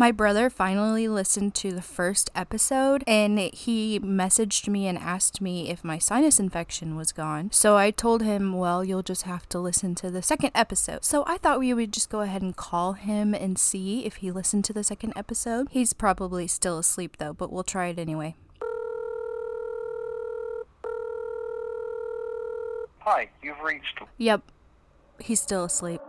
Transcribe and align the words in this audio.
My 0.00 0.12
brother 0.12 0.48
finally 0.48 1.08
listened 1.08 1.56
to 1.56 1.72
the 1.72 1.82
first 1.82 2.30
episode 2.32 3.02
and 3.04 3.36
he 3.36 3.98
messaged 3.98 4.68
me 4.68 4.86
and 4.86 4.96
asked 4.96 5.40
me 5.40 5.70
if 5.70 5.82
my 5.82 5.98
sinus 5.98 6.38
infection 6.38 6.94
was 6.94 7.10
gone. 7.10 7.50
So 7.50 7.76
I 7.76 7.90
told 7.90 8.22
him, 8.22 8.52
well, 8.52 8.84
you'll 8.84 9.02
just 9.02 9.22
have 9.22 9.48
to 9.48 9.58
listen 9.58 9.96
to 9.96 10.08
the 10.08 10.22
second 10.22 10.52
episode. 10.54 11.04
So 11.04 11.24
I 11.26 11.36
thought 11.36 11.58
we 11.58 11.74
would 11.74 11.92
just 11.92 12.10
go 12.10 12.20
ahead 12.20 12.42
and 12.42 12.54
call 12.54 12.92
him 12.92 13.34
and 13.34 13.58
see 13.58 14.06
if 14.06 14.16
he 14.16 14.30
listened 14.30 14.64
to 14.66 14.72
the 14.72 14.84
second 14.84 15.14
episode. 15.16 15.66
He's 15.72 15.94
probably 15.94 16.46
still 16.46 16.78
asleep 16.78 17.16
though, 17.16 17.32
but 17.32 17.52
we'll 17.52 17.64
try 17.64 17.88
it 17.88 17.98
anyway. 17.98 18.36
Hi, 23.00 23.30
you've 23.42 23.58
reached. 23.58 23.98
Yep, 24.18 24.42
he's 25.18 25.40
still 25.40 25.64
asleep. 25.64 26.00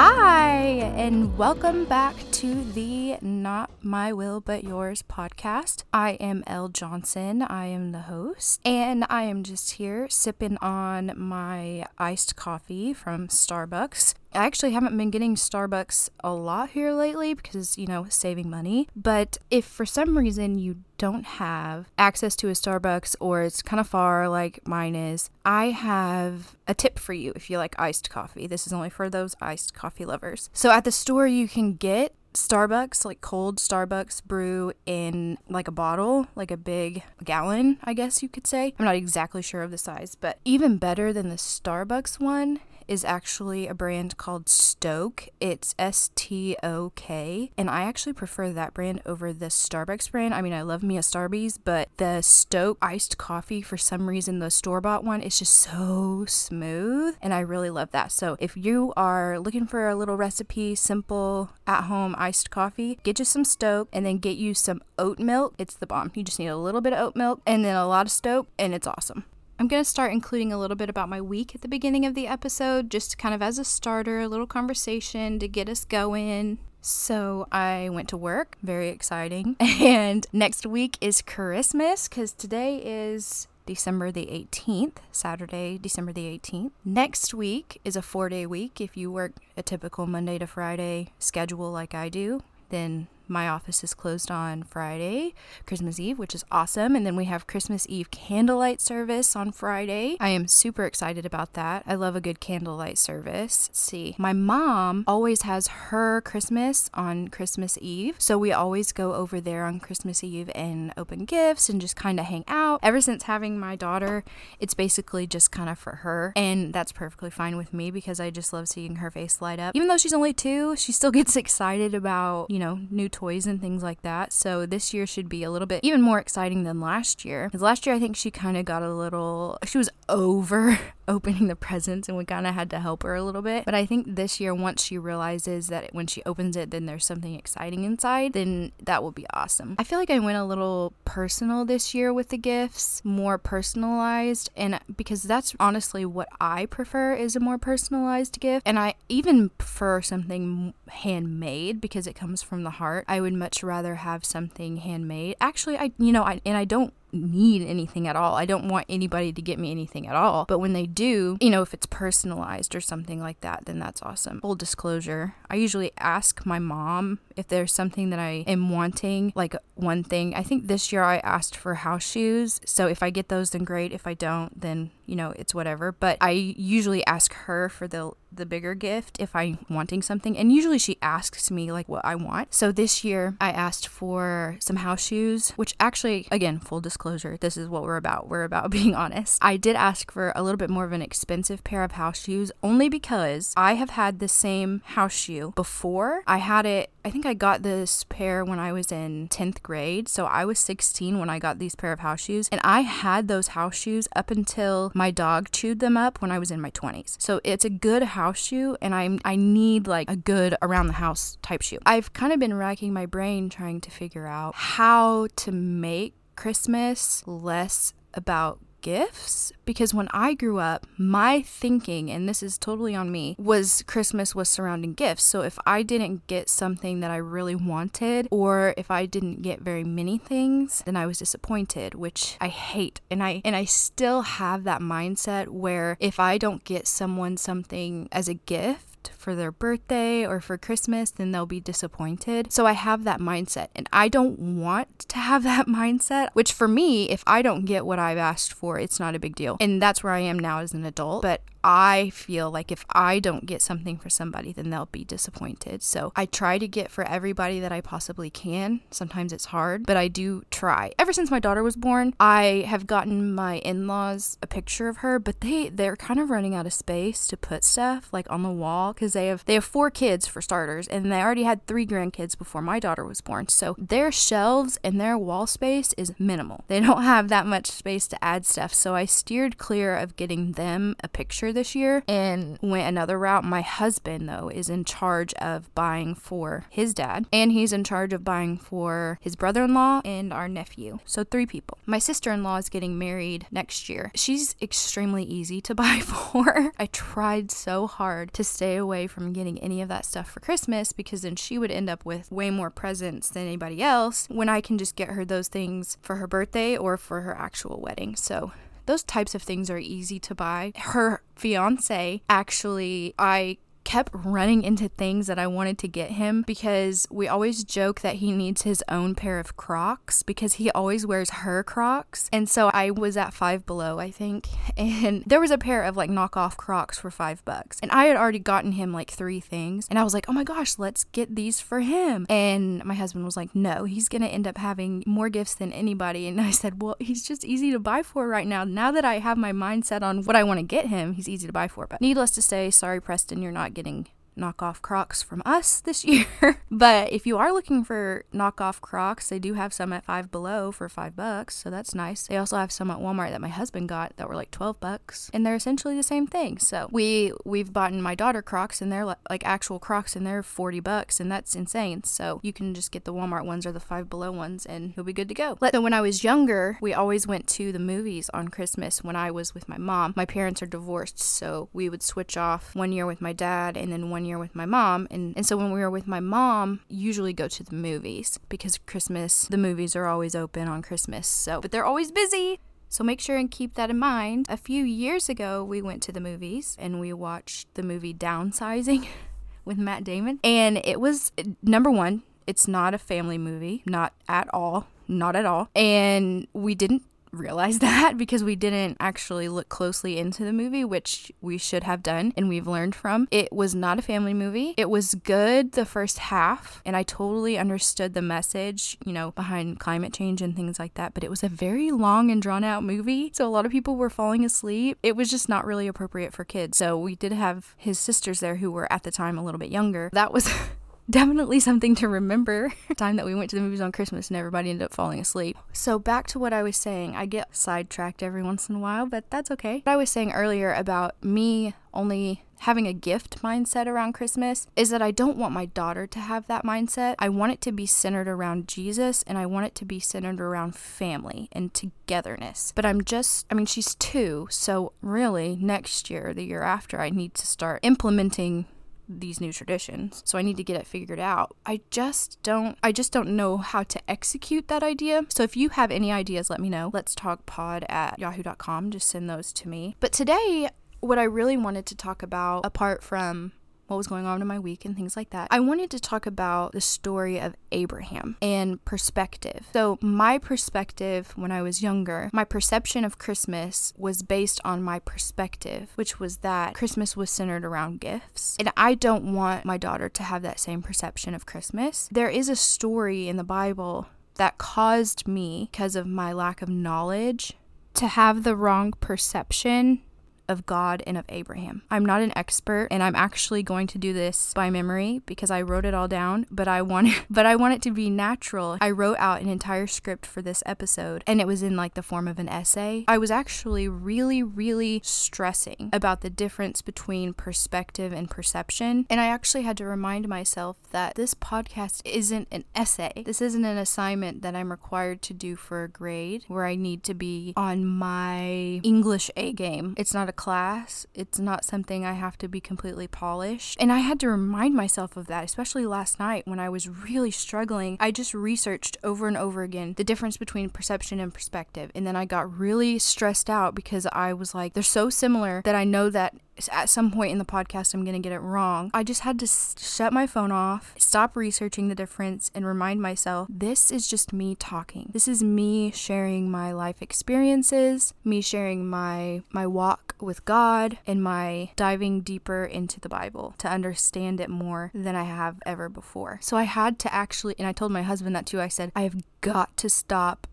Hi, 0.00 0.52
and 0.94 1.36
welcome 1.36 1.84
back 1.84 2.14
to 2.30 2.62
the 2.62 3.16
Not 3.20 3.68
My 3.82 4.12
Will 4.12 4.38
But 4.38 4.62
Yours 4.62 5.02
podcast. 5.02 5.82
I 5.92 6.10
am 6.20 6.44
Elle 6.46 6.68
Johnson. 6.68 7.42
I 7.42 7.66
am 7.66 7.90
the 7.90 8.02
host, 8.02 8.60
and 8.64 9.04
I 9.10 9.24
am 9.24 9.42
just 9.42 9.72
here 9.72 10.08
sipping 10.08 10.56
on 10.58 11.14
my 11.16 11.84
iced 11.98 12.36
coffee 12.36 12.92
from 12.94 13.26
Starbucks. 13.26 14.14
I 14.32 14.44
actually 14.44 14.72
haven't 14.72 14.96
been 14.96 15.10
getting 15.10 15.34
Starbucks 15.34 16.10
a 16.22 16.32
lot 16.32 16.70
here 16.70 16.92
lately 16.92 17.34
because, 17.34 17.78
you 17.78 17.86
know, 17.86 18.06
saving 18.08 18.50
money. 18.50 18.88
But 18.94 19.38
if 19.50 19.64
for 19.64 19.86
some 19.86 20.16
reason 20.18 20.58
you 20.58 20.76
don't 20.98 21.24
have 21.24 21.86
access 21.96 22.36
to 22.36 22.48
a 22.48 22.52
Starbucks 22.52 23.16
or 23.20 23.42
it's 23.42 23.62
kind 23.62 23.80
of 23.80 23.88
far 23.88 24.28
like 24.28 24.66
mine 24.66 24.94
is, 24.94 25.30
I 25.44 25.66
have 25.66 26.56
a 26.66 26.74
tip 26.74 26.98
for 26.98 27.12
you 27.12 27.32
if 27.36 27.48
you 27.48 27.58
like 27.58 27.74
iced 27.78 28.10
coffee. 28.10 28.46
This 28.46 28.66
is 28.66 28.72
only 28.72 28.90
for 28.90 29.08
those 29.08 29.34
iced 29.40 29.74
coffee 29.74 30.04
lovers. 30.04 30.50
So 30.52 30.70
at 30.70 30.84
the 30.84 30.92
store, 30.92 31.26
you 31.26 31.48
can 31.48 31.74
get 31.74 32.14
Starbucks, 32.34 33.04
like 33.04 33.20
cold 33.20 33.58
Starbucks 33.58 34.24
brew 34.24 34.72
in 34.86 35.38
like 35.48 35.66
a 35.66 35.72
bottle, 35.72 36.28
like 36.34 36.50
a 36.50 36.56
big 36.56 37.02
gallon, 37.24 37.78
I 37.82 37.94
guess 37.94 38.22
you 38.22 38.28
could 38.28 38.46
say. 38.46 38.74
I'm 38.78 38.84
not 38.84 38.94
exactly 38.94 39.42
sure 39.42 39.62
of 39.62 39.70
the 39.70 39.78
size, 39.78 40.14
but 40.14 40.38
even 40.44 40.76
better 40.76 41.12
than 41.12 41.30
the 41.30 41.36
Starbucks 41.36 42.20
one 42.20 42.60
is 42.88 43.04
actually 43.04 43.68
a 43.68 43.74
brand 43.74 44.16
called 44.16 44.48
Stok. 44.48 45.28
It's 45.40 45.74
S 45.78 46.10
T 46.14 46.56
O 46.62 46.90
K. 46.96 47.52
And 47.56 47.70
I 47.70 47.82
actually 47.82 48.14
prefer 48.14 48.50
that 48.50 48.74
brand 48.74 49.02
over 49.06 49.32
the 49.32 49.46
Starbucks 49.46 50.10
brand. 50.10 50.34
I 50.34 50.40
mean, 50.40 50.52
I 50.54 50.62
love 50.62 50.82
me 50.82 50.96
a 50.96 51.00
Starbucks, 51.00 51.58
but 51.64 51.88
the 51.98 52.22
Stok 52.22 52.78
iced 52.80 53.18
coffee, 53.18 53.62
for 53.62 53.76
some 53.76 54.08
reason, 54.08 54.38
the 54.38 54.50
store 54.50 54.80
bought 54.80 55.04
one, 55.04 55.20
is 55.20 55.38
just 55.38 55.54
so 55.54 56.24
smooth. 56.26 57.16
And 57.20 57.34
I 57.34 57.40
really 57.40 57.70
love 57.70 57.90
that. 57.92 58.10
So 58.10 58.36
if 58.40 58.56
you 58.56 58.92
are 58.96 59.38
looking 59.38 59.66
for 59.66 59.88
a 59.88 59.94
little 59.94 60.16
recipe, 60.16 60.74
simple, 60.74 61.50
at 61.66 61.84
home 61.84 62.14
iced 62.18 62.50
coffee, 62.50 62.98
get 63.02 63.18
you 63.18 63.24
some 63.24 63.44
Stok 63.44 63.88
and 63.92 64.06
then 64.06 64.18
get 64.18 64.36
you 64.36 64.54
some 64.54 64.82
oat 64.98 65.18
milk. 65.18 65.54
It's 65.58 65.74
the 65.74 65.86
bomb. 65.86 66.10
You 66.14 66.22
just 66.22 66.38
need 66.38 66.46
a 66.46 66.56
little 66.56 66.80
bit 66.80 66.94
of 66.94 67.00
oat 67.00 67.16
milk 67.16 67.42
and 67.46 67.64
then 67.64 67.76
a 67.76 67.86
lot 67.86 68.06
of 68.06 68.12
Stok, 68.12 68.46
and 68.58 68.74
it's 68.74 68.86
awesome. 68.86 69.24
I'm 69.60 69.66
going 69.66 69.82
to 69.82 69.88
start 69.88 70.12
including 70.12 70.52
a 70.52 70.58
little 70.58 70.76
bit 70.76 70.88
about 70.88 71.08
my 71.08 71.20
week 71.20 71.52
at 71.52 71.62
the 71.62 71.68
beginning 71.68 72.06
of 72.06 72.14
the 72.14 72.28
episode, 72.28 72.90
just 72.90 73.18
kind 73.18 73.34
of 73.34 73.42
as 73.42 73.58
a 73.58 73.64
starter, 73.64 74.20
a 74.20 74.28
little 74.28 74.46
conversation 74.46 75.40
to 75.40 75.48
get 75.48 75.68
us 75.68 75.84
going. 75.84 76.58
So 76.80 77.48
I 77.50 77.88
went 77.90 78.08
to 78.10 78.16
work, 78.16 78.56
very 78.62 78.88
exciting. 78.88 79.56
And 79.80 80.26
next 80.32 80.64
week 80.64 80.96
is 81.00 81.22
Christmas 81.22 82.06
because 82.08 82.32
today 82.32 82.76
is 82.84 83.48
December 83.66 84.12
the 84.12 84.26
18th, 84.26 84.98
Saturday, 85.10 85.76
December 85.76 86.12
the 86.12 86.38
18th. 86.38 86.70
Next 86.84 87.34
week 87.34 87.80
is 87.84 87.96
a 87.96 88.02
four 88.02 88.28
day 88.28 88.46
week. 88.46 88.80
If 88.80 88.96
you 88.96 89.10
work 89.10 89.32
a 89.56 89.62
typical 89.62 90.06
Monday 90.06 90.38
to 90.38 90.46
Friday 90.46 91.12
schedule 91.18 91.72
like 91.72 91.94
I 91.94 92.08
do, 92.08 92.42
then 92.70 93.08
my 93.28 93.48
office 93.48 93.82
is 93.84 93.94
closed 93.94 94.30
on 94.30 94.62
Friday, 94.62 95.34
Christmas 95.66 96.00
Eve, 96.00 96.18
which 96.18 96.34
is 96.34 96.44
awesome. 96.50 96.96
And 96.96 97.04
then 97.06 97.16
we 97.16 97.24
have 97.26 97.46
Christmas 97.46 97.86
Eve 97.88 98.10
candlelight 98.10 98.80
service 98.80 99.34
on 99.36 99.52
Friday. 99.52 100.16
I 100.20 100.28
am 100.30 100.46
super 100.46 100.84
excited 100.84 101.26
about 101.26 101.54
that. 101.54 101.82
I 101.86 101.94
love 101.94 102.16
a 102.16 102.20
good 102.20 102.40
candlelight 102.40 102.98
service. 102.98 103.68
Let's 103.68 103.80
see. 103.80 104.14
My 104.18 104.32
mom 104.32 105.04
always 105.06 105.42
has 105.42 105.68
her 105.68 106.20
Christmas 106.20 106.90
on 106.94 107.28
Christmas 107.28 107.78
Eve. 107.80 108.16
So 108.18 108.38
we 108.38 108.52
always 108.52 108.92
go 108.92 109.14
over 109.14 109.40
there 109.40 109.64
on 109.64 109.80
Christmas 109.80 110.24
Eve 110.24 110.50
and 110.54 110.92
open 110.96 111.24
gifts 111.24 111.68
and 111.68 111.80
just 111.80 111.96
kind 111.96 112.18
of 112.18 112.26
hang 112.26 112.44
out. 112.48 112.80
Ever 112.82 113.00
since 113.00 113.24
having 113.24 113.58
my 113.58 113.76
daughter, 113.76 114.24
it's 114.60 114.74
basically 114.74 115.26
just 115.26 115.50
kind 115.50 115.68
of 115.68 115.78
for 115.78 115.96
her. 115.96 116.32
And 116.36 116.72
that's 116.72 116.92
perfectly 116.92 117.30
fine 117.30 117.56
with 117.56 117.72
me 117.72 117.90
because 117.90 118.20
I 118.20 118.30
just 118.30 118.52
love 118.52 118.68
seeing 118.68 118.96
her 118.96 119.10
face 119.10 119.40
light 119.40 119.60
up. 119.60 119.74
Even 119.76 119.88
though 119.88 119.98
she's 119.98 120.12
only 120.12 120.32
two, 120.32 120.76
she 120.76 120.92
still 120.92 121.10
gets 121.10 121.36
excited 121.48 121.94
about, 121.94 122.50
you 122.50 122.58
know, 122.58 122.80
new 122.90 123.08
toys 123.18 123.46
and 123.46 123.60
things 123.60 123.82
like 123.82 124.02
that. 124.02 124.32
So 124.32 124.64
this 124.64 124.94
year 124.94 125.04
should 125.04 125.28
be 125.28 125.42
a 125.42 125.50
little 125.50 125.66
bit 125.66 125.80
even 125.82 126.00
more 126.00 126.20
exciting 126.20 126.62
than 126.62 126.80
last 126.80 127.24
year. 127.24 127.48
Because 127.48 127.62
last 127.62 127.84
year 127.84 127.96
I 127.96 127.98
think 127.98 128.14
she 128.14 128.30
kind 128.30 128.56
of 128.56 128.64
got 128.64 128.84
a 128.84 128.94
little, 128.94 129.58
she 129.64 129.76
was 129.76 129.90
over 130.08 130.78
opening 131.08 131.48
the 131.48 131.56
presents 131.56 132.08
and 132.08 132.16
we 132.16 132.24
kind 132.24 132.46
of 132.46 132.54
had 132.54 132.70
to 132.70 132.78
help 132.78 133.02
her 133.02 133.16
a 133.16 133.22
little 133.22 133.42
bit. 133.42 133.64
But 133.64 133.74
I 133.74 133.86
think 133.86 134.14
this 134.14 134.38
year, 134.38 134.54
once 134.54 134.84
she 134.84 134.98
realizes 134.98 135.66
that 135.68 135.92
when 135.92 136.06
she 136.06 136.22
opens 136.24 136.54
it, 136.56 136.70
then 136.70 136.86
there's 136.86 137.04
something 137.04 137.34
exciting 137.34 137.82
inside, 137.82 138.34
then 138.34 138.70
that 138.84 139.02
will 139.02 139.10
be 139.10 139.26
awesome. 139.32 139.74
I 139.78 139.84
feel 139.84 139.98
like 139.98 140.10
I 140.10 140.18
went 140.20 140.38
a 140.38 140.44
little 140.44 140.92
personal 141.04 141.64
this 141.64 141.94
year 141.94 142.12
with 142.12 142.28
the 142.28 142.38
gifts, 142.38 143.04
more 143.04 143.36
personalized. 143.36 144.50
And 144.56 144.78
because 144.96 145.24
that's 145.24 145.56
honestly 145.58 146.04
what 146.04 146.28
I 146.40 146.66
prefer 146.66 147.14
is 147.14 147.34
a 147.34 147.40
more 147.40 147.58
personalized 147.58 148.38
gift. 148.38 148.66
And 148.66 148.78
I 148.78 148.94
even 149.08 149.48
prefer 149.50 150.02
something 150.02 150.74
handmade 150.88 151.80
because 151.80 152.06
it 152.06 152.14
comes 152.14 152.42
from 152.42 152.62
the 152.62 152.70
heart. 152.70 153.04
I 153.08 153.20
would 153.20 153.32
much 153.32 153.62
rather 153.62 153.96
have 153.96 154.24
something 154.24 154.76
handmade. 154.76 155.36
Actually, 155.40 155.78
I, 155.78 155.92
you 155.98 156.12
know, 156.12 156.22
I, 156.22 156.40
and 156.44 156.56
I 156.56 156.64
don't 156.64 156.92
need 157.12 157.66
anything 157.66 158.06
at 158.08 158.16
all. 158.16 158.34
I 158.34 158.44
don't 158.44 158.68
want 158.68 158.86
anybody 158.88 159.32
to 159.32 159.42
get 159.42 159.58
me 159.58 159.70
anything 159.70 160.06
at 160.06 160.14
all. 160.14 160.44
But 160.46 160.58
when 160.58 160.72
they 160.72 160.86
do, 160.86 161.36
you 161.40 161.50
know, 161.50 161.62
if 161.62 161.74
it's 161.74 161.86
personalized 161.86 162.74
or 162.74 162.80
something 162.80 163.20
like 163.20 163.40
that, 163.40 163.64
then 163.66 163.78
that's 163.78 164.02
awesome. 164.02 164.40
Full 164.40 164.54
disclosure, 164.54 165.34
I 165.50 165.56
usually 165.56 165.92
ask 165.98 166.44
my 166.44 166.58
mom 166.58 167.18
if 167.36 167.48
there's 167.48 167.72
something 167.72 168.10
that 168.10 168.18
I 168.18 168.44
am 168.46 168.70
wanting, 168.70 169.32
like 169.34 169.54
one 169.74 170.02
thing. 170.02 170.34
I 170.34 170.42
think 170.42 170.66
this 170.66 170.92
year 170.92 171.02
I 171.02 171.18
asked 171.18 171.56
for 171.56 171.74
house 171.74 172.08
shoes. 172.08 172.60
So 172.64 172.86
if 172.86 173.02
I 173.02 173.10
get 173.10 173.28
those, 173.28 173.50
then 173.50 173.64
great. 173.64 173.92
If 173.92 174.06
I 174.06 174.14
don't, 174.14 174.60
then, 174.60 174.90
you 175.06 175.14
know, 175.14 175.32
it's 175.36 175.54
whatever. 175.54 175.92
But 175.92 176.18
I 176.20 176.30
usually 176.30 177.06
ask 177.06 177.32
her 177.32 177.68
for 177.68 177.86
the 177.86 178.12
the 178.30 178.46
bigger 178.46 178.74
gift 178.74 179.16
if 179.20 179.34
I'm 179.34 179.58
wanting 179.68 180.02
something. 180.02 180.36
And 180.36 180.52
usually 180.52 180.78
she 180.78 180.98
asks 181.00 181.50
me 181.50 181.72
like 181.72 181.88
what 181.88 182.04
I 182.04 182.14
want. 182.14 182.54
So 182.54 182.72
this 182.72 183.04
year 183.04 183.36
I 183.40 183.50
asked 183.50 183.88
for 183.88 184.56
some 184.60 184.76
house 184.76 185.02
shoes, 185.06 185.50
which 185.56 185.74
actually, 185.80 186.28
again, 186.30 186.58
full 186.58 186.80
disclosure, 186.80 186.97
this 187.40 187.56
is 187.56 187.68
what 187.68 187.82
we're 187.82 187.96
about. 187.96 188.28
We're 188.28 188.44
about 188.44 188.70
being 188.78 188.94
honest. 188.94 189.38
I 189.42 189.56
did 189.56 189.76
ask 189.76 190.10
for 190.10 190.32
a 190.34 190.42
little 190.42 190.56
bit 190.56 190.70
more 190.70 190.84
of 190.84 190.92
an 190.92 191.02
expensive 191.02 191.64
pair 191.64 191.84
of 191.84 191.92
house 191.92 192.22
shoes 192.24 192.52
only 192.62 192.88
because 192.88 193.52
I 193.56 193.74
have 193.74 193.90
had 193.90 194.18
the 194.18 194.28
same 194.28 194.82
house 194.84 195.14
shoe 195.14 195.52
before. 195.54 196.22
I 196.26 196.38
had 196.38 196.66
it, 196.66 196.90
I 197.04 197.10
think 197.10 197.24
I 197.24 197.34
got 197.34 197.62
this 197.62 198.04
pair 198.04 198.44
when 198.44 198.58
I 198.58 198.72
was 198.72 198.92
in 198.92 199.28
10th 199.28 199.62
grade. 199.62 200.08
So 200.08 200.26
I 200.26 200.44
was 200.44 200.58
16 200.58 201.18
when 201.18 201.30
I 201.30 201.38
got 201.38 201.58
these 201.58 201.74
pair 201.74 201.92
of 201.92 202.00
house 202.00 202.20
shoes. 202.20 202.48
And 202.50 202.60
I 202.64 202.80
had 202.80 203.28
those 203.28 203.48
house 203.48 203.76
shoes 203.76 204.08
up 204.14 204.30
until 204.30 204.92
my 204.94 205.10
dog 205.10 205.50
chewed 205.52 205.80
them 205.80 205.96
up 205.96 206.20
when 206.20 206.30
I 206.30 206.38
was 206.38 206.50
in 206.50 206.60
my 206.60 206.70
20s. 206.70 207.16
So 207.20 207.40
it's 207.44 207.64
a 207.64 207.70
good 207.70 208.02
house 208.02 208.38
shoe 208.38 208.76
and 208.80 208.94
I'm 208.94 209.20
I 209.24 209.36
need 209.36 209.86
like 209.86 210.10
a 210.10 210.16
good 210.16 210.54
around 210.60 210.88
the 210.88 210.94
house 210.94 211.38
type 211.42 211.62
shoe. 211.62 211.78
I've 211.86 212.12
kind 212.12 212.32
of 212.32 212.38
been 212.38 212.54
racking 212.54 212.92
my 212.92 213.06
brain 213.06 213.48
trying 213.48 213.80
to 213.82 213.90
figure 213.90 214.26
out 214.26 214.54
how 214.54 215.28
to 215.36 215.52
make 215.52 216.14
Christmas 216.38 217.24
less 217.26 217.94
about 218.14 218.60
gifts 218.80 219.52
because 219.64 219.92
when 219.92 220.08
I 220.12 220.34
grew 220.34 220.58
up, 220.58 220.86
my 220.96 221.42
thinking, 221.42 222.10
and 222.10 222.28
this 222.28 222.42
is 222.42 222.56
totally 222.56 222.94
on 222.94 223.10
me, 223.10 223.36
was 223.38 223.82
Christmas 223.86 224.34
was 224.34 224.48
surrounding 224.48 224.94
gifts. 224.94 225.24
So 225.24 225.42
if 225.42 225.58
I 225.66 225.82
didn't 225.82 226.26
get 226.26 226.48
something 226.48 227.00
that 227.00 227.10
I 227.10 227.16
really 227.16 227.54
wanted, 227.54 228.28
or 228.30 228.74
if 228.76 228.90
I 228.90 229.04
didn't 229.04 229.42
get 229.42 229.60
very 229.60 229.84
many 229.84 230.16
things, 230.16 230.82
then 230.86 230.96
I 230.96 231.06
was 231.06 231.18
disappointed, 231.18 231.94
which 231.94 232.36
I 232.40 232.48
hate. 232.48 233.00
And 233.10 233.22
I 233.22 233.42
and 233.44 233.56
I 233.56 233.64
still 233.64 234.22
have 234.22 234.64
that 234.64 234.80
mindset 234.80 235.48
where 235.48 235.96
if 236.00 236.20
I 236.20 236.38
don't 236.38 236.64
get 236.64 236.86
someone 236.86 237.36
something 237.36 238.08
as 238.12 238.28
a 238.28 238.34
gift, 238.34 238.87
for 239.28 239.34
their 239.34 239.52
birthday 239.52 240.26
or 240.26 240.40
for 240.40 240.56
Christmas, 240.56 241.10
then 241.10 241.32
they'll 241.32 241.44
be 241.44 241.60
disappointed. 241.60 242.50
So 242.50 242.64
I 242.64 242.72
have 242.72 243.04
that 243.04 243.20
mindset 243.20 243.68
and 243.74 243.86
I 243.92 244.08
don't 244.08 244.38
want 244.38 245.00
to 245.00 245.18
have 245.18 245.42
that 245.52 245.66
mindset, 245.66 246.30
which 246.32 246.50
for 246.50 246.66
me, 246.66 247.10
if 247.10 247.22
I 247.26 247.42
don't 247.42 247.66
get 247.66 247.84
what 247.84 247.98
I've 247.98 248.16
asked 248.16 248.54
for, 248.54 248.78
it's 248.78 248.98
not 248.98 249.14
a 249.14 249.18
big 249.18 249.36
deal. 249.36 249.58
And 249.60 249.82
that's 249.82 250.02
where 250.02 250.14
I 250.14 250.20
am 250.20 250.38
now 250.38 250.60
as 250.60 250.72
an 250.72 250.86
adult. 250.86 251.20
But 251.20 251.42
I 251.68 252.08
feel 252.14 252.50
like 252.50 252.72
if 252.72 252.86
I 252.88 253.18
don't 253.18 253.44
get 253.44 253.60
something 253.60 253.98
for 253.98 254.08
somebody, 254.08 254.52
then 254.52 254.70
they'll 254.70 254.86
be 254.86 255.04
disappointed. 255.04 255.82
So 255.82 256.12
I 256.16 256.24
try 256.24 256.56
to 256.56 256.66
get 256.66 256.90
for 256.90 257.04
everybody 257.04 257.60
that 257.60 257.70
I 257.70 257.82
possibly 257.82 258.30
can. 258.30 258.80
Sometimes 258.90 259.34
it's 259.34 259.44
hard, 259.44 259.84
but 259.84 259.98
I 259.98 260.08
do 260.08 260.44
try. 260.50 260.92
Ever 260.98 261.12
since 261.12 261.30
my 261.30 261.38
daughter 261.38 261.62
was 261.62 261.76
born, 261.76 262.14
I 262.18 262.64
have 262.66 262.86
gotten 262.86 263.34
my 263.34 263.58
in-laws 263.58 264.38
a 264.42 264.46
picture 264.46 264.88
of 264.88 264.98
her, 264.98 265.18
but 265.18 265.42
they 265.42 265.68
they're 265.68 265.94
kind 265.94 266.18
of 266.18 266.30
running 266.30 266.54
out 266.54 266.64
of 266.64 266.72
space 266.72 267.26
to 267.26 267.36
put 267.36 267.64
stuff 267.64 268.08
like 268.12 268.30
on 268.30 268.42
the 268.42 268.50
wall 268.50 268.94
because 268.94 269.12
they 269.12 269.26
have 269.26 269.44
they 269.44 269.52
have 269.52 269.64
four 269.64 269.90
kids 269.90 270.26
for 270.26 270.40
starters, 270.40 270.88
and 270.88 271.12
they 271.12 271.20
already 271.20 271.42
had 271.42 271.66
three 271.66 271.86
grandkids 271.86 272.38
before 272.38 272.62
my 272.62 272.80
daughter 272.80 273.04
was 273.04 273.20
born. 273.20 273.48
So 273.48 273.76
their 273.76 274.10
shelves 274.10 274.78
and 274.82 274.98
their 274.98 275.18
wall 275.18 275.46
space 275.46 275.92
is 275.98 276.18
minimal. 276.18 276.64
They 276.68 276.80
don't 276.88 277.02
have 277.02 277.28
that 277.28 277.44
much 277.44 277.66
space 277.66 278.08
to 278.08 278.24
add 278.24 278.46
stuff. 278.46 278.72
So 278.72 278.94
I 278.94 279.04
steered 279.04 279.58
clear 279.58 279.94
of 279.94 280.16
getting 280.16 280.52
them 280.52 280.96
a 281.04 281.08
picture 281.08 281.52
this 281.58 281.74
year 281.74 282.04
and 282.06 282.56
went 282.62 282.88
another 282.88 283.18
route. 283.18 283.42
My 283.42 283.62
husband, 283.62 284.28
though, 284.28 284.48
is 284.48 284.70
in 284.70 284.84
charge 284.84 285.34
of 285.34 285.74
buying 285.74 286.14
for 286.14 286.66
his 286.70 286.94
dad, 286.94 287.26
and 287.32 287.50
he's 287.50 287.72
in 287.72 287.82
charge 287.82 288.12
of 288.12 288.24
buying 288.24 288.56
for 288.56 289.18
his 289.20 289.34
brother 289.34 289.64
in 289.64 289.74
law 289.74 290.00
and 290.04 290.32
our 290.32 290.48
nephew. 290.48 291.00
So, 291.04 291.24
three 291.24 291.46
people. 291.46 291.78
My 291.84 291.98
sister 291.98 292.30
in 292.30 292.44
law 292.44 292.58
is 292.58 292.68
getting 292.68 292.96
married 292.96 293.48
next 293.50 293.88
year. 293.88 294.12
She's 294.14 294.54
extremely 294.62 295.24
easy 295.24 295.60
to 295.62 295.74
buy 295.78 295.98
for. 296.00 296.72
I 296.78 296.86
tried 296.86 297.50
so 297.50 297.88
hard 297.88 298.32
to 298.34 298.44
stay 298.44 298.76
away 298.76 299.08
from 299.08 299.32
getting 299.32 299.58
any 299.58 299.82
of 299.82 299.88
that 299.88 300.04
stuff 300.04 300.30
for 300.30 300.38
Christmas 300.38 300.92
because 300.92 301.22
then 301.22 301.34
she 301.34 301.58
would 301.58 301.72
end 301.72 301.90
up 301.90 302.04
with 302.04 302.30
way 302.30 302.50
more 302.50 302.70
presents 302.70 303.30
than 303.30 303.42
anybody 303.42 303.82
else 303.82 304.28
when 304.30 304.48
I 304.48 304.60
can 304.60 304.78
just 304.78 304.94
get 304.94 305.10
her 305.10 305.24
those 305.24 305.48
things 305.48 305.98
for 306.02 306.16
her 306.16 306.28
birthday 306.28 306.76
or 306.76 306.96
for 306.96 307.22
her 307.22 307.36
actual 307.36 307.80
wedding. 307.80 308.14
So, 308.14 308.52
those 308.88 309.02
types 309.04 309.34
of 309.34 309.42
things 309.42 309.68
are 309.70 309.78
easy 309.78 310.18
to 310.18 310.34
buy. 310.34 310.72
Her 310.74 311.22
fiance 311.36 312.22
actually, 312.28 313.14
I 313.18 313.58
kept 313.88 314.12
running 314.12 314.64
into 314.64 314.86
things 314.86 315.28
that 315.28 315.38
I 315.38 315.46
wanted 315.46 315.78
to 315.78 315.88
get 315.88 316.10
him 316.10 316.42
because 316.46 317.08
we 317.10 317.26
always 317.26 317.64
joke 317.64 318.02
that 318.02 318.16
he 318.16 318.32
needs 318.32 318.60
his 318.60 318.84
own 318.86 319.14
pair 319.14 319.38
of 319.38 319.56
Crocs 319.56 320.22
because 320.22 320.54
he 320.54 320.70
always 320.72 321.06
wears 321.06 321.30
her 321.30 321.64
Crocs. 321.64 322.28
And 322.30 322.50
so 322.50 322.70
I 322.74 322.90
was 322.90 323.16
at 323.16 323.32
Five 323.32 323.64
Below, 323.64 323.98
I 323.98 324.10
think, 324.10 324.48
and 324.76 325.24
there 325.26 325.40
was 325.40 325.50
a 325.50 325.56
pair 325.56 325.84
of 325.84 325.96
like 325.96 326.10
knockoff 326.10 326.58
Crocs 326.58 326.98
for 326.98 327.10
five 327.10 327.42
bucks. 327.46 327.78
And 327.80 327.90
I 327.90 328.04
had 328.04 328.18
already 328.18 328.38
gotten 328.38 328.72
him 328.72 328.92
like 328.92 329.10
three 329.10 329.40
things. 329.40 329.86
And 329.88 329.98
I 329.98 330.04
was 330.04 330.12
like, 330.12 330.28
oh 330.28 330.34
my 330.34 330.44
gosh, 330.44 330.78
let's 330.78 331.04
get 331.04 331.34
these 331.34 331.58
for 331.58 331.80
him. 331.80 332.26
And 332.28 332.84
my 332.84 332.94
husband 332.94 333.24
was 333.24 333.38
like, 333.38 333.54
no, 333.54 333.84
he's 333.84 334.10
going 334.10 334.20
to 334.20 334.28
end 334.28 334.46
up 334.46 334.58
having 334.58 335.02
more 335.06 335.30
gifts 335.30 335.54
than 335.54 335.72
anybody. 335.72 336.28
And 336.28 336.42
I 336.42 336.50
said, 336.50 336.82
well, 336.82 336.96
he's 337.00 337.26
just 337.26 337.42
easy 337.42 337.72
to 337.72 337.78
buy 337.78 338.02
for 338.02 338.28
right 338.28 338.46
now. 338.46 338.64
Now 338.64 338.92
that 338.92 339.06
I 339.06 339.20
have 339.20 339.38
my 339.38 339.52
mindset 339.52 340.02
on 340.02 340.24
what 340.24 340.36
I 340.36 340.44
want 340.44 340.58
to 340.58 340.62
get 340.62 340.88
him, 340.88 341.14
he's 341.14 341.28
easy 341.28 341.46
to 341.46 341.54
buy 341.54 341.68
for. 341.68 341.86
But 341.86 342.02
needless 342.02 342.32
to 342.32 342.42
say, 342.42 342.70
sorry, 342.70 343.00
Preston, 343.00 343.40
you're 343.40 343.50
not 343.50 343.77
getting 343.78 344.08
knockoff 344.38 344.80
Crocs 344.80 345.22
from 345.22 345.42
us 345.44 345.80
this 345.88 346.04
year. 346.04 346.60
but 346.70 347.12
if 347.12 347.26
you 347.26 347.36
are 347.38 347.52
looking 347.52 347.84
for 347.84 348.24
knockoff 348.32 348.80
Crocs, 348.80 349.28
they 349.28 349.38
do 349.38 349.54
have 349.54 349.72
some 349.72 349.92
at 349.92 350.04
Five 350.04 350.30
Below 350.30 350.72
for 350.72 350.88
five 350.88 351.16
bucks, 351.16 351.56
so 351.56 351.70
that's 351.70 351.94
nice. 351.94 352.26
They 352.26 352.36
also 352.36 352.56
have 352.56 352.72
some 352.72 352.90
at 352.90 352.98
Walmart 352.98 353.30
that 353.30 353.40
my 353.40 353.48
husband 353.48 353.88
got 353.88 354.16
that 354.16 354.28
were 354.28 354.36
like 354.36 354.50
twelve 354.50 354.80
bucks, 354.80 355.30
and 355.34 355.44
they're 355.44 355.54
essentially 355.54 355.96
the 355.96 356.02
same 356.02 356.26
thing. 356.26 356.58
So 356.58 356.88
we 356.90 357.32
we've 357.44 357.72
bought 357.72 357.92
my 357.92 358.14
daughter 358.14 358.42
Crocs, 358.42 358.80
and 358.80 358.92
they're 358.92 359.04
like, 359.04 359.18
like 359.28 359.44
actual 359.46 359.78
Crocs, 359.78 360.16
and 360.16 360.26
they're 360.26 360.42
forty 360.42 360.80
bucks, 360.80 361.20
and 361.20 361.30
that's 361.30 361.54
insane. 361.54 362.04
So 362.04 362.40
you 362.42 362.52
can 362.52 362.74
just 362.74 362.92
get 362.92 363.04
the 363.04 363.12
Walmart 363.12 363.44
ones 363.44 363.66
or 363.66 363.72
the 363.72 363.80
Five 363.80 364.08
Below 364.08 364.32
ones, 364.32 364.64
and 364.64 364.92
you'll 364.96 365.04
be 365.04 365.12
good 365.12 365.28
to 365.28 365.34
go. 365.34 365.58
So 365.72 365.80
when 365.80 365.92
I 365.92 366.00
was 366.00 366.24
younger, 366.24 366.78
we 366.80 366.94
always 366.94 367.26
went 367.26 367.46
to 367.48 367.72
the 367.72 367.78
movies 367.78 368.30
on 368.32 368.48
Christmas 368.48 369.02
when 369.02 369.16
I 369.16 369.30
was 369.30 369.54
with 369.54 369.68
my 369.68 369.78
mom. 369.78 370.12
My 370.16 370.24
parents 370.24 370.62
are 370.62 370.66
divorced, 370.66 371.18
so 371.18 371.68
we 371.72 371.88
would 371.88 372.02
switch 372.02 372.36
off 372.36 372.74
one 372.74 372.92
year 372.92 373.06
with 373.06 373.20
my 373.20 373.32
dad, 373.32 373.76
and 373.76 373.92
then 373.92 374.10
one 374.10 374.24
year 374.28 374.38
with 374.38 374.54
my 374.54 374.66
mom. 374.66 375.08
And, 375.10 375.34
and 375.36 375.44
so 375.44 375.56
when 375.56 375.72
we 375.72 375.80
were 375.80 375.90
with 375.90 376.06
my 376.06 376.20
mom, 376.20 376.80
usually 376.88 377.32
go 377.32 377.48
to 377.48 377.64
the 377.64 377.74
movies 377.74 378.38
because 378.48 378.78
Christmas, 378.78 379.46
the 379.46 379.58
movies 379.58 379.96
are 379.96 380.06
always 380.06 380.34
open 380.34 380.68
on 380.68 380.82
Christmas. 380.82 381.26
So, 381.26 381.60
but 381.60 381.72
they're 381.72 381.84
always 381.84 382.12
busy. 382.12 382.60
So 382.88 383.04
make 383.04 383.20
sure 383.20 383.36
and 383.36 383.50
keep 383.50 383.74
that 383.74 383.90
in 383.90 383.98
mind. 383.98 384.46
A 384.48 384.56
few 384.56 384.84
years 384.84 385.28
ago, 385.28 385.62
we 385.62 385.82
went 385.82 386.02
to 386.04 386.12
the 386.12 386.20
movies 386.20 386.76
and 386.78 387.00
we 387.00 387.12
watched 387.12 387.74
the 387.74 387.82
movie 387.82 388.14
Downsizing 388.14 389.06
with 389.64 389.78
Matt 389.78 390.04
Damon. 390.04 390.40
And 390.42 390.80
it 390.84 391.00
was 391.00 391.32
number 391.62 391.90
one, 391.90 392.22
it's 392.46 392.66
not 392.66 392.94
a 392.94 392.98
family 392.98 393.36
movie, 393.36 393.82
not 393.84 394.14
at 394.28 394.48
all. 394.54 394.86
Not 395.06 395.36
at 395.36 395.46
all. 395.46 395.70
And 395.74 396.46
we 396.52 396.74
didn't 396.74 397.02
realize 397.32 397.78
that 397.80 398.16
because 398.16 398.44
we 398.44 398.56
didn't 398.56 398.96
actually 399.00 399.48
look 399.48 399.68
closely 399.68 400.18
into 400.18 400.44
the 400.44 400.52
movie, 400.52 400.84
which 400.84 401.32
we 401.40 401.58
should 401.58 401.84
have 401.84 402.02
done 402.02 402.32
and 402.36 402.48
we've 402.48 402.66
learned 402.66 402.94
from. 402.94 403.28
It 403.30 403.52
was 403.52 403.74
not 403.74 403.98
a 403.98 404.02
family 404.02 404.34
movie. 404.34 404.74
It 404.76 404.90
was 404.90 405.14
good 405.14 405.72
the 405.72 405.84
first 405.84 406.18
half, 406.18 406.82
and 406.84 406.96
I 406.96 407.02
totally 407.02 407.58
understood 407.58 408.14
the 408.14 408.22
message, 408.22 408.96
you 409.04 409.12
know, 409.12 409.32
behind 409.32 409.80
climate 409.80 410.12
change 410.12 410.42
and 410.42 410.54
things 410.54 410.78
like 410.78 410.94
that, 410.94 411.14
but 411.14 411.24
it 411.24 411.30
was 411.30 411.42
a 411.42 411.48
very 411.48 411.90
long 411.90 412.30
and 412.30 412.40
drawn 412.40 412.64
out 412.64 412.82
movie. 412.82 413.30
So 413.34 413.46
a 413.46 413.50
lot 413.50 413.66
of 413.66 413.72
people 413.72 413.96
were 413.96 414.10
falling 414.10 414.44
asleep. 414.44 414.98
It 415.02 415.16
was 415.16 415.30
just 415.30 415.48
not 415.48 415.66
really 415.66 415.86
appropriate 415.86 416.32
for 416.32 416.44
kids. 416.44 416.78
So 416.78 416.98
we 416.98 417.14
did 417.14 417.32
have 417.32 417.74
his 417.76 417.98
sisters 417.98 418.40
there 418.40 418.56
who 418.56 418.70
were 418.70 418.90
at 418.92 419.02
the 419.02 419.10
time 419.10 419.38
a 419.38 419.44
little 419.44 419.58
bit 419.58 419.70
younger. 419.70 420.10
That 420.12 420.32
was 420.32 420.48
definitely 421.08 421.60
something 421.60 421.94
to 421.96 422.08
remember. 422.08 422.72
time 422.96 423.16
that 423.16 423.26
we 423.26 423.34
went 423.34 423.50
to 423.50 423.56
the 423.56 423.62
movies 423.62 423.80
on 423.80 423.92
Christmas 423.92 424.28
and 424.28 424.36
everybody 424.36 424.70
ended 424.70 424.84
up 424.84 424.94
falling 424.94 425.20
asleep. 425.20 425.56
So 425.72 425.98
back 425.98 426.26
to 426.28 426.38
what 426.38 426.52
I 426.52 426.62
was 426.62 426.76
saying, 426.76 427.14
I 427.16 427.26
get 427.26 427.54
sidetracked 427.56 428.22
every 428.22 428.42
once 428.42 428.68
in 428.68 428.74
a 428.74 428.80
while, 428.80 429.06
but 429.06 429.30
that's 429.30 429.50
okay. 429.52 429.82
What 429.84 429.92
I 429.92 429.96
was 429.96 430.10
saying 430.10 430.32
earlier 430.32 430.72
about 430.72 431.22
me 431.22 431.74
only 431.94 432.44
having 432.60 432.88
a 432.88 432.92
gift 432.92 433.40
mindset 433.40 433.86
around 433.86 434.14
Christmas 434.14 434.66
is 434.74 434.90
that 434.90 435.02
I 435.02 435.10
don't 435.10 435.38
want 435.38 435.54
my 435.54 435.66
daughter 435.66 436.06
to 436.08 436.18
have 436.18 436.46
that 436.48 436.64
mindset. 436.64 437.14
I 437.18 437.28
want 437.28 437.52
it 437.52 437.60
to 437.62 437.72
be 437.72 437.86
centered 437.86 438.26
around 438.26 438.66
Jesus 438.66 439.22
and 439.24 439.38
I 439.38 439.46
want 439.46 439.66
it 439.66 439.74
to 439.76 439.84
be 439.84 440.00
centered 440.00 440.40
around 440.40 440.74
family 440.74 441.48
and 441.52 441.72
togetherness. 441.72 442.72
But 442.74 442.84
I'm 442.84 443.02
just, 443.04 443.46
I 443.50 443.54
mean, 443.54 443.66
she's 443.66 443.94
two, 443.94 444.48
so 444.50 444.92
really 445.00 445.56
next 445.60 446.10
year, 446.10 446.34
the 446.34 446.44
year 446.44 446.62
after, 446.62 447.00
I 447.00 447.10
need 447.10 447.34
to 447.34 447.46
start 447.46 447.80
implementing 447.82 448.66
these 449.08 449.40
new 449.40 449.52
traditions. 449.52 450.22
So 450.24 450.38
I 450.38 450.42
need 450.42 450.56
to 450.56 450.64
get 450.64 450.76
it 450.76 450.86
figured 450.86 451.20
out. 451.20 451.56
I 451.64 451.80
just 451.90 452.42
don't 452.42 452.76
I 452.82 452.92
just 452.92 453.12
don't 453.12 453.30
know 453.30 453.56
how 453.56 453.82
to 453.84 454.00
execute 454.10 454.68
that 454.68 454.82
idea. 454.82 455.24
So 455.28 455.42
if 455.42 455.56
you 455.56 455.70
have 455.70 455.90
any 455.90 456.12
ideas, 456.12 456.50
let 456.50 456.60
me 456.60 456.68
know. 456.68 456.90
Let's 456.92 457.14
talk 457.14 457.46
pod 457.46 457.84
at 457.88 458.18
yahoo.com. 458.18 458.90
Just 458.90 459.08
send 459.08 459.28
those 459.28 459.52
to 459.54 459.68
me. 459.68 459.96
But 460.00 460.12
today 460.12 460.68
what 461.00 461.18
I 461.18 461.24
really 461.24 461.56
wanted 461.56 461.86
to 461.86 461.94
talk 461.94 462.22
about, 462.22 462.66
apart 462.66 463.02
from 463.02 463.52
what 463.88 463.96
was 463.96 464.06
going 464.06 464.26
on 464.26 464.40
in 464.40 464.46
my 464.46 464.58
week 464.58 464.84
and 464.84 464.94
things 464.94 465.16
like 465.16 465.30
that. 465.30 465.48
I 465.50 465.60
wanted 465.60 465.90
to 465.90 466.00
talk 466.00 466.26
about 466.26 466.72
the 466.72 466.80
story 466.80 467.40
of 467.40 467.54
Abraham 467.72 468.36
and 468.40 468.82
perspective. 468.84 469.66
So, 469.72 469.98
my 470.00 470.38
perspective 470.38 471.32
when 471.36 471.50
I 471.50 471.62
was 471.62 471.82
younger, 471.82 472.30
my 472.32 472.44
perception 472.44 473.04
of 473.04 473.18
Christmas 473.18 473.92
was 473.96 474.22
based 474.22 474.60
on 474.64 474.82
my 474.82 474.98
perspective, 474.98 475.90
which 475.96 476.20
was 476.20 476.38
that 476.38 476.74
Christmas 476.74 477.16
was 477.16 477.30
centered 477.30 477.64
around 477.64 478.00
gifts. 478.00 478.56
And 478.58 478.70
I 478.76 478.94
don't 478.94 479.32
want 479.34 479.64
my 479.64 479.76
daughter 479.76 480.08
to 480.08 480.22
have 480.22 480.42
that 480.42 480.60
same 480.60 480.82
perception 480.82 481.34
of 481.34 481.46
Christmas. 481.46 482.08
There 482.12 482.28
is 482.28 482.48
a 482.48 482.56
story 482.56 483.28
in 483.28 483.36
the 483.36 483.44
Bible 483.44 484.06
that 484.36 484.58
caused 484.58 485.26
me, 485.26 485.68
because 485.70 485.96
of 485.96 486.06
my 486.06 486.32
lack 486.32 486.62
of 486.62 486.68
knowledge, 486.68 487.54
to 487.94 488.06
have 488.06 488.44
the 488.44 488.54
wrong 488.54 488.92
perception 489.00 490.02
of 490.48 490.66
God 490.66 491.02
and 491.06 491.18
of 491.18 491.24
Abraham. 491.28 491.82
I'm 491.90 492.04
not 492.04 492.22
an 492.22 492.36
expert 492.36 492.88
and 492.90 493.02
I'm 493.02 493.14
actually 493.14 493.62
going 493.62 493.86
to 493.88 493.98
do 493.98 494.12
this 494.12 494.52
by 494.54 494.70
memory 494.70 495.20
because 495.26 495.50
I 495.50 495.62
wrote 495.62 495.84
it 495.84 495.94
all 495.94 496.08
down, 496.08 496.46
but 496.50 496.68
I 496.68 496.82
want 496.82 497.08
but 497.30 497.46
I 497.46 497.56
want 497.56 497.74
it 497.74 497.82
to 497.82 497.90
be 497.90 498.10
natural. 498.10 498.78
I 498.80 498.90
wrote 498.90 499.18
out 499.18 499.40
an 499.40 499.48
entire 499.48 499.86
script 499.86 500.26
for 500.26 500.42
this 500.42 500.62
episode 500.66 501.22
and 501.26 501.40
it 501.40 501.46
was 501.46 501.62
in 501.62 501.76
like 501.76 501.94
the 501.94 502.02
form 502.02 502.28
of 502.28 502.38
an 502.38 502.48
essay. 502.48 503.04
I 503.08 503.18
was 503.18 503.30
actually 503.30 503.88
really 503.88 504.42
really 504.42 505.00
stressing 505.04 505.90
about 505.92 506.20
the 506.20 506.30
difference 506.30 506.82
between 506.82 507.32
perspective 507.34 508.12
and 508.12 508.30
perception, 508.30 509.06
and 509.10 509.20
I 509.20 509.26
actually 509.26 509.62
had 509.62 509.76
to 509.78 509.84
remind 509.84 510.28
myself 510.28 510.76
that 510.90 511.14
this 511.14 511.34
podcast 511.34 512.02
isn't 512.04 512.48
an 512.50 512.64
essay. 512.74 513.22
This 513.24 513.40
isn't 513.42 513.64
an 513.64 513.78
assignment 513.78 514.42
that 514.42 514.54
I'm 514.54 514.70
required 514.70 515.22
to 515.22 515.34
do 515.34 515.56
for 515.56 515.84
a 515.84 515.88
grade 515.88 516.44
where 516.48 516.64
I 516.64 516.74
need 516.74 517.02
to 517.04 517.14
be 517.14 517.52
on 517.56 517.84
my 517.84 518.80
English 518.82 519.30
A 519.36 519.52
game. 519.52 519.94
It's 519.96 520.14
not 520.14 520.28
a 520.28 520.32
class. 520.38 521.04
It's 521.14 521.38
not 521.38 521.66
something 521.66 522.06
I 522.06 522.12
have 522.14 522.38
to 522.38 522.48
be 522.48 522.60
completely 522.60 523.06
polished. 523.06 523.76
And 523.78 523.92
I 523.92 523.98
had 523.98 524.18
to 524.20 524.28
remind 524.28 524.74
myself 524.74 525.16
of 525.16 525.26
that, 525.26 525.44
especially 525.44 525.84
last 525.84 526.18
night 526.18 526.46
when 526.46 526.60
I 526.60 526.70
was 526.70 526.88
really 526.88 527.32
struggling. 527.32 527.98
I 528.00 528.10
just 528.10 528.32
researched 528.32 528.96
over 529.04 529.28
and 529.28 529.36
over 529.36 529.62
again 529.62 529.94
the 529.96 530.04
difference 530.04 530.38
between 530.38 530.70
perception 530.70 531.20
and 531.20 531.34
perspective. 531.34 531.90
And 531.94 532.06
then 532.06 532.16
I 532.16 532.24
got 532.24 532.58
really 532.58 532.98
stressed 532.98 533.50
out 533.50 533.74
because 533.74 534.06
I 534.12 534.32
was 534.32 534.54
like, 534.54 534.72
they're 534.72 534.82
so 534.82 535.10
similar 535.10 535.60
that 535.64 535.74
I 535.74 535.84
know 535.84 536.08
that 536.08 536.34
at 536.72 536.88
some 536.88 537.10
point 537.10 537.32
in 537.32 537.38
the 537.38 537.44
podcast 537.44 537.94
I'm 537.94 538.04
going 538.04 538.20
to 538.20 538.26
get 538.26 538.32
it 538.32 538.40
wrong. 538.40 538.90
I 538.94 539.02
just 539.04 539.20
had 539.20 539.38
to 539.40 539.44
s- 539.44 539.74
shut 539.78 540.12
my 540.12 540.26
phone 540.26 540.50
off, 540.50 540.94
stop 540.98 541.36
researching 541.36 541.88
the 541.88 541.94
difference, 541.94 542.50
and 542.54 542.66
remind 542.66 543.00
myself 543.00 543.48
this 543.50 543.90
is 543.90 544.08
just 544.08 544.32
me 544.32 544.54
talking. 544.54 545.10
This 545.12 545.28
is 545.28 545.42
me 545.42 545.90
sharing 545.92 546.50
my 546.50 546.72
life 546.72 547.02
experiences, 547.02 548.14
me 548.24 548.40
sharing 548.40 548.88
my 548.88 549.42
my 549.52 549.66
walk 549.66 550.14
with 550.20 550.44
God, 550.44 550.98
and 551.06 551.22
my 551.22 551.70
diving 551.76 552.22
deeper 552.22 552.64
into 552.64 552.98
the 553.00 553.08
Bible 553.08 553.54
to 553.58 553.68
understand 553.68 554.40
it 554.40 554.48
more 554.50 554.90
than 554.94 555.14
I 555.14 555.24
have 555.24 555.56
ever 555.66 555.88
before. 555.88 556.38
So 556.42 556.56
I 556.56 556.64
had 556.64 556.98
to 557.00 557.14
actually, 557.14 557.54
and 557.58 557.68
I 557.68 557.72
told 557.72 557.92
my 557.92 558.02
husband 558.02 558.34
that 558.34 558.46
too. 558.46 558.60
I 558.60 558.68
said 558.68 558.90
I 558.96 559.02
have 559.02 559.16
got 559.40 559.76
to 559.76 559.88
stop 559.88 560.46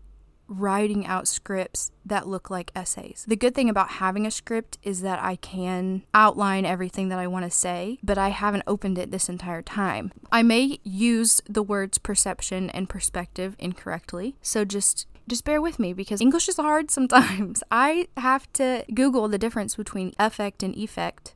writing 0.48 1.06
out 1.06 1.28
scripts 1.28 1.90
that 2.04 2.28
look 2.28 2.50
like 2.50 2.70
essays. 2.74 3.24
The 3.26 3.36
good 3.36 3.54
thing 3.54 3.68
about 3.68 3.92
having 3.92 4.26
a 4.26 4.30
script 4.30 4.78
is 4.82 5.02
that 5.02 5.22
I 5.22 5.36
can 5.36 6.02
outline 6.14 6.64
everything 6.64 7.08
that 7.08 7.18
I 7.18 7.26
want 7.26 7.44
to 7.44 7.50
say, 7.50 7.98
but 8.02 8.18
I 8.18 8.28
haven't 8.28 8.64
opened 8.66 8.98
it 8.98 9.10
this 9.10 9.28
entire 9.28 9.62
time. 9.62 10.12
I 10.30 10.42
may 10.42 10.78
use 10.82 11.40
the 11.48 11.62
words 11.62 11.98
perception 11.98 12.70
and 12.70 12.88
perspective 12.88 13.56
incorrectly, 13.58 14.36
so 14.42 14.64
just 14.64 15.06
just 15.28 15.44
bear 15.44 15.60
with 15.60 15.80
me 15.80 15.92
because 15.92 16.20
English 16.20 16.48
is 16.48 16.56
hard 16.56 16.88
sometimes. 16.90 17.62
I 17.70 18.06
have 18.16 18.52
to 18.54 18.84
Google 18.94 19.26
the 19.26 19.38
difference 19.38 19.74
between 19.74 20.14
affect 20.20 20.62
and 20.62 20.76
effect 20.76 21.34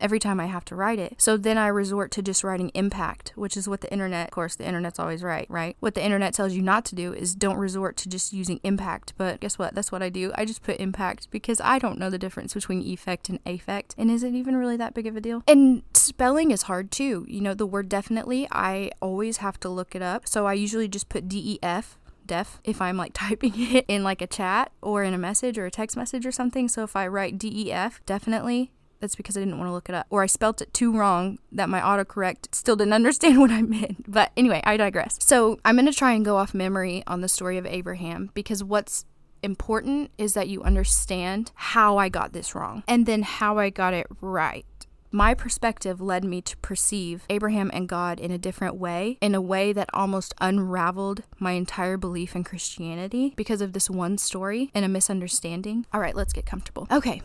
every 0.00 0.18
time 0.18 0.40
I 0.40 0.46
have 0.46 0.64
to 0.66 0.74
write 0.74 0.98
it. 0.98 1.14
So 1.18 1.36
then 1.36 1.58
I 1.58 1.68
resort 1.68 2.10
to 2.12 2.22
just 2.22 2.44
writing 2.44 2.70
impact, 2.74 3.32
which 3.36 3.56
is 3.56 3.68
what 3.68 3.80
the 3.80 3.92
internet, 3.92 4.28
of 4.28 4.32
course, 4.32 4.56
the 4.56 4.66
internet's 4.66 4.98
always 4.98 5.22
right, 5.22 5.46
right? 5.48 5.76
What 5.80 5.94
the 5.94 6.04
internet 6.04 6.34
tells 6.34 6.52
you 6.52 6.62
not 6.62 6.84
to 6.86 6.94
do 6.94 7.12
is 7.12 7.34
don't 7.34 7.56
resort 7.56 7.96
to 7.98 8.08
just 8.08 8.32
using 8.32 8.60
impact. 8.62 9.14
But 9.16 9.40
guess 9.40 9.58
what? 9.58 9.74
That's 9.74 9.92
what 9.92 10.02
I 10.02 10.08
do. 10.08 10.32
I 10.34 10.44
just 10.44 10.62
put 10.62 10.80
impact 10.80 11.30
because 11.30 11.60
I 11.60 11.78
don't 11.78 11.98
know 11.98 12.10
the 12.10 12.18
difference 12.18 12.54
between 12.54 12.82
effect 12.82 13.28
and 13.28 13.38
affect. 13.46 13.94
And 13.96 14.10
is 14.10 14.22
it 14.22 14.34
even 14.34 14.56
really 14.56 14.76
that 14.76 14.94
big 14.94 15.06
of 15.06 15.16
a 15.16 15.20
deal? 15.20 15.42
And 15.46 15.82
spelling 15.94 16.50
is 16.50 16.62
hard 16.62 16.90
too. 16.90 17.24
You 17.28 17.40
know, 17.40 17.54
the 17.54 17.66
word 17.66 17.88
definitely, 17.88 18.46
I 18.50 18.90
always 19.00 19.38
have 19.38 19.58
to 19.60 19.68
look 19.68 19.94
it 19.94 20.02
up. 20.02 20.28
So 20.28 20.46
I 20.46 20.54
usually 20.54 20.88
just 20.88 21.08
put 21.08 21.28
DEF 21.28 21.98
deaf 22.26 22.60
if 22.64 22.80
I'm 22.80 22.96
like 22.96 23.12
typing 23.14 23.52
it 23.56 23.84
in 23.88 24.02
like 24.02 24.22
a 24.22 24.26
chat 24.26 24.72
or 24.82 25.02
in 25.02 25.14
a 25.14 25.18
message 25.18 25.58
or 25.58 25.66
a 25.66 25.70
text 25.70 25.96
message 25.96 26.26
or 26.26 26.32
something. 26.32 26.68
So 26.68 26.82
if 26.82 26.96
I 26.96 27.06
write 27.06 27.38
DEF, 27.38 28.00
definitely, 28.06 28.72
that's 29.04 29.14
because 29.14 29.36
I 29.36 29.40
didn't 29.40 29.58
want 29.58 29.68
to 29.68 29.72
look 29.72 29.90
it 29.90 29.94
up. 29.94 30.06
Or 30.08 30.22
I 30.22 30.26
spelt 30.26 30.62
it 30.62 30.72
too 30.72 30.96
wrong 30.96 31.38
that 31.52 31.68
my 31.68 31.80
autocorrect 31.80 32.54
still 32.54 32.74
didn't 32.74 32.92
understand 33.00 33.38
what 33.38 33.50
I 33.50 33.60
meant. 33.60 34.10
But 34.10 34.32
anyway, 34.34 34.62
I 34.64 34.78
digress. 34.78 35.18
So 35.20 35.60
I'm 35.64 35.76
going 35.76 35.86
to 35.86 35.92
try 35.92 36.12
and 36.12 36.24
go 36.24 36.38
off 36.38 36.54
memory 36.54 37.04
on 37.06 37.20
the 37.20 37.28
story 37.28 37.58
of 37.58 37.66
Abraham 37.66 38.30
because 38.32 38.64
what's 38.64 39.04
important 39.42 40.10
is 40.16 40.32
that 40.32 40.48
you 40.48 40.62
understand 40.62 41.52
how 41.54 41.98
I 41.98 42.08
got 42.08 42.32
this 42.32 42.54
wrong 42.54 42.82
and 42.88 43.04
then 43.04 43.22
how 43.22 43.58
I 43.58 43.68
got 43.68 43.92
it 43.92 44.06
right. 44.22 44.64
My 45.10 45.34
perspective 45.34 46.00
led 46.00 46.24
me 46.24 46.40
to 46.42 46.56
perceive 46.56 47.24
Abraham 47.30 47.70
and 47.72 47.88
God 47.88 48.18
in 48.18 48.32
a 48.32 48.38
different 48.38 48.74
way, 48.74 49.18
in 49.20 49.34
a 49.34 49.40
way 49.40 49.72
that 49.72 49.88
almost 49.92 50.34
unraveled 50.40 51.22
my 51.38 51.52
entire 51.52 51.96
belief 51.96 52.34
in 52.34 52.42
Christianity 52.42 53.32
because 53.36 53.60
of 53.60 53.74
this 53.74 53.88
one 53.88 54.18
story 54.18 54.72
and 54.74 54.84
a 54.84 54.88
misunderstanding. 54.88 55.86
All 55.92 56.00
right, 56.00 56.16
let's 56.16 56.32
get 56.32 56.46
comfortable. 56.46 56.88
Okay, 56.90 57.22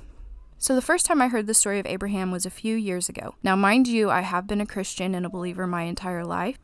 so, 0.59 0.75
the 0.75 0.81
first 0.81 1.05
time 1.05 1.21
I 1.21 1.29
heard 1.29 1.47
the 1.47 1.53
story 1.53 1.79
of 1.79 1.85
Abraham 1.85 2.31
was 2.31 2.45
a 2.45 2.49
few 2.49 2.75
years 2.75 3.07
ago. 3.07 3.35
Now, 3.41 3.55
mind 3.55 3.87
you, 3.87 4.09
I 4.09 4.21
have 4.21 4.45
been 4.45 4.59
a 4.59 4.65
Christian 4.65 5.15
and 5.15 5.25
a 5.25 5.29
believer 5.29 5.65
my 5.65 5.83
entire 5.83 6.25
life, 6.25 6.57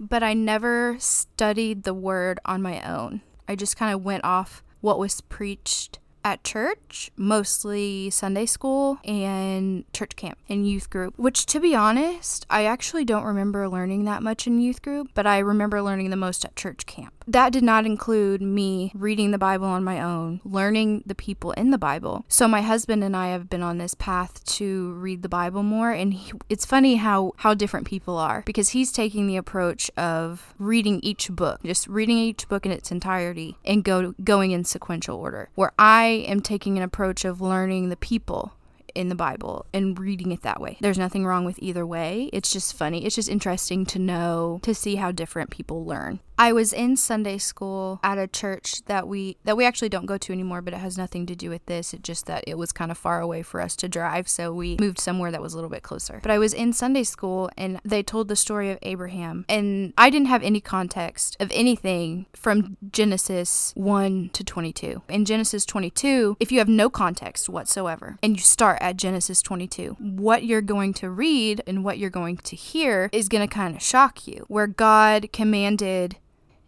but 0.00 0.22
I 0.22 0.32
never 0.32 0.96
studied 0.98 1.82
the 1.82 1.92
word 1.92 2.40
on 2.46 2.62
my 2.62 2.80
own. 2.80 3.20
I 3.46 3.54
just 3.54 3.76
kind 3.76 3.94
of 3.94 4.02
went 4.02 4.24
off 4.24 4.64
what 4.80 4.98
was 4.98 5.20
preached 5.20 5.98
at 6.24 6.44
church, 6.44 7.10
mostly 7.16 8.10
Sunday 8.10 8.46
school 8.46 8.98
and 9.04 9.84
church 9.92 10.16
camp 10.16 10.38
and 10.48 10.68
youth 10.68 10.90
group, 10.90 11.14
which 11.16 11.46
to 11.46 11.60
be 11.60 11.74
honest, 11.74 12.46
I 12.50 12.64
actually 12.64 13.04
don't 13.04 13.24
remember 13.24 13.68
learning 13.68 14.04
that 14.04 14.22
much 14.22 14.46
in 14.46 14.60
youth 14.60 14.82
group, 14.82 15.10
but 15.14 15.26
I 15.26 15.38
remember 15.38 15.82
learning 15.82 16.10
the 16.10 16.16
most 16.16 16.44
at 16.44 16.56
church 16.56 16.86
camp. 16.86 17.12
That 17.26 17.52
did 17.52 17.62
not 17.62 17.86
include 17.86 18.42
me 18.42 18.92
reading 18.94 19.30
the 19.30 19.38
Bible 19.38 19.66
on 19.66 19.84
my 19.84 20.00
own, 20.00 20.40
learning 20.44 21.04
the 21.06 21.14
people 21.14 21.52
in 21.52 21.70
the 21.70 21.78
Bible. 21.78 22.24
So 22.28 22.48
my 22.48 22.62
husband 22.62 23.04
and 23.04 23.16
I 23.16 23.28
have 23.28 23.48
been 23.48 23.62
on 23.62 23.78
this 23.78 23.94
path 23.94 24.44
to 24.56 24.92
read 24.94 25.22
the 25.22 25.28
Bible 25.28 25.62
more 25.62 25.92
and 25.92 26.14
he, 26.14 26.32
it's 26.48 26.66
funny 26.66 26.96
how 26.96 27.32
how 27.38 27.54
different 27.54 27.86
people 27.86 28.18
are 28.18 28.42
because 28.44 28.70
he's 28.70 28.92
taking 28.92 29.26
the 29.26 29.36
approach 29.36 29.90
of 29.96 30.54
reading 30.58 31.00
each 31.02 31.30
book, 31.30 31.60
just 31.64 31.86
reading 31.86 32.18
each 32.18 32.48
book 32.48 32.66
in 32.66 32.72
its 32.72 32.90
entirety 32.90 33.56
and 33.64 33.84
go 33.84 34.14
going 34.24 34.50
in 34.50 34.64
sequential 34.64 35.16
order. 35.16 35.48
Where 35.54 35.72
I 35.78 36.11
am 36.12 36.40
taking 36.40 36.76
an 36.76 36.84
approach 36.84 37.24
of 37.24 37.40
learning 37.40 37.88
the 37.88 37.96
people 37.96 38.52
in 38.94 39.08
the 39.08 39.14
Bible 39.14 39.66
and 39.72 39.98
reading 39.98 40.32
it 40.32 40.42
that 40.42 40.60
way. 40.60 40.76
There's 40.80 40.98
nothing 40.98 41.24
wrong 41.24 41.44
with 41.44 41.58
either 41.60 41.86
way. 41.86 42.28
It's 42.32 42.52
just 42.52 42.74
funny. 42.74 43.04
It's 43.04 43.14
just 43.16 43.28
interesting 43.28 43.86
to 43.86 43.98
know 43.98 44.60
to 44.62 44.74
see 44.74 44.96
how 44.96 45.12
different 45.12 45.50
people 45.50 45.84
learn. 45.84 46.20
I 46.38 46.52
was 46.52 46.72
in 46.72 46.96
Sunday 46.96 47.38
school 47.38 48.00
at 48.02 48.18
a 48.18 48.26
church 48.26 48.84
that 48.86 49.06
we 49.06 49.36
that 49.44 49.56
we 49.56 49.64
actually 49.64 49.88
don't 49.88 50.06
go 50.06 50.18
to 50.18 50.32
anymore, 50.32 50.60
but 50.62 50.74
it 50.74 50.78
has 50.78 50.98
nothing 50.98 51.26
to 51.26 51.36
do 51.36 51.50
with 51.50 51.64
this. 51.66 51.94
It 51.94 52.02
just 52.02 52.26
that 52.26 52.44
it 52.46 52.58
was 52.58 52.72
kind 52.72 52.90
of 52.90 52.98
far 52.98 53.20
away 53.20 53.42
for 53.42 53.60
us 53.60 53.76
to 53.76 53.88
drive, 53.88 54.28
so 54.28 54.52
we 54.52 54.76
moved 54.80 54.98
somewhere 54.98 55.30
that 55.30 55.42
was 55.42 55.52
a 55.52 55.56
little 55.56 55.70
bit 55.70 55.82
closer. 55.82 56.20
But 56.22 56.30
I 56.30 56.38
was 56.38 56.52
in 56.52 56.72
Sunday 56.72 57.04
school 57.04 57.50
and 57.56 57.80
they 57.84 58.02
told 58.02 58.28
the 58.28 58.36
story 58.36 58.70
of 58.70 58.78
Abraham, 58.82 59.44
and 59.48 59.92
I 59.96 60.10
didn't 60.10 60.28
have 60.28 60.42
any 60.42 60.60
context 60.60 61.36
of 61.38 61.50
anything 61.52 62.26
from 62.34 62.76
Genesis 62.90 63.72
1 63.76 64.30
to 64.32 64.42
22. 64.42 65.02
In 65.08 65.24
Genesis 65.24 65.64
22, 65.64 66.36
if 66.40 66.50
you 66.50 66.58
have 66.58 66.68
no 66.68 66.90
context 66.90 67.48
whatsoever 67.48 68.18
and 68.22 68.36
you 68.36 68.42
start 68.42 68.78
at 68.80 68.96
Genesis 68.96 69.42
22, 69.42 69.96
what 70.00 70.44
you're 70.44 70.60
going 70.60 70.94
to 70.94 71.10
read 71.10 71.62
and 71.66 71.84
what 71.84 71.98
you're 71.98 72.10
going 72.10 72.36
to 72.38 72.56
hear 72.56 73.10
is 73.12 73.28
going 73.28 73.46
to 73.46 73.54
kind 73.54 73.76
of 73.76 73.82
shock 73.82 74.26
you. 74.26 74.44
Where 74.48 74.66
God 74.66 75.28
commanded 75.32 76.16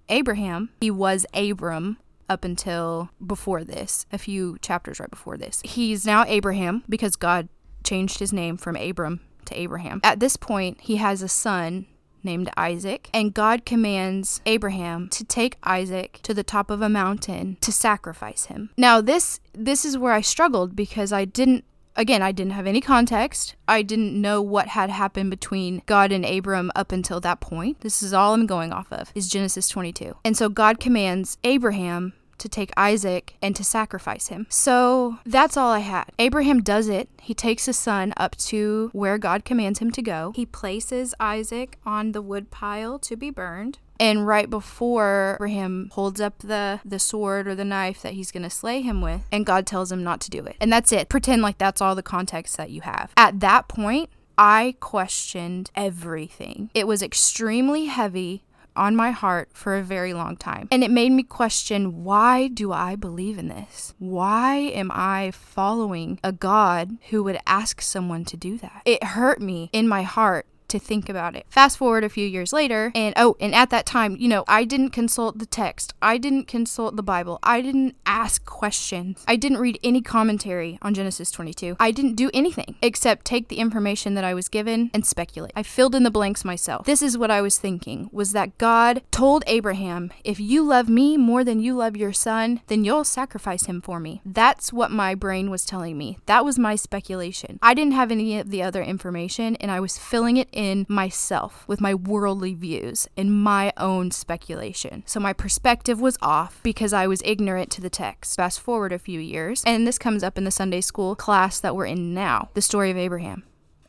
Abraham, 0.08 0.70
he 0.80 0.90
was 0.90 1.26
Abram 1.34 1.98
up 2.28 2.44
until 2.44 3.10
before 3.24 3.64
this, 3.64 4.06
a 4.12 4.18
few 4.18 4.56
chapters 4.60 5.00
right 5.00 5.10
before 5.10 5.36
this. 5.36 5.60
He's 5.64 6.06
now 6.06 6.24
Abraham 6.26 6.82
because 6.88 7.16
God 7.16 7.48
changed 7.82 8.18
his 8.18 8.32
name 8.32 8.56
from 8.56 8.76
Abram 8.76 9.20
to 9.46 9.58
Abraham. 9.58 10.00
At 10.02 10.20
this 10.20 10.36
point, 10.36 10.80
he 10.80 10.96
has 10.96 11.22
a 11.22 11.28
son 11.28 11.86
named 12.22 12.50
Isaac, 12.56 13.10
and 13.12 13.34
God 13.34 13.66
commands 13.66 14.40
Abraham 14.46 15.08
to 15.10 15.24
take 15.24 15.58
Isaac 15.62 16.20
to 16.22 16.32
the 16.32 16.42
top 16.42 16.70
of 16.70 16.80
a 16.80 16.88
mountain 16.88 17.58
to 17.60 17.70
sacrifice 17.70 18.46
him. 18.46 18.70
Now, 18.78 19.02
this 19.02 19.40
this 19.52 19.84
is 19.84 19.98
where 19.98 20.12
I 20.12 20.22
struggled 20.22 20.74
because 20.74 21.12
I 21.12 21.26
didn't 21.26 21.64
again, 21.96 22.22
I 22.22 22.32
didn't 22.32 22.52
have 22.52 22.66
any 22.66 22.80
context. 22.80 23.54
I 23.66 23.82
didn't 23.82 24.20
know 24.20 24.40
what 24.42 24.68
had 24.68 24.90
happened 24.90 25.30
between 25.30 25.82
God 25.86 26.12
and 26.12 26.24
Abram 26.24 26.70
up 26.74 26.92
until 26.92 27.20
that 27.20 27.40
point. 27.40 27.80
This 27.80 28.02
is 28.02 28.12
all 28.12 28.34
I'm 28.34 28.46
going 28.46 28.72
off 28.72 28.92
of 28.92 29.12
is 29.14 29.28
Genesis 29.28 29.68
22. 29.68 30.16
And 30.24 30.36
so 30.36 30.48
God 30.48 30.80
commands 30.80 31.38
Abraham 31.44 32.14
to 32.38 32.48
take 32.48 32.72
Isaac 32.76 33.36
and 33.40 33.54
to 33.56 33.64
sacrifice 33.64 34.28
him. 34.28 34.46
So 34.50 35.18
that's 35.24 35.56
all 35.56 35.70
I 35.70 35.78
had. 35.80 36.06
Abraham 36.18 36.62
does 36.62 36.88
it. 36.88 37.08
He 37.20 37.32
takes 37.34 37.66
his 37.66 37.78
son 37.78 38.12
up 38.16 38.36
to 38.36 38.90
where 38.92 39.18
God 39.18 39.44
commands 39.44 39.78
him 39.78 39.90
to 39.92 40.02
go. 40.02 40.32
He 40.34 40.44
places 40.44 41.14
Isaac 41.20 41.78
on 41.86 42.12
the 42.12 42.22
wood 42.22 42.50
pile 42.50 42.98
to 42.98 43.16
be 43.16 43.30
burned. 43.30 43.78
And 44.00 44.26
right 44.26 44.48
before 44.48 45.34
Abraham 45.36 45.88
holds 45.92 46.20
up 46.20 46.38
the, 46.38 46.80
the 46.84 46.98
sword 46.98 47.46
or 47.46 47.54
the 47.54 47.64
knife 47.64 48.02
that 48.02 48.14
he's 48.14 48.32
going 48.32 48.42
to 48.42 48.50
slay 48.50 48.80
him 48.80 49.00
with, 49.00 49.22
and 49.30 49.46
God 49.46 49.66
tells 49.66 49.92
him 49.92 50.02
not 50.02 50.20
to 50.22 50.30
do 50.30 50.44
it. 50.44 50.56
And 50.60 50.72
that's 50.72 50.92
it. 50.92 51.08
Pretend 51.08 51.42
like 51.42 51.58
that's 51.58 51.80
all 51.80 51.94
the 51.94 52.02
context 52.02 52.56
that 52.56 52.70
you 52.70 52.80
have. 52.82 53.12
At 53.16 53.40
that 53.40 53.68
point, 53.68 54.10
I 54.36 54.76
questioned 54.80 55.70
everything. 55.76 56.70
It 56.74 56.86
was 56.86 57.02
extremely 57.02 57.86
heavy 57.86 58.44
on 58.76 58.96
my 58.96 59.10
heart 59.10 59.50
for 59.52 59.76
a 59.76 59.82
very 59.82 60.12
long 60.12 60.36
time. 60.36 60.68
And 60.70 60.82
it 60.82 60.90
made 60.90 61.12
me 61.12 61.22
question 61.22 62.04
why 62.04 62.48
do 62.48 62.72
I 62.72 62.96
believe 62.96 63.38
in 63.38 63.48
this? 63.48 63.94
Why 63.98 64.56
am 64.56 64.90
I 64.92 65.30
following 65.32 66.18
a 66.24 66.32
God 66.32 66.98
who 67.10 67.22
would 67.24 67.38
ask 67.46 67.80
someone 67.80 68.24
to 68.26 68.36
do 68.36 68.58
that? 68.58 68.82
It 68.84 69.04
hurt 69.04 69.40
me 69.40 69.70
in 69.72 69.88
my 69.88 70.02
heart 70.02 70.46
to 70.74 70.78
think 70.78 71.08
about 71.08 71.36
it. 71.36 71.46
Fast 71.48 71.78
forward 71.78 72.04
a 72.04 72.08
few 72.08 72.26
years 72.26 72.52
later, 72.52 72.90
and 72.94 73.14
oh, 73.16 73.36
and 73.40 73.54
at 73.54 73.70
that 73.70 73.86
time, 73.86 74.16
you 74.18 74.28
know, 74.28 74.44
I 74.48 74.64
didn't 74.64 74.90
consult 74.90 75.38
the 75.38 75.46
text, 75.46 75.94
I 76.02 76.18
didn't 76.18 76.48
consult 76.48 76.96
the 76.96 77.02
Bible, 77.02 77.38
I 77.42 77.60
didn't 77.60 77.94
ask 78.04 78.44
questions, 78.44 79.24
I 79.28 79.36
didn't 79.36 79.58
read 79.58 79.78
any 79.84 80.02
commentary 80.02 80.78
on 80.82 80.94
Genesis 80.94 81.30
22. 81.30 81.76
I 81.78 81.92
didn't 81.92 82.16
do 82.16 82.30
anything 82.34 82.74
except 82.82 83.24
take 83.24 83.48
the 83.48 83.58
information 83.58 84.14
that 84.14 84.24
I 84.24 84.34
was 84.34 84.48
given 84.48 84.90
and 84.92 85.06
speculate. 85.06 85.52
I 85.54 85.62
filled 85.62 85.94
in 85.94 86.02
the 86.02 86.10
blanks 86.10 86.44
myself. 86.44 86.86
This 86.86 87.02
is 87.02 87.16
what 87.16 87.30
I 87.30 87.40
was 87.40 87.56
thinking 87.58 88.10
was 88.12 88.32
that 88.32 88.58
God 88.58 89.02
told 89.12 89.44
Abraham, 89.46 90.10
if 90.24 90.40
you 90.40 90.64
love 90.64 90.88
me 90.88 91.16
more 91.16 91.44
than 91.44 91.60
you 91.60 91.76
love 91.76 91.96
your 91.96 92.12
son, 92.12 92.60
then 92.66 92.84
you'll 92.84 93.04
sacrifice 93.04 93.66
him 93.66 93.80
for 93.80 94.00
me. 94.00 94.20
That's 94.24 94.72
what 94.72 94.90
my 94.90 95.14
brain 95.14 95.50
was 95.50 95.64
telling 95.64 95.96
me. 95.96 96.18
That 96.26 96.44
was 96.44 96.58
my 96.58 96.74
speculation. 96.74 97.60
I 97.62 97.74
didn't 97.74 97.92
have 97.92 98.10
any 98.10 98.38
of 98.40 98.50
the 98.50 98.62
other 98.62 98.82
information 98.82 99.54
and 99.56 99.70
I 99.70 99.78
was 99.78 99.98
filling 99.98 100.36
it 100.36 100.48
in 100.50 100.63
in 100.64 100.86
myself 100.88 101.64
with 101.68 101.80
my 101.80 101.94
worldly 101.94 102.54
views 102.54 103.06
and 103.16 103.42
my 103.42 103.72
own 103.76 104.10
speculation. 104.10 105.02
So 105.06 105.20
my 105.20 105.32
perspective 105.32 106.00
was 106.00 106.18
off 106.22 106.60
because 106.62 106.92
I 106.92 107.06
was 107.06 107.22
ignorant 107.24 107.70
to 107.72 107.80
the 107.80 107.90
text. 107.90 108.36
Fast 108.36 108.60
forward 108.60 108.92
a 108.92 108.98
few 108.98 109.20
years, 109.20 109.62
and 109.66 109.86
this 109.86 109.98
comes 109.98 110.22
up 110.22 110.38
in 110.38 110.44
the 110.44 110.50
Sunday 110.50 110.80
school 110.80 111.14
class 111.14 111.60
that 111.60 111.76
we're 111.76 111.86
in 111.86 112.14
now 112.14 112.48
the 112.54 112.62
story 112.62 112.90
of 112.90 112.96
Abraham. 112.96 113.44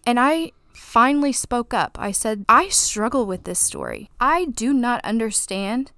And 0.05 0.19
I 0.19 0.51
finally 0.73 1.31
spoke 1.31 1.73
up. 1.73 1.97
I 1.99 2.11
said, 2.11 2.45
I 2.49 2.67
struggle 2.69 3.25
with 3.25 3.45
this 3.45 3.59
story. 3.59 4.09
I 4.19 4.45
do 4.45 4.73
not 4.73 5.03
understand 5.03 5.91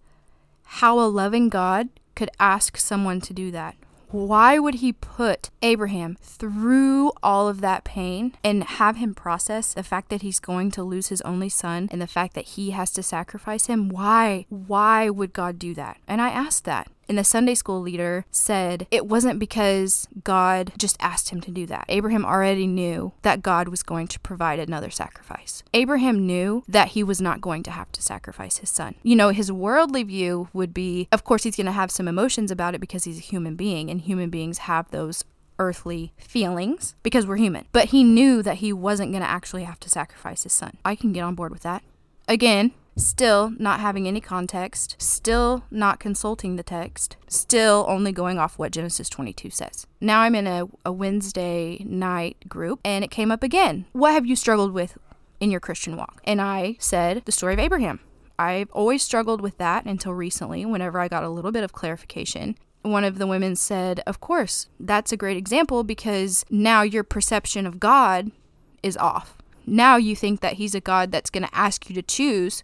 how 0.64 1.00
a 1.00 1.08
loving 1.08 1.50
God 1.50 1.90
could 2.16 2.30
ask 2.40 2.78
someone 2.78 3.22
to 3.22 3.34
do 3.34 3.52
that. 3.52 3.76
Why 4.10 4.58
would 4.58 4.76
he 4.76 4.94
put 4.94 5.50
Abraham 5.62 6.18
through 6.22 7.12
all 7.22 7.50
of 7.50 7.62
that 7.62 7.84
pain 7.84 8.34
and 8.44 8.64
have 8.64 8.96
him 8.96 9.14
process 9.14 9.74
the 9.74 9.84
fact 9.84 10.10
that 10.10 10.22
he's 10.22 10.40
going 10.40 10.72
to 10.72 10.84
lose 10.84 11.08
his 11.08 11.22
only 11.22 11.50
son 11.50 11.90
and 11.92 12.02
the 12.02 12.08
fact 12.08 12.34
that 12.36 12.46
he 12.46 12.72
has 12.72 12.92
to 12.92 13.04
sacrifice 13.04 13.66
him? 13.66 13.90
Why? 13.90 14.46
Why 14.50 15.10
would 15.10 15.34
God 15.34 15.60
do 15.60 15.74
that? 15.74 15.98
And 16.08 16.22
I 16.22 16.30
asked 16.30 16.64
that. 16.66 16.88
And 17.10 17.18
the 17.18 17.24
Sunday 17.24 17.56
school 17.56 17.82
leader 17.82 18.26
said 18.32 18.88
it 18.92 19.06
wasn't 19.06 19.40
because 19.40 20.08
God 20.24 20.74
just 20.78 20.98
asked 21.00 21.30
him 21.30 21.42
to 21.42 21.52
do 21.52 21.66
that. 21.68 21.86
Abraham 21.90 22.26
already 22.26 22.68
knew 22.68 23.14
that 23.22 23.42
God 23.42 23.70
was 23.70 23.84
going 23.84 24.08
to 24.08 24.20
provide 24.20 24.60
another 24.60 24.90
sacrifice. 24.90 25.64
Abraham 25.74 26.26
knew 26.26 26.64
that 26.68 26.90
he 26.90 27.04
was 27.04 27.22
not 27.22 27.42
going 27.42 27.64
to 27.64 27.72
have 27.72 27.92
to 27.94 28.02
sacrifice 28.02 28.58
his 28.58 28.70
son. 28.70 28.96
You 29.04 29.16
know, 29.16 29.30
his 29.30 29.52
worldly 29.52 30.04
view 30.04 30.50
would 30.54 30.74
be 30.74 31.08
of 31.12 31.24
course, 31.24 31.44
he's 31.44 31.56
going 31.56 31.66
to 31.66 31.72
have 31.72 31.92
some 31.92 32.08
emotions 32.08 32.52
about 32.52 32.76
it 32.76 32.82
because 32.82 33.04
he's 33.04 33.18
a 33.18 33.22
human 33.22 33.56
being, 33.56 33.90
and 33.90 34.02
human 34.02 34.30
beings 34.30 34.60
have 34.60 34.90
those 34.92 35.24
earthly 35.60 36.14
feelings 36.18 36.96
because 37.04 37.26
we're 37.26 37.38
human. 37.38 37.66
But 37.72 37.86
he 37.86 38.04
knew 38.04 38.44
that 38.44 38.58
he 38.58 38.72
wasn't 38.72 39.12
going 39.12 39.24
to 39.24 39.30
actually 39.30 39.64
have 39.64 39.80
to 39.82 39.90
sacrifice 39.90 40.44
his 40.44 40.54
son. 40.54 40.78
I 40.86 40.96
can 40.96 41.14
get 41.14 41.22
on 41.22 41.36
board 41.36 41.52
with 41.52 41.64
that. 41.64 41.84
Again, 42.28 42.72
still 42.98 43.54
not 43.58 43.80
having 43.80 44.08
any 44.08 44.20
context, 44.20 44.96
still 45.00 45.64
not 45.72 46.00
consulting 46.00 46.56
the 46.56 46.64
text, 46.64 47.16
still 47.28 47.86
only 47.88 48.12
going 48.12 48.38
off 48.38 48.58
what 48.58 48.72
Genesis 48.72 49.10
22 49.10 49.50
says. 49.50 49.88
Now 50.02 50.22
I'm 50.22 50.36
in 50.36 50.48
a, 50.48 50.66
a 50.86 50.92
Wednesday 50.92 51.84
night 51.86 52.38
group 52.50 52.80
and 52.84 53.04
it 53.04 53.12
came 53.12 53.32
up 53.32 53.44
again. 53.44 53.86
What 53.94 54.14
have 54.14 54.26
you 54.26 54.36
struggled 54.36 54.74
with 54.74 54.98
in 55.40 55.52
your 55.52 55.60
Christian 55.60 55.96
walk? 55.96 56.22
And 56.24 56.42
I 56.42 56.76
said 56.80 57.24
the 57.26 57.32
story 57.32 57.54
of 57.54 57.60
Abraham. 57.60 58.00
I've 58.40 58.70
always 58.72 59.02
struggled 59.02 59.42
with 59.42 59.58
that 59.58 59.86
until 59.86 60.14
recently, 60.14 60.66
whenever 60.66 61.00
I 61.00 61.08
got 61.08 61.24
a 61.24 61.30
little 61.30 61.52
bit 61.52 61.64
of 61.64 61.74
clarification. 61.74 62.56
One 62.84 63.04
of 63.04 63.18
the 63.18 63.28
women 63.28 63.56
said, 63.56 64.02
Of 64.06 64.20
course, 64.20 64.68
that's 64.80 65.12
a 65.12 65.18
great 65.18 65.38
example 65.38 65.84
because 65.84 66.46
now 66.50 66.84
your 66.84 67.04
perception 67.04 67.66
of 67.66 67.80
God 67.80 68.32
is 68.84 68.96
off. 68.98 69.38
Now 69.66 69.98
you 69.98 70.16
think 70.16 70.42
that 70.42 70.54
He's 70.54 70.76
a 70.76 70.80
God 70.80 71.12
that's 71.12 71.32
going 71.32 71.44
to 71.44 71.56
ask 71.56 71.90
you 71.90 71.96
to 71.96 72.02
choose 72.02 72.64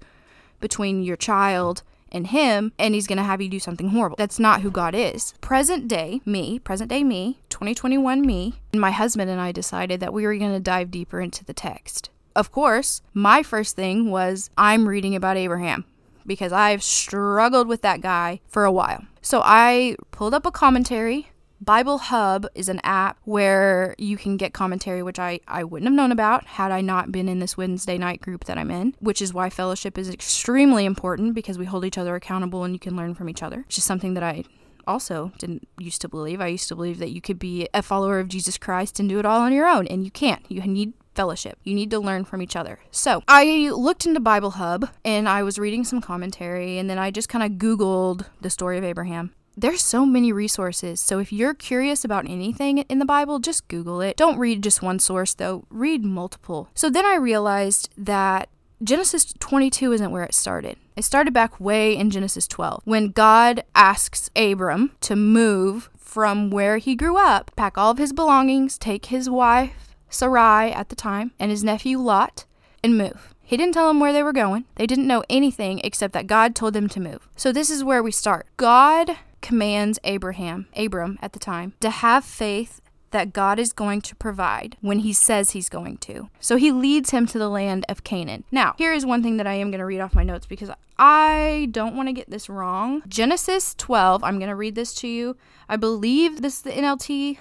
between 0.64 1.04
your 1.04 1.18
child 1.18 1.84
and 2.10 2.28
him 2.28 2.72
and 2.80 2.96
he's 2.96 3.06
going 3.06 3.18
to 3.18 3.24
have 3.24 3.42
you 3.42 3.50
do 3.50 3.60
something 3.60 3.90
horrible. 3.90 4.16
That's 4.16 4.40
not 4.40 4.62
who 4.62 4.72
God 4.72 4.96
is. 4.96 5.34
Present 5.42 5.90
day 5.90 6.22
me, 6.26 6.58
present 6.58 6.90
day 6.90 7.04
me, 7.04 7.40
2021 7.50 8.22
me, 8.22 8.54
and 8.72 8.80
my 8.80 8.92
husband 8.92 9.30
and 9.30 9.42
I 9.42 9.52
decided 9.52 10.00
that 10.00 10.14
we 10.14 10.26
were 10.26 10.38
going 10.38 10.54
to 10.54 10.62
dive 10.62 10.90
deeper 10.90 11.20
into 11.20 11.44
the 11.44 11.54
text. 11.54 12.10
Of 12.34 12.50
course, 12.50 13.02
my 13.14 13.44
first 13.44 13.76
thing 13.76 14.10
was 14.10 14.50
I'm 14.58 14.88
reading 14.88 15.16
about 15.16 15.36
Abraham 15.36 15.84
because 16.26 16.54
I've 16.54 16.82
struggled 16.82 17.68
with 17.68 17.82
that 17.82 18.00
guy 18.00 18.40
for 18.48 18.64
a 18.64 18.72
while. 18.72 19.04
So 19.22 19.42
I 19.44 19.98
pulled 20.12 20.34
up 20.34 20.46
a 20.46 20.52
commentary 20.52 21.28
Bible 21.64 21.98
Hub 21.98 22.46
is 22.56 22.68
an 22.68 22.82
app 22.84 23.20
where 23.24 23.96
you 23.98 24.18
can 24.18 24.36
get 24.36 24.54
commentary, 24.54 25.02
which 25.02 25.18
I, 25.18 25.40
I 25.48 25.64
wouldn't 25.64 25.88
have 25.88 25.96
known 25.96 26.12
about 26.12 26.46
had 26.46 26.72
I 26.74 26.82
not 26.82 27.10
been 27.10 27.30
in 27.30 27.40
this 27.40 27.56
Wednesday 27.56 27.98
night 27.98 28.20
group 28.20 28.44
that 28.46 28.58
I'm 28.58 28.70
in, 28.70 28.96
which 29.00 29.22
is 29.22 29.34
why 29.34 29.50
fellowship 29.50 29.98
is 29.98 30.10
extremely 30.10 30.84
important 30.84 31.36
because 31.36 31.58
we 31.58 31.64
hold 31.64 31.86
each 31.86 31.98
other 31.98 32.16
accountable 32.16 32.66
and 32.66 32.74
you 32.74 32.80
can 32.80 32.98
learn 32.98 33.16
from 33.16 33.30
each 33.30 33.42
other, 33.42 33.60
which 33.60 33.78
is 33.78 33.86
something 33.86 34.14
that 34.16 34.24
I 34.24 34.44
also 34.86 35.32
didn't 35.38 35.66
used 35.80 36.02
to 36.02 36.10
believe. 36.10 36.42
I 36.42 36.48
used 36.48 36.68
to 36.68 36.76
believe 36.76 37.00
that 37.00 37.12
you 37.12 37.22
could 37.22 37.40
be 37.40 37.70
a 37.74 37.82
follower 37.82 38.20
of 38.20 38.28
Jesus 38.28 38.58
Christ 38.58 39.00
and 39.00 39.08
do 39.08 39.20
it 39.20 39.26
all 39.26 39.40
on 39.40 39.54
your 39.54 39.68
own, 39.68 39.88
and 39.88 40.04
you 40.04 40.12
can't. 40.12 40.44
You 40.50 40.62
need 40.64 40.92
fellowship. 41.16 41.60
You 41.64 41.76
need 41.76 41.92
to 41.92 42.00
learn 42.00 42.26
from 42.26 42.42
each 42.42 42.58
other. 42.58 42.80
So 42.92 43.24
I 43.26 43.70
looked 43.74 44.06
into 44.06 44.20
Bible 44.20 44.52
Hub 44.52 44.90
and 45.06 45.30
I 45.30 45.44
was 45.44 45.58
reading 45.58 45.86
some 45.86 46.02
commentary, 46.02 46.78
and 46.78 46.90
then 46.90 46.98
I 46.98 47.10
just 47.10 47.30
kind 47.30 47.46
of 47.46 47.58
Googled 47.58 48.26
the 48.42 48.50
story 48.50 48.78
of 48.78 48.84
Abraham 48.84 49.34
there's 49.56 49.82
so 49.82 50.06
many 50.06 50.32
resources. 50.32 51.00
So 51.00 51.20
if 51.20 51.32
you're 51.32 51.54
curious 51.54 52.04
about 52.04 52.30
anything 52.30 52.80
in 52.80 53.00
the 53.00 53.06
Bible, 53.06 53.40
just 53.40 53.68
Google 53.68 54.02
it. 54.02 54.18
Don't 54.18 54.40
read 54.40 54.64
just 54.64 54.82
one 54.82 55.00
source 55.00 55.34
though, 55.34 55.66
read 55.70 56.04
multiple. 56.04 56.70
So 56.74 56.90
then 56.90 57.06
I 57.06 57.16
realized 57.16 57.90
that 57.98 58.50
Genesis 58.84 59.34
22 59.40 59.94
isn't 59.94 60.12
where 60.12 60.24
it 60.24 60.34
started. 60.34 60.78
It 60.96 61.04
started 61.06 61.34
back 61.34 61.60
way 61.60 61.96
in 61.96 62.10
Genesis 62.10 62.48
12 62.48 62.82
when 62.86 63.12
God 63.12 63.64
asks 63.74 64.30
Abram 64.36 64.92
to 65.02 65.16
move 65.16 65.90
from 65.98 66.50
where 66.50 66.78
he 66.78 66.96
grew 66.96 67.18
up, 67.18 67.52
pack 67.56 67.78
all 67.78 67.92
of 67.92 67.98
his 67.98 68.14
belongings, 68.14 68.78
take 68.78 69.06
his 69.06 69.30
wife, 69.30 69.96
Sarai 70.10 70.72
at 70.72 70.90
the 70.90 70.96
time, 70.96 71.32
and 71.40 71.50
his 71.50 71.64
nephew 71.64 71.98
Lot, 71.98 72.46
and 72.84 72.98
move. 72.98 73.34
He 73.42 73.58
didn't 73.58 73.74
tell 73.74 73.88
them 73.88 74.00
where 74.00 74.14
they 74.14 74.24
were 74.24 74.34
going. 74.34 74.66
They 74.76 74.86
didn't 74.86 75.08
know 75.08 75.24
anything 75.30 75.80
except 75.84 76.14
that 76.14 76.28
God 76.28 76.56
told 76.56 76.74
them 76.74 76.90
to 76.90 77.00
move. 77.00 77.28
So 77.36 77.52
this 77.52 77.70
is 77.70 77.84
where 77.84 78.04
we 78.04 78.12
start. 78.12 78.48
God 78.58 79.18
commands 79.44 80.00
Abraham, 80.04 80.66
Abram 80.76 81.20
at 81.22 81.34
the 81.34 81.40
time, 81.40 81.74
to 81.82 81.92
have 81.92 82.26
faith 82.26 82.82
that 83.12 83.32
God 83.32 83.60
is 83.60 83.74
going 83.74 84.02
to 84.02 84.16
provide 84.16 84.76
when 84.82 85.00
he 85.00 85.14
says 85.14 85.52
he's 85.52 85.70
going 85.70 85.98
to. 85.98 86.30
So 86.40 86.56
he 86.56 86.72
leads 86.72 87.12
him 87.12 87.28
to 87.28 87.38
the 87.38 87.50
land 87.50 87.86
of 87.88 88.04
Canaan. 88.04 88.44
Now, 88.52 88.74
here 88.80 88.92
is 88.92 89.06
one 89.06 89.22
thing 89.22 89.38
that 89.38 89.46
I 89.46 89.54
am 89.54 89.70
going 89.70 89.80
to 89.80 89.86
read 89.86 90.00
off 90.00 90.16
my 90.16 90.24
notes 90.24 90.48
because 90.48 90.72
I 90.98 91.68
don't 91.70 91.96
want 91.96 92.10
to 92.10 92.14
get 92.14 92.30
this 92.32 92.50
wrong. 92.50 93.04
Genesis 93.08 93.76
12, 93.76 94.24
I'm 94.24 94.40
going 94.40 94.50
to 94.50 94.56
read 94.56 94.74
this 94.74 94.96
to 94.96 95.08
you. 95.08 95.38
I 95.70 95.76
believe 95.76 96.42
this 96.42 96.58
is 96.58 96.62
the 96.64 96.72
NLT 96.72 97.38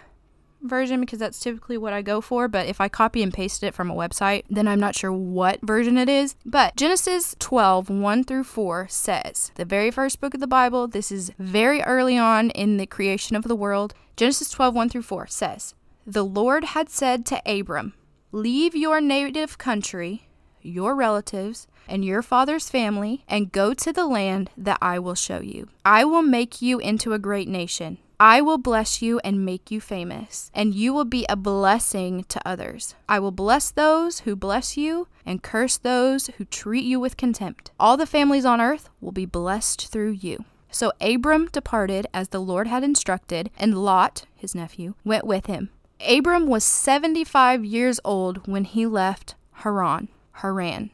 version 0.62 1.00
because 1.00 1.18
that's 1.18 1.38
typically 1.38 1.76
what 1.78 1.92
I 1.92 2.02
go 2.02 2.20
for. 2.20 2.48
But 2.48 2.66
if 2.66 2.80
I 2.80 2.88
copy 2.88 3.22
and 3.22 3.32
paste 3.32 3.62
it 3.62 3.74
from 3.74 3.90
a 3.90 3.94
website, 3.94 4.44
then 4.48 4.68
I'm 4.68 4.80
not 4.80 4.94
sure 4.94 5.12
what 5.12 5.60
version 5.62 5.98
it 5.98 6.08
is. 6.08 6.34
But 6.44 6.76
Genesis 6.76 7.36
12, 7.38 7.90
1 7.90 8.24
through 8.24 8.44
4 8.44 8.88
says, 8.88 9.52
the 9.54 9.64
very 9.64 9.90
first 9.90 10.20
book 10.20 10.34
of 10.34 10.40
the 10.40 10.46
Bible, 10.46 10.88
this 10.88 11.12
is 11.12 11.32
very 11.38 11.82
early 11.82 12.18
on 12.18 12.50
in 12.50 12.76
the 12.76 12.86
creation 12.86 13.36
of 13.36 13.44
the 13.44 13.56
world. 13.56 13.94
Genesis 14.16 14.50
12, 14.50 14.74
1 14.74 14.88
through 14.88 15.02
4 15.02 15.26
says, 15.26 15.74
The 16.06 16.24
Lord 16.24 16.64
had 16.64 16.90
said 16.90 17.24
to 17.26 17.42
Abram, 17.46 17.94
Leave 18.30 18.74
your 18.74 19.00
native 19.00 19.58
country, 19.58 20.28
your 20.62 20.94
relatives, 20.94 21.66
and 21.88 22.04
your 22.04 22.22
father's 22.22 22.70
family, 22.70 23.24
and 23.28 23.52
go 23.52 23.74
to 23.74 23.92
the 23.92 24.06
land 24.06 24.50
that 24.56 24.78
I 24.80 24.98
will 24.98 25.14
show 25.14 25.40
you. 25.40 25.68
I 25.84 26.04
will 26.04 26.22
make 26.22 26.62
you 26.62 26.78
into 26.78 27.12
a 27.12 27.18
great 27.18 27.48
nation. 27.48 27.98
I 28.24 28.40
will 28.40 28.56
bless 28.56 29.02
you 29.02 29.18
and 29.24 29.44
make 29.44 29.72
you 29.72 29.80
famous, 29.80 30.48
and 30.54 30.76
you 30.76 30.92
will 30.92 31.04
be 31.04 31.26
a 31.28 31.34
blessing 31.34 32.24
to 32.28 32.40
others. 32.46 32.94
I 33.08 33.18
will 33.18 33.32
bless 33.32 33.72
those 33.72 34.20
who 34.20 34.36
bless 34.36 34.76
you 34.76 35.08
and 35.26 35.42
curse 35.42 35.76
those 35.76 36.28
who 36.38 36.44
treat 36.44 36.84
you 36.84 37.00
with 37.00 37.16
contempt. 37.16 37.72
All 37.80 37.96
the 37.96 38.06
families 38.06 38.44
on 38.44 38.60
earth 38.60 38.88
will 39.00 39.10
be 39.10 39.26
blessed 39.26 39.88
through 39.88 40.12
you. 40.12 40.44
So 40.70 40.92
Abram 41.00 41.48
departed 41.48 42.06
as 42.14 42.28
the 42.28 42.38
Lord 42.38 42.68
had 42.68 42.84
instructed, 42.84 43.50
and 43.58 43.82
Lot, 43.82 44.24
his 44.36 44.54
nephew, 44.54 44.94
went 45.04 45.26
with 45.26 45.46
him. 45.46 45.70
Abram 46.08 46.46
was 46.46 46.62
75 46.62 47.64
years 47.64 47.98
old 48.04 48.46
when 48.46 48.66
he 48.66 48.86
left 48.86 49.34
Haran. 49.64 50.06
Haran. 50.34 50.90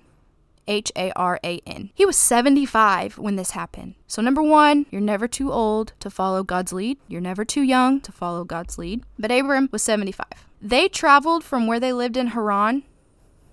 H 0.68 0.92
A 0.94 1.10
R 1.16 1.40
A 1.42 1.60
N. 1.66 1.90
He 1.94 2.06
was 2.06 2.16
75 2.16 3.18
when 3.18 3.36
this 3.36 3.52
happened. 3.52 3.94
So, 4.06 4.22
number 4.22 4.42
one, 4.42 4.86
you're 4.90 5.00
never 5.00 5.26
too 5.26 5.50
old 5.50 5.94
to 6.00 6.10
follow 6.10 6.44
God's 6.44 6.72
lead. 6.72 6.98
You're 7.08 7.20
never 7.20 7.44
too 7.44 7.62
young 7.62 8.00
to 8.02 8.12
follow 8.12 8.44
God's 8.44 8.78
lead. 8.78 9.02
But 9.18 9.32
Abram 9.32 9.68
was 9.72 9.82
75. 9.82 10.26
They 10.60 10.88
traveled 10.88 11.42
from 11.42 11.66
where 11.66 11.80
they 11.80 11.92
lived 11.92 12.16
in 12.16 12.28
Haran. 12.28 12.84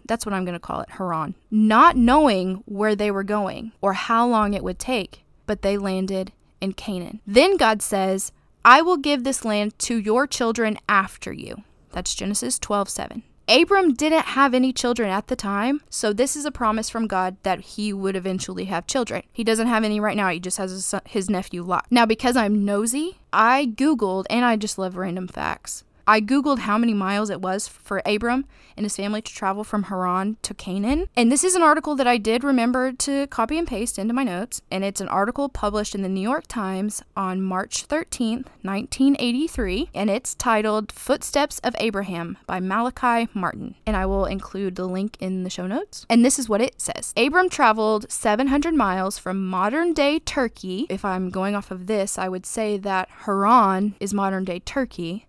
That's 0.05 0.25
what 0.25 0.33
I'm 0.33 0.45
going 0.45 0.53
to 0.53 0.59
call 0.59 0.81
it, 0.81 0.91
Haran. 0.91 1.35
Not 1.49 1.97
knowing 1.97 2.63
where 2.65 2.95
they 2.95 3.09
were 3.09 3.23
going 3.23 3.71
or 3.81 3.93
how 3.93 4.27
long 4.27 4.53
it 4.53 4.63
would 4.63 4.77
take, 4.77 5.23
but 5.47 5.61
they 5.63 5.77
landed 5.77 6.31
in 6.61 6.73
Canaan. 6.73 7.21
Then 7.25 7.57
God 7.57 7.81
says, 7.81 8.31
I 8.63 8.81
will 8.81 8.97
give 8.97 9.23
this 9.23 9.45
land 9.45 9.77
to 9.79 9.97
your 9.97 10.27
children 10.27 10.77
after 10.89 11.31
you. 11.31 11.63
That's 11.91 12.15
Genesis 12.15 12.59
12 12.59 12.89
7. 12.89 13.23
Abram 13.47 13.93
didn't 13.93 14.25
have 14.25 14.55
any 14.55 14.73
children 14.73 15.09
at 15.09 15.27
the 15.27 15.35
time, 15.35 15.81
so 15.89 16.11
this 16.11 16.35
is 16.35 16.45
a 16.45 16.51
promise 16.51 16.89
from 16.89 17.05
God 17.05 17.37
that 17.43 17.59
he 17.59 17.93
would 17.93 18.15
eventually 18.15 18.65
have 18.65 18.87
children. 18.87 19.21
He 19.31 19.43
doesn't 19.43 19.67
have 19.67 19.83
any 19.83 19.99
right 19.99 20.17
now, 20.17 20.29
he 20.29 20.39
just 20.39 20.57
has 20.57 20.95
his, 21.05 21.29
nephew 21.29 21.61
Lot. 21.61 21.85
Now, 21.91 22.07
because 22.07 22.35
I'm 22.35 22.65
nosy, 22.65 23.19
I 23.31 23.67
Googled 23.67 24.25
and 24.31 24.45
I 24.45 24.55
just 24.55 24.79
love 24.79 24.97
random 24.97 25.27
facts. 25.27 25.83
I 26.07 26.21
Googled 26.21 26.59
how 26.59 26.77
many 26.77 26.93
miles 26.93 27.29
it 27.31 27.41
was 27.41 27.67
for 27.67 28.01
Abram 28.05 28.45
and 28.77 28.85
his 28.85 28.95
family 28.95 29.21
to 29.21 29.33
travel 29.33 29.63
from 29.63 29.83
Haran 29.83 30.37
to 30.43 30.53
Canaan. 30.53 31.07
And 31.15 31.31
this 31.31 31.43
is 31.43 31.55
an 31.55 31.63
article 31.63 31.95
that 31.95 32.05
I 32.05 32.17
did 32.17 32.43
remember 32.43 32.91
to 32.91 33.25
copy 33.27 33.57
and 33.57 33.67
paste 33.67 33.97
into 33.97 34.13
my 34.13 34.23
notes. 34.23 34.61
And 34.69 34.83
it's 34.83 35.01
an 35.01 35.07
article 35.07 35.49
published 35.49 35.95
in 35.95 36.03
the 36.03 36.09
New 36.09 36.21
York 36.21 36.45
Times 36.47 37.01
on 37.17 37.41
March 37.41 37.87
13th, 37.87 38.45
1983. 38.61 39.89
And 39.95 40.09
it's 40.11 40.35
titled 40.35 40.91
Footsteps 40.91 41.59
of 41.59 41.75
Abraham 41.79 42.37
by 42.45 42.59
Malachi 42.59 43.27
Martin. 43.33 43.75
And 43.87 43.97
I 43.97 44.05
will 44.05 44.25
include 44.25 44.75
the 44.75 44.87
link 44.87 45.17
in 45.19 45.43
the 45.43 45.49
show 45.49 45.65
notes. 45.65 46.05
And 46.09 46.23
this 46.23 46.37
is 46.37 46.47
what 46.47 46.61
it 46.61 46.79
says 46.79 47.13
Abram 47.17 47.49
traveled 47.49 48.11
700 48.11 48.75
miles 48.75 49.17
from 49.17 49.47
modern 49.47 49.93
day 49.93 50.19
Turkey. 50.19 50.85
If 50.89 51.03
I'm 51.03 51.31
going 51.31 51.55
off 51.55 51.71
of 51.71 51.87
this, 51.87 52.19
I 52.19 52.29
would 52.29 52.45
say 52.45 52.77
that 52.77 53.09
Haran 53.25 53.95
is 53.99 54.13
modern 54.13 54.45
day 54.45 54.59
Turkey 54.59 55.25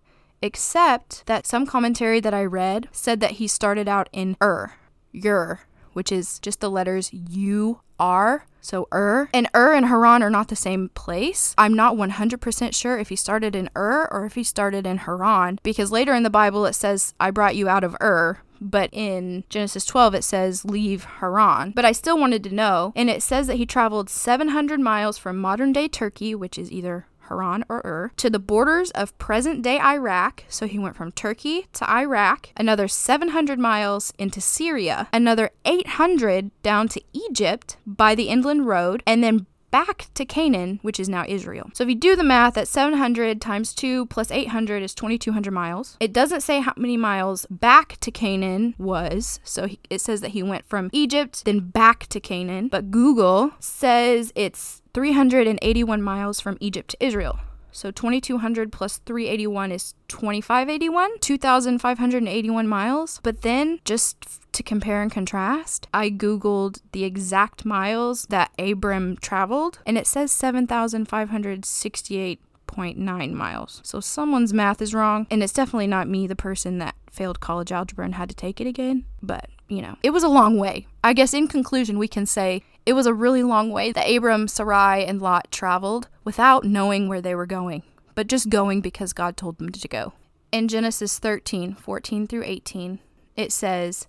except 0.47 1.27
that 1.27 1.47
some 1.47 1.67
commentary 1.67 2.21
that 2.21 2.33
I 2.33 2.45
read 2.45 2.89
said 2.93 3.21
that 3.21 3.33
he 3.33 3.49
started 3.49 3.89
out 3.89 4.09
in 4.13 4.37
er, 4.41 4.75
Ur, 5.15 5.29
Ur, 5.29 5.61
which 5.93 6.13
is 6.13 6.39
just 6.39 6.61
the 6.61 6.71
letters 6.71 7.11
U 7.13 7.81
R. 7.99 8.47
So 8.61 8.89
Ur 8.93 9.29
and 9.33 9.49
Ur 9.55 9.75
and 9.75 9.87
Haran 9.87 10.23
are 10.23 10.31
not 10.31 10.49
the 10.49 10.57
same 10.57 10.89
place. 10.91 11.55
I'm 11.57 11.75
not 11.75 11.97
100% 11.97 12.75
sure 12.75 12.99
if 12.99 13.09
he 13.09 13.17
started 13.17 13.55
in 13.55 13.71
Ur 13.77 14.09
or 14.11 14.25
if 14.27 14.35
he 14.35 14.45
started 14.45 14.87
in 14.87 14.99
Haran 14.99 15.59
because 15.63 15.93
later 15.93 16.15
in 16.15 16.23
the 16.23 16.31
Bible 16.31 16.67
it 16.67 16.75
says, 16.75 17.15
I 17.19 17.31
brought 17.31 17.57
you 17.57 17.69
out 17.69 17.85
of 17.85 17.97
Ur, 18.01 18.39
but 18.61 18.91
in 18.93 19.45
Genesis 19.49 19.85
12 19.85 20.15
it 20.17 20.25
says 20.25 20.65
leave 20.65 21.05
Haran. 21.05 21.73
But 21.73 21.85
I 21.85 21.93
still 21.93 22.19
wanted 22.19 22.43
to 22.45 22.55
know, 22.55 22.93
and 22.97 23.09
it 23.09 23.23
says 23.23 23.47
that 23.47 23.57
he 23.57 23.67
traveled 23.67 24.11
700 24.11 24.81
miles 24.81 25.19
from 25.19 25.39
modern 25.39 25.73
day 25.73 25.89
Turkey, 25.89 26.35
which 26.35 26.59
is 26.59 26.73
either 26.73 27.07
Haran 27.29 27.65
or 27.69 27.83
Ur, 27.85 28.12
to 28.17 28.31
the 28.31 28.39
borders 28.39 28.91
of 28.93 29.17
present 29.19 29.62
day 29.62 29.79
Iraq. 29.79 30.45
So 30.49 30.67
he 30.67 30.79
went 30.79 30.97
from 30.97 31.12
Turkey 31.12 31.67
to 31.75 31.91
Iraq, 31.91 32.51
another 32.57 32.89
700 32.89 33.59
miles 33.59 34.12
into 34.19 34.41
Syria, 34.41 35.09
another 35.12 35.51
800 35.65 36.51
down 36.62 36.89
to 36.89 37.01
Egypt 37.12 37.77
by 37.87 38.15
the 38.15 38.29
inland 38.29 38.67
road, 38.67 39.03
and 39.07 39.23
then 39.23 39.47
back 39.71 40.09
to 40.15 40.25
Canaan, 40.25 40.79
which 40.83 40.99
is 40.99 41.09
now 41.09 41.25
Israel. 41.29 41.71
So 41.75 41.85
if 41.85 41.91
you 41.91 41.97
do 41.97 42.17
the 42.17 42.25
math, 42.25 42.55
that 42.55 42.69
700 42.69 43.41
times 43.43 43.75
2 43.75 44.07
plus 44.07 44.31
800 44.31 44.83
is 44.83 44.95
2,200 44.95 45.53
miles. 45.53 45.99
It 46.01 46.15
doesn't 46.15 46.41
say 46.41 46.61
how 46.61 46.73
many 46.79 46.97
miles 46.97 47.47
back 47.51 47.99
to 48.01 48.11
Canaan 48.11 48.75
was. 48.79 49.39
So 49.45 49.67
he, 49.67 49.79
it 49.91 50.01
says 50.01 50.23
that 50.23 50.31
he 50.31 50.43
went 50.43 50.65
from 50.65 50.89
Egypt, 50.93 51.45
then 51.45 51.61
back 51.61 52.07
to 52.09 52.21
Canaan. 52.21 52.69
But 52.69 52.91
Google 52.91 53.53
says 53.61 54.33
it's 54.35 54.81
381 54.97 56.01
miles 56.01 56.41
from 56.41 56.57
Egypt 56.59 56.93
to 56.93 57.05
Israel. 57.05 57.39
So 57.71 57.91
2200 57.91 58.73
plus 58.73 58.97
381 59.05 59.71
is 59.71 59.93
2581, 60.09 61.19
2581 61.21 62.67
miles. 62.67 63.21
But 63.23 63.43
then, 63.43 63.81
just 63.85 64.25
to 64.55 64.63
compare 64.63 65.03
and 65.03 65.13
contrast, 65.13 65.87
I 65.93 66.09
Googled 66.09 66.81
the 66.93 67.05
exact 67.05 67.67
miles 67.67 68.25
that 68.31 68.53
Abram 68.59 69.19
traveled, 69.19 69.81
and 69.85 69.99
it 69.99 70.07
says 70.07 70.33
7,568.9 70.33 73.33
miles. 73.33 73.81
So 73.85 74.01
someone's 74.01 74.55
math 74.55 74.81
is 74.81 74.95
wrong, 74.95 75.27
and 75.31 75.43
it's 75.43 75.53
definitely 75.53 75.89
not 75.89 76.09
me, 76.09 76.27
the 76.27 76.35
person 76.35 76.79
that 76.79 76.95
failed 77.11 77.41
college 77.41 77.71
algebra 77.71 78.07
and 78.07 78.15
had 78.15 78.31
to 78.31 78.35
take 78.35 78.63
it 78.63 78.67
again. 78.67 79.05
But, 79.23 79.51
you 79.69 79.83
know, 79.83 79.97
it 80.03 80.15
was 80.15 80.23
a 80.23 80.29
long 80.29 80.59
way. 80.59 80.87
I 81.05 81.13
guess 81.13 81.35
in 81.35 81.49
conclusion, 81.49 81.99
we 81.99 82.09
can 82.09 82.25
say 82.25 82.63
it 82.87 82.92
was 82.92 83.07
a 83.07 83.12
really 83.12 83.42
long 83.42 83.70
way 83.70 83.90
that 83.90 84.09
Abram, 84.09 84.46
Sarai, 84.46 85.05
and 85.05 85.20
Lot 85.20 85.51
traveled 85.51 86.09
without 86.25 86.64
knowing 86.64 87.09
where 87.09 87.20
they 87.20 87.35
were 87.35 87.44
going, 87.44 87.83
but 88.14 88.29
just 88.29 88.49
going 88.49 88.81
because 88.81 89.12
God 89.12 89.37
told 89.37 89.59
them 89.59 89.70
to 89.70 89.88
go. 89.88 90.12
In 90.53 90.68
Genesis 90.68 91.18
13 91.18 91.75
14 91.75 92.27
through 92.29 92.44
18, 92.44 93.01
it 93.35 93.53
says, 93.53 94.07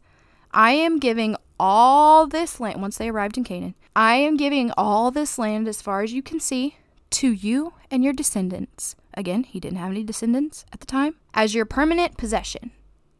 I 0.51 0.71
am 0.71 0.99
giving 0.99 1.35
all 1.59 2.27
this 2.27 2.59
land, 2.59 2.79
once 2.79 2.97
they 2.97 3.09
arrived 3.09 3.37
in 3.37 3.43
Canaan, 3.43 3.73
I 3.95 4.15
am 4.15 4.37
giving 4.37 4.71
all 4.77 5.09
this 5.09 5.39
land 5.39 5.67
as 5.67 5.81
far 5.81 6.03
as 6.03 6.13
you 6.13 6.21
can 6.21 6.39
see 6.39 6.77
to 7.09 7.31
you 7.31 7.73
and 7.89 8.03
your 8.03 8.13
descendants. 8.13 8.95
Again, 9.15 9.43
he 9.43 9.59
didn't 9.59 9.79
have 9.79 9.89
any 9.89 10.03
descendants 10.03 10.65
at 10.71 10.79
the 10.79 10.85
time, 10.85 11.15
as 11.33 11.55
your 11.55 11.65
permanent 11.65 12.15
possession. 12.15 12.71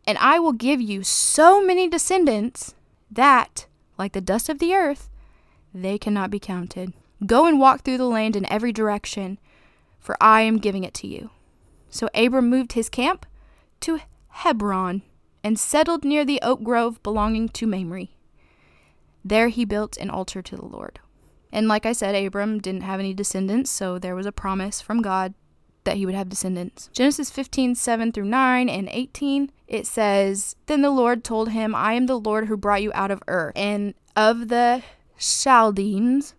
And 0.05 0.19
I 0.19 0.37
will 0.37 0.53
give 0.53 0.79
you 0.79 1.03
so 1.03 1.65
many 1.65 1.89
descendants 1.89 2.75
that, 3.09 3.65
like 3.97 4.13
the 4.13 4.21
dust 4.21 4.49
of 4.49 4.59
the 4.59 4.75
earth, 4.75 5.09
they 5.81 5.97
cannot 5.97 6.31
be 6.31 6.39
counted. 6.39 6.93
Go 7.25 7.45
and 7.45 7.59
walk 7.59 7.81
through 7.81 7.97
the 7.97 8.05
land 8.05 8.35
in 8.35 8.51
every 8.51 8.71
direction, 8.71 9.39
for 9.99 10.15
I 10.21 10.41
am 10.41 10.57
giving 10.57 10.83
it 10.83 10.93
to 10.95 11.07
you. 11.07 11.31
So 11.89 12.09
Abram 12.13 12.49
moved 12.49 12.73
his 12.73 12.89
camp 12.89 13.25
to 13.81 13.99
Hebron 14.29 15.01
and 15.43 15.59
settled 15.59 16.03
near 16.03 16.25
the 16.25 16.39
oak 16.41 16.63
grove 16.63 17.01
belonging 17.01 17.49
to 17.49 17.65
Mamre. 17.65 18.07
There 19.23 19.49
he 19.49 19.65
built 19.65 19.97
an 19.97 20.09
altar 20.09 20.41
to 20.41 20.55
the 20.55 20.65
Lord. 20.65 20.99
And 21.51 21.67
like 21.67 21.85
I 21.85 21.93
said, 21.93 22.15
Abram 22.15 22.59
didn't 22.59 22.81
have 22.81 22.99
any 22.99 23.13
descendants, 23.13 23.71
so 23.71 23.97
there 23.97 24.15
was 24.15 24.25
a 24.25 24.31
promise 24.31 24.81
from 24.81 25.01
God 25.01 25.33
that 25.85 25.97
he 25.97 26.05
would 26.05 26.15
have 26.15 26.29
descendants. 26.29 26.89
Genesis 26.91 27.31
15, 27.31 27.75
7 27.75 28.11
through 28.11 28.25
9 28.25 28.67
and 28.69 28.89
18, 28.91 29.51
it 29.67 29.87
says, 29.87 30.55
Then 30.65 30.81
the 30.81 30.91
Lord 30.91 31.23
told 31.23 31.49
him, 31.49 31.73
I 31.73 31.93
am 31.93 32.05
the 32.05 32.19
Lord 32.19 32.47
who 32.47 32.57
brought 32.57 32.83
you 32.83 32.91
out 32.93 33.09
of 33.09 33.23
Ur, 33.27 33.53
and 33.55 33.93
of 34.15 34.49
the 34.49 34.83
Chaldeans 35.17 36.35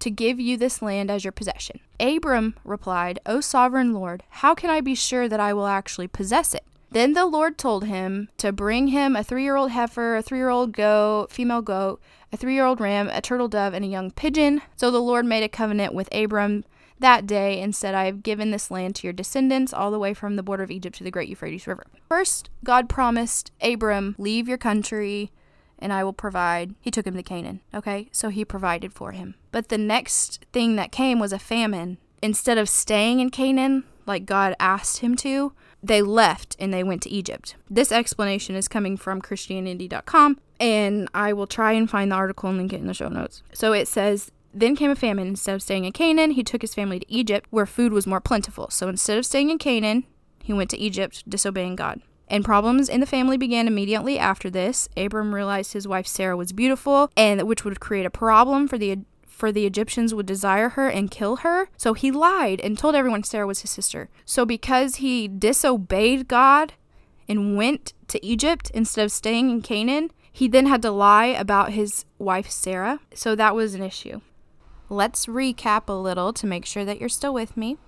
to 0.00 0.10
give 0.10 0.40
you 0.40 0.56
this 0.56 0.82
land 0.82 1.10
as 1.10 1.24
your 1.24 1.32
possession. 1.32 1.80
Abram 1.98 2.54
replied, 2.64 3.20
O 3.26 3.40
sovereign 3.40 3.92
Lord, 3.92 4.22
how 4.30 4.54
can 4.54 4.70
I 4.70 4.80
be 4.80 4.94
sure 4.94 5.28
that 5.28 5.40
I 5.40 5.52
will 5.52 5.66
actually 5.66 6.08
possess 6.08 6.54
it? 6.54 6.64
Then 6.90 7.12
the 7.12 7.26
Lord 7.26 7.56
told 7.56 7.84
him 7.84 8.28
to 8.38 8.50
bring 8.50 8.88
him 8.88 9.14
a 9.14 9.22
three 9.22 9.44
year 9.44 9.56
old 9.56 9.70
heifer, 9.70 10.16
a 10.16 10.22
three 10.22 10.38
year 10.38 10.48
old 10.48 10.72
goat, 10.72 11.30
female 11.30 11.62
goat, 11.62 12.00
a 12.32 12.36
three 12.36 12.54
year 12.54 12.64
old 12.64 12.80
ram, 12.80 13.08
a 13.08 13.20
turtle 13.20 13.46
dove, 13.48 13.74
and 13.74 13.84
a 13.84 13.88
young 13.88 14.10
pigeon. 14.10 14.62
So 14.74 14.90
the 14.90 15.00
Lord 15.00 15.24
made 15.24 15.44
a 15.44 15.48
covenant 15.48 15.94
with 15.94 16.12
Abram 16.12 16.64
that 16.98 17.26
day 17.26 17.60
and 17.60 17.74
said, 17.74 17.94
I 17.94 18.04
have 18.06 18.22
given 18.22 18.50
this 18.50 18.70
land 18.70 18.96
to 18.96 19.06
your 19.06 19.12
descendants 19.12 19.72
all 19.72 19.90
the 19.90 19.98
way 19.98 20.14
from 20.14 20.36
the 20.36 20.42
border 20.42 20.62
of 20.62 20.70
Egypt 20.70 20.96
to 20.96 21.04
the 21.04 21.10
great 21.10 21.28
Euphrates 21.28 21.66
River. 21.66 21.86
First, 22.08 22.50
God 22.64 22.88
promised 22.88 23.52
Abram, 23.62 24.16
Leave 24.18 24.48
your 24.48 24.58
country, 24.58 25.30
and 25.80 25.92
I 25.92 26.04
will 26.04 26.12
provide. 26.12 26.74
He 26.80 26.90
took 26.90 27.06
him 27.06 27.14
to 27.14 27.22
Canaan. 27.22 27.60
Okay, 27.74 28.08
so 28.12 28.28
he 28.28 28.44
provided 28.44 28.92
for 28.92 29.12
him. 29.12 29.34
But 29.52 29.68
the 29.68 29.78
next 29.78 30.44
thing 30.52 30.76
that 30.76 30.92
came 30.92 31.18
was 31.18 31.32
a 31.32 31.38
famine. 31.38 31.98
Instead 32.22 32.58
of 32.58 32.68
staying 32.68 33.20
in 33.20 33.30
Canaan, 33.30 33.84
like 34.06 34.26
God 34.26 34.54
asked 34.60 34.98
him 34.98 35.16
to, 35.16 35.52
they 35.82 36.02
left 36.02 36.56
and 36.58 36.72
they 36.72 36.84
went 36.84 37.02
to 37.02 37.10
Egypt. 37.10 37.56
This 37.68 37.90
explanation 37.90 38.54
is 38.54 38.68
coming 38.68 38.96
from 38.96 39.22
Christianity.com, 39.22 40.38
and 40.58 41.08
I 41.14 41.32
will 41.32 41.46
try 41.46 41.72
and 41.72 41.88
find 41.88 42.12
the 42.12 42.16
article 42.16 42.50
and 42.50 42.58
link 42.58 42.72
it 42.72 42.80
in 42.80 42.86
the 42.86 42.94
show 42.94 43.08
notes. 43.08 43.42
So 43.52 43.72
it 43.72 43.88
says, 43.88 44.30
then 44.52 44.76
came 44.76 44.90
a 44.90 44.96
famine. 44.96 45.28
Instead 45.28 45.54
of 45.54 45.62
staying 45.62 45.84
in 45.84 45.92
Canaan, 45.92 46.32
he 46.32 46.42
took 46.42 46.60
his 46.60 46.74
family 46.74 47.00
to 47.00 47.12
Egypt, 47.12 47.46
where 47.50 47.66
food 47.66 47.92
was 47.92 48.06
more 48.06 48.20
plentiful. 48.20 48.68
So 48.70 48.88
instead 48.88 49.16
of 49.16 49.24
staying 49.24 49.48
in 49.48 49.58
Canaan, 49.58 50.04
he 50.42 50.52
went 50.52 50.70
to 50.70 50.78
Egypt, 50.78 51.22
disobeying 51.28 51.76
God 51.76 52.02
and 52.30 52.44
problems 52.44 52.88
in 52.88 53.00
the 53.00 53.06
family 53.06 53.36
began 53.36 53.66
immediately 53.66 54.18
after 54.18 54.48
this. 54.48 54.88
Abram 54.96 55.34
realized 55.34 55.72
his 55.72 55.88
wife 55.88 56.06
Sarah 56.06 56.36
was 56.36 56.52
beautiful, 56.52 57.10
and 57.16 57.42
which 57.42 57.64
would 57.64 57.80
create 57.80 58.06
a 58.06 58.10
problem 58.10 58.68
for 58.68 58.78
the 58.78 59.00
for 59.26 59.50
the 59.50 59.64
Egyptians 59.64 60.14
would 60.14 60.26
desire 60.26 60.70
her 60.70 60.88
and 60.88 61.10
kill 61.10 61.36
her. 61.36 61.70
So 61.78 61.94
he 61.94 62.10
lied 62.10 62.60
and 62.60 62.76
told 62.76 62.94
everyone 62.94 63.24
Sarah 63.24 63.46
was 63.46 63.60
his 63.60 63.70
sister. 63.70 64.10
So 64.26 64.44
because 64.44 64.96
he 64.96 65.28
disobeyed 65.28 66.28
God 66.28 66.74
and 67.26 67.56
went 67.56 67.94
to 68.08 68.24
Egypt 68.24 68.70
instead 68.74 69.06
of 69.06 69.12
staying 69.12 69.48
in 69.48 69.62
Canaan, 69.62 70.10
he 70.30 70.46
then 70.46 70.66
had 70.66 70.82
to 70.82 70.90
lie 70.90 71.26
about 71.26 71.72
his 71.72 72.04
wife 72.18 72.50
Sarah. 72.50 73.00
So 73.14 73.34
that 73.34 73.54
was 73.54 73.74
an 73.74 73.82
issue. 73.82 74.20
Let's 74.90 75.24
recap 75.24 75.88
a 75.88 75.92
little 75.92 76.34
to 76.34 76.46
make 76.46 76.66
sure 76.66 76.84
that 76.84 77.00
you're 77.00 77.08
still 77.08 77.32
with 77.32 77.56
me. 77.56 77.78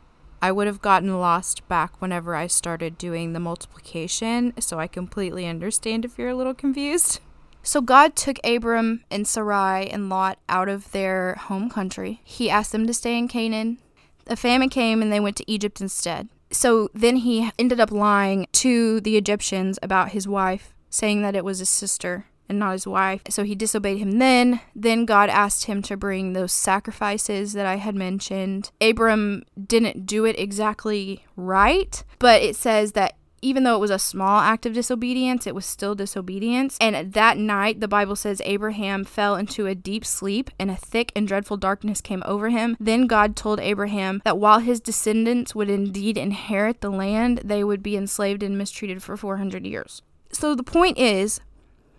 I 0.42 0.50
would 0.50 0.66
have 0.66 0.83
gotten 0.83 1.20
lost 1.20 1.66
back 1.68 2.02
whenever 2.02 2.35
I 2.35 2.48
started 2.48 2.98
doing 2.98 3.33
the 3.33 3.38
multiplication, 3.38 4.52
so 4.59 4.81
I 4.81 4.88
completely 4.88 5.46
understand 5.46 6.05
if 6.05 6.18
you're 6.18 6.31
a 6.31 6.35
little 6.35 6.52
confused. 6.52 7.20
So 7.62 7.81
God 7.81 8.16
took 8.16 8.38
Abram 8.42 9.05
and 9.09 9.26
Sarai 9.26 9.88
and 9.88 10.09
Lot 10.09 10.40
out 10.48 10.68
of 10.68 10.90
their 10.90 11.37
home 11.37 11.70
country. 11.70 12.20
He 12.24 12.50
asked 12.50 12.72
them 12.72 12.88
to 12.88 12.92
stay 12.92 13.16
in 13.16 13.28
Canaan. 13.28 13.78
A 14.26 14.35
famine 14.35 14.68
came 14.68 15.00
and 15.00 15.12
they 15.12 15.20
went 15.20 15.37
to 15.37 15.48
Egypt 15.50 15.81
instead. 15.81 16.28
So 16.50 16.88
then 16.92 17.18
he 17.18 17.52
ended 17.57 17.78
up 17.78 17.92
lying 17.92 18.48
to 18.55 19.00
the 19.00 19.16
Egyptians 19.16 19.78
about 19.81 20.11
his 20.11 20.26
wife, 20.26 20.74
saying 20.90 21.22
that 21.22 21.37
it 21.37 21.44
was 21.44 21.61
his 21.61 21.68
sister 21.68 22.26
and 22.48 22.59
not 22.59 22.72
his 22.72 22.87
wife. 22.87 23.22
So 23.31 23.44
he 23.44 23.55
disobeyed 23.55 23.98
him 23.98 24.18
then. 24.18 24.61
Then 24.74 25.05
God 25.05 25.28
asked 25.28 25.64
him 25.64 25.83
to 25.83 25.96
bring 25.96 26.33
those 26.33 26.52
sacrifices 26.52 27.52
that 27.55 27.66
I 27.66 27.76
had 27.76 27.94
mentioned. 27.94 28.70
Abram 28.81 29.44
didn't 29.66 30.07
do 30.07 30.24
it 30.24 30.38
exactly 30.38 31.24
right, 31.37 32.02
but 32.18 32.42
it 32.42 32.57
says 32.57 32.92
that 32.92 33.14
even 33.44 33.64
though 33.64 33.74
it 33.74 33.81
was 33.81 33.90
a 33.90 33.98
small 33.98 34.38
act 34.40 34.64
of 34.64 34.72
disobedience, 34.72 35.46
it 35.48 35.55
was 35.55 35.66
still 35.66 35.96
disobedience. 35.96 36.78
And 36.81 37.12
that 37.12 37.37
night, 37.37 37.81
the 37.81 37.88
Bible 37.88 38.14
says 38.14 38.40
Abraham 38.44 39.05
fell 39.05 39.35
into 39.35 39.66
a 39.66 39.74
deep 39.74 40.05
sleep, 40.05 40.48
and 40.61 40.70
a 40.70 40.76
thick 40.76 41.11
and 41.16 41.26
dreadful 41.26 41.57
darkness 41.57 42.00
came 42.00 42.22
over 42.24 42.50
him. 42.50 42.76
Then 42.78 43.09
God 43.09 43.35
told 43.35 43.59
Abraham 43.59 44.22
that 44.24 44.38
while 44.38 44.61
his 44.61 44.81
descendants 44.81 45.57
would 45.57 45.68
indeed 45.68 46.16
inherit 46.16 46.81
the 46.81 46.90
land, 46.90 47.40
they 47.44 47.64
would 47.64 47.83
be 47.83 47.96
enslaved 47.96 48.44
and 48.44 48.57
mistreated 48.57 49.02
for 49.02 49.16
400 49.16 49.66
years. 49.66 50.02
So 50.31 50.55
the 50.55 50.62
point 50.62 50.96
is, 50.96 51.40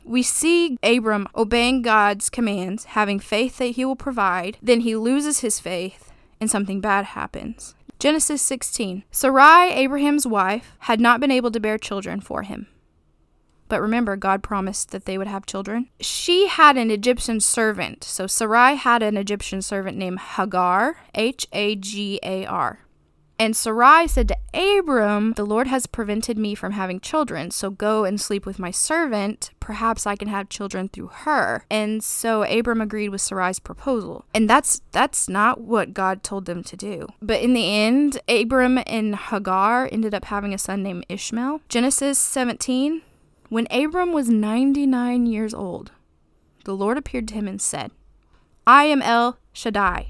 we 0.03 0.23
see 0.23 0.77
Abram 0.83 1.27
obeying 1.35 1.81
God's 1.81 2.29
commands, 2.29 2.85
having 2.85 3.19
faith 3.19 3.57
that 3.57 3.67
he 3.67 3.85
will 3.85 3.95
provide, 3.95 4.57
then 4.61 4.81
he 4.81 4.95
loses 4.95 5.39
his 5.39 5.59
faith 5.59 6.11
and 6.39 6.51
something 6.51 6.81
bad 6.81 7.05
happens. 7.05 7.73
Genesis 7.99 8.41
16. 8.41 9.03
Sarai, 9.11 9.71
Abraham's 9.71 10.27
wife, 10.27 10.73
had 10.79 10.99
not 10.99 11.21
been 11.21 11.31
able 11.31 11.51
to 11.51 11.59
bear 11.59 11.77
children 11.77 12.19
for 12.19 12.41
him. 12.43 12.67
But 13.69 13.81
remember, 13.81 14.17
God 14.17 14.43
promised 14.43 14.91
that 14.91 15.05
they 15.05 15.17
would 15.17 15.27
have 15.27 15.45
children. 15.45 15.89
She 16.01 16.47
had 16.47 16.77
an 16.77 16.91
Egyptian 16.91 17.39
servant. 17.39 18.03
So 18.03 18.27
Sarai 18.27 18.75
had 18.75 19.01
an 19.01 19.15
Egyptian 19.15 19.61
servant 19.61 19.97
named 19.97 20.19
Hagar, 20.19 20.97
H 21.15 21.47
A 21.53 21.75
G 21.75 22.19
A 22.23 22.45
R. 22.45 22.79
And 23.39 23.55
Sarai 23.55 24.07
said 24.07 24.27
to 24.29 24.37
Abram, 24.53 25.33
The 25.33 25.45
Lord 25.45 25.67
has 25.67 25.87
prevented 25.87 26.37
me 26.37 26.55
from 26.55 26.73
having 26.73 26.99
children, 26.99 27.51
so 27.51 27.71
go 27.71 28.05
and 28.05 28.21
sleep 28.21 28.45
with 28.45 28.59
my 28.59 28.71
servant. 28.71 29.51
Perhaps 29.59 30.05
I 30.05 30.15
can 30.15 30.27
have 30.27 30.49
children 30.49 30.87
through 30.87 31.07
her. 31.07 31.65
And 31.69 32.03
so 32.03 32.43
Abram 32.43 32.79
agreed 32.79 33.09
with 33.09 33.21
Sarai's 33.21 33.59
proposal. 33.59 34.25
And 34.33 34.49
that's 34.49 34.81
that's 34.91 35.27
not 35.27 35.61
what 35.61 35.93
God 35.93 36.23
told 36.23 36.45
them 36.45 36.63
to 36.63 36.77
do. 36.77 37.07
But 37.21 37.41
in 37.41 37.53
the 37.53 37.65
end, 37.65 38.21
Abram 38.27 38.79
and 38.85 39.15
Hagar 39.15 39.89
ended 39.91 40.13
up 40.13 40.25
having 40.25 40.53
a 40.53 40.59
son 40.59 40.83
named 40.83 41.05
Ishmael. 41.09 41.61
Genesis 41.69 42.19
17. 42.19 43.01
When 43.49 43.67
Abram 43.71 44.13
was 44.13 44.29
99 44.29 45.25
years 45.25 45.53
old, 45.53 45.91
the 46.65 46.75
Lord 46.75 46.97
appeared 46.97 47.27
to 47.29 47.33
him 47.35 47.47
and 47.47 47.61
said, 47.61 47.91
I 48.65 48.85
am 48.85 49.01
El 49.01 49.37
Shaddai, 49.51 50.07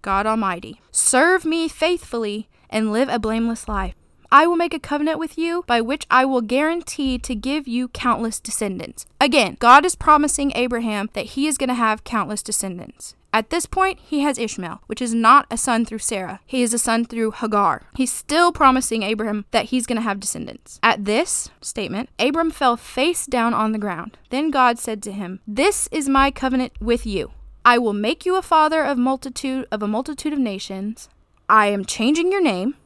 God 0.00 0.26
Almighty. 0.26 0.80
Serve 0.90 1.44
me 1.44 1.68
faithfully 1.68 2.48
and 2.72 2.90
live 2.90 3.08
a 3.08 3.18
blameless 3.18 3.68
life. 3.68 3.94
I 4.32 4.46
will 4.46 4.56
make 4.56 4.72
a 4.72 4.80
covenant 4.80 5.18
with 5.18 5.36
you 5.36 5.62
by 5.66 5.82
which 5.82 6.06
I 6.10 6.24
will 6.24 6.40
guarantee 6.40 7.18
to 7.18 7.34
give 7.34 7.68
you 7.68 7.88
countless 7.88 8.40
descendants. 8.40 9.04
Again, 9.20 9.58
God 9.60 9.84
is 9.84 9.94
promising 9.94 10.52
Abraham 10.54 11.10
that 11.12 11.26
he 11.36 11.46
is 11.46 11.58
going 11.58 11.68
to 11.68 11.74
have 11.74 12.02
countless 12.02 12.42
descendants. 12.42 13.14
At 13.34 13.50
this 13.50 13.66
point, 13.66 13.98
he 14.00 14.20
has 14.20 14.38
Ishmael, 14.38 14.80
which 14.86 15.02
is 15.02 15.14
not 15.14 15.46
a 15.50 15.58
son 15.58 15.84
through 15.84 15.98
Sarah. 15.98 16.40
He 16.46 16.62
is 16.62 16.72
a 16.72 16.78
son 16.78 17.04
through 17.04 17.32
Hagar. 17.32 17.82
He's 17.94 18.12
still 18.12 18.52
promising 18.52 19.02
Abraham 19.02 19.44
that 19.50 19.66
he's 19.66 19.86
going 19.86 19.96
to 19.96 20.02
have 20.02 20.20
descendants. 20.20 20.80
At 20.82 21.04
this 21.04 21.50
statement, 21.60 22.08
Abram 22.18 22.50
fell 22.50 22.78
face 22.78 23.26
down 23.26 23.52
on 23.52 23.72
the 23.72 23.78
ground. 23.78 24.16
Then 24.30 24.50
God 24.50 24.78
said 24.78 25.02
to 25.02 25.12
him, 25.12 25.40
This 25.46 25.88
is 25.92 26.08
my 26.08 26.30
covenant 26.30 26.72
with 26.80 27.04
you. 27.04 27.32
I 27.64 27.78
will 27.78 27.92
make 27.92 28.26
you 28.26 28.36
a 28.36 28.42
father 28.42 28.82
of 28.82 28.98
multitude 28.98 29.66
of 29.70 29.82
a 29.82 29.88
multitude 29.88 30.32
of 30.32 30.38
nations. 30.38 31.08
I 31.52 31.66
am 31.66 31.84
changing 31.84 32.32
your 32.32 32.40
name. 32.40 32.76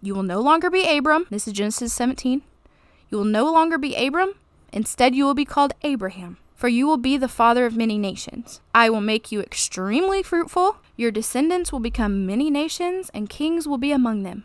You 0.00 0.14
will 0.14 0.22
no 0.22 0.40
longer 0.40 0.70
be 0.70 0.88
Abram. 0.88 1.26
This 1.28 1.48
is 1.48 1.52
Genesis 1.52 1.92
17. 1.92 2.42
You 3.10 3.18
will 3.18 3.24
no 3.24 3.52
longer 3.52 3.78
be 3.78 3.96
Abram. 3.96 4.34
Instead, 4.72 5.16
you 5.16 5.24
will 5.24 5.34
be 5.34 5.44
called 5.44 5.74
Abraham, 5.82 6.36
for 6.54 6.68
you 6.68 6.86
will 6.86 6.98
be 6.98 7.16
the 7.16 7.26
father 7.26 7.66
of 7.66 7.76
many 7.76 7.98
nations. 7.98 8.60
I 8.72 8.90
will 8.90 9.00
make 9.00 9.32
you 9.32 9.40
extremely 9.40 10.22
fruitful. 10.22 10.76
Your 10.94 11.10
descendants 11.10 11.72
will 11.72 11.80
become 11.80 12.24
many 12.24 12.48
nations, 12.48 13.10
and 13.12 13.28
kings 13.28 13.66
will 13.66 13.76
be 13.76 13.90
among 13.90 14.22
them. 14.22 14.44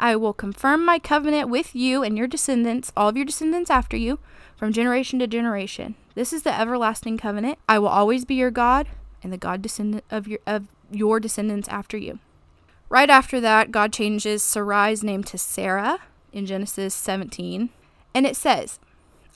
I 0.00 0.16
will 0.16 0.32
confirm 0.32 0.84
my 0.84 0.98
covenant 0.98 1.48
with 1.48 1.72
you 1.72 2.02
and 2.02 2.18
your 2.18 2.26
descendants, 2.26 2.90
all 2.96 3.10
of 3.10 3.16
your 3.16 3.26
descendants 3.26 3.70
after 3.70 3.96
you, 3.96 4.18
from 4.56 4.72
generation 4.72 5.20
to 5.20 5.28
generation. 5.28 5.94
This 6.16 6.32
is 6.32 6.42
the 6.42 6.58
everlasting 6.58 7.16
covenant. 7.16 7.60
I 7.68 7.78
will 7.78 7.86
always 7.86 8.24
be 8.24 8.34
your 8.34 8.50
God 8.50 8.88
and 9.22 9.32
the 9.32 9.38
God 9.38 9.62
descendant 9.62 10.02
of 10.10 10.26
your 10.26 10.40
of 10.48 10.66
your 10.90 11.20
descendants 11.20 11.68
after 11.68 11.96
you. 11.96 12.18
Right 12.88 13.10
after 13.10 13.40
that, 13.40 13.72
God 13.72 13.92
changes 13.92 14.42
Sarai's 14.42 15.02
name 15.02 15.24
to 15.24 15.38
Sarah 15.38 15.98
in 16.32 16.46
Genesis 16.46 16.94
17, 16.94 17.70
and 18.14 18.26
it 18.26 18.36
says, 18.36 18.78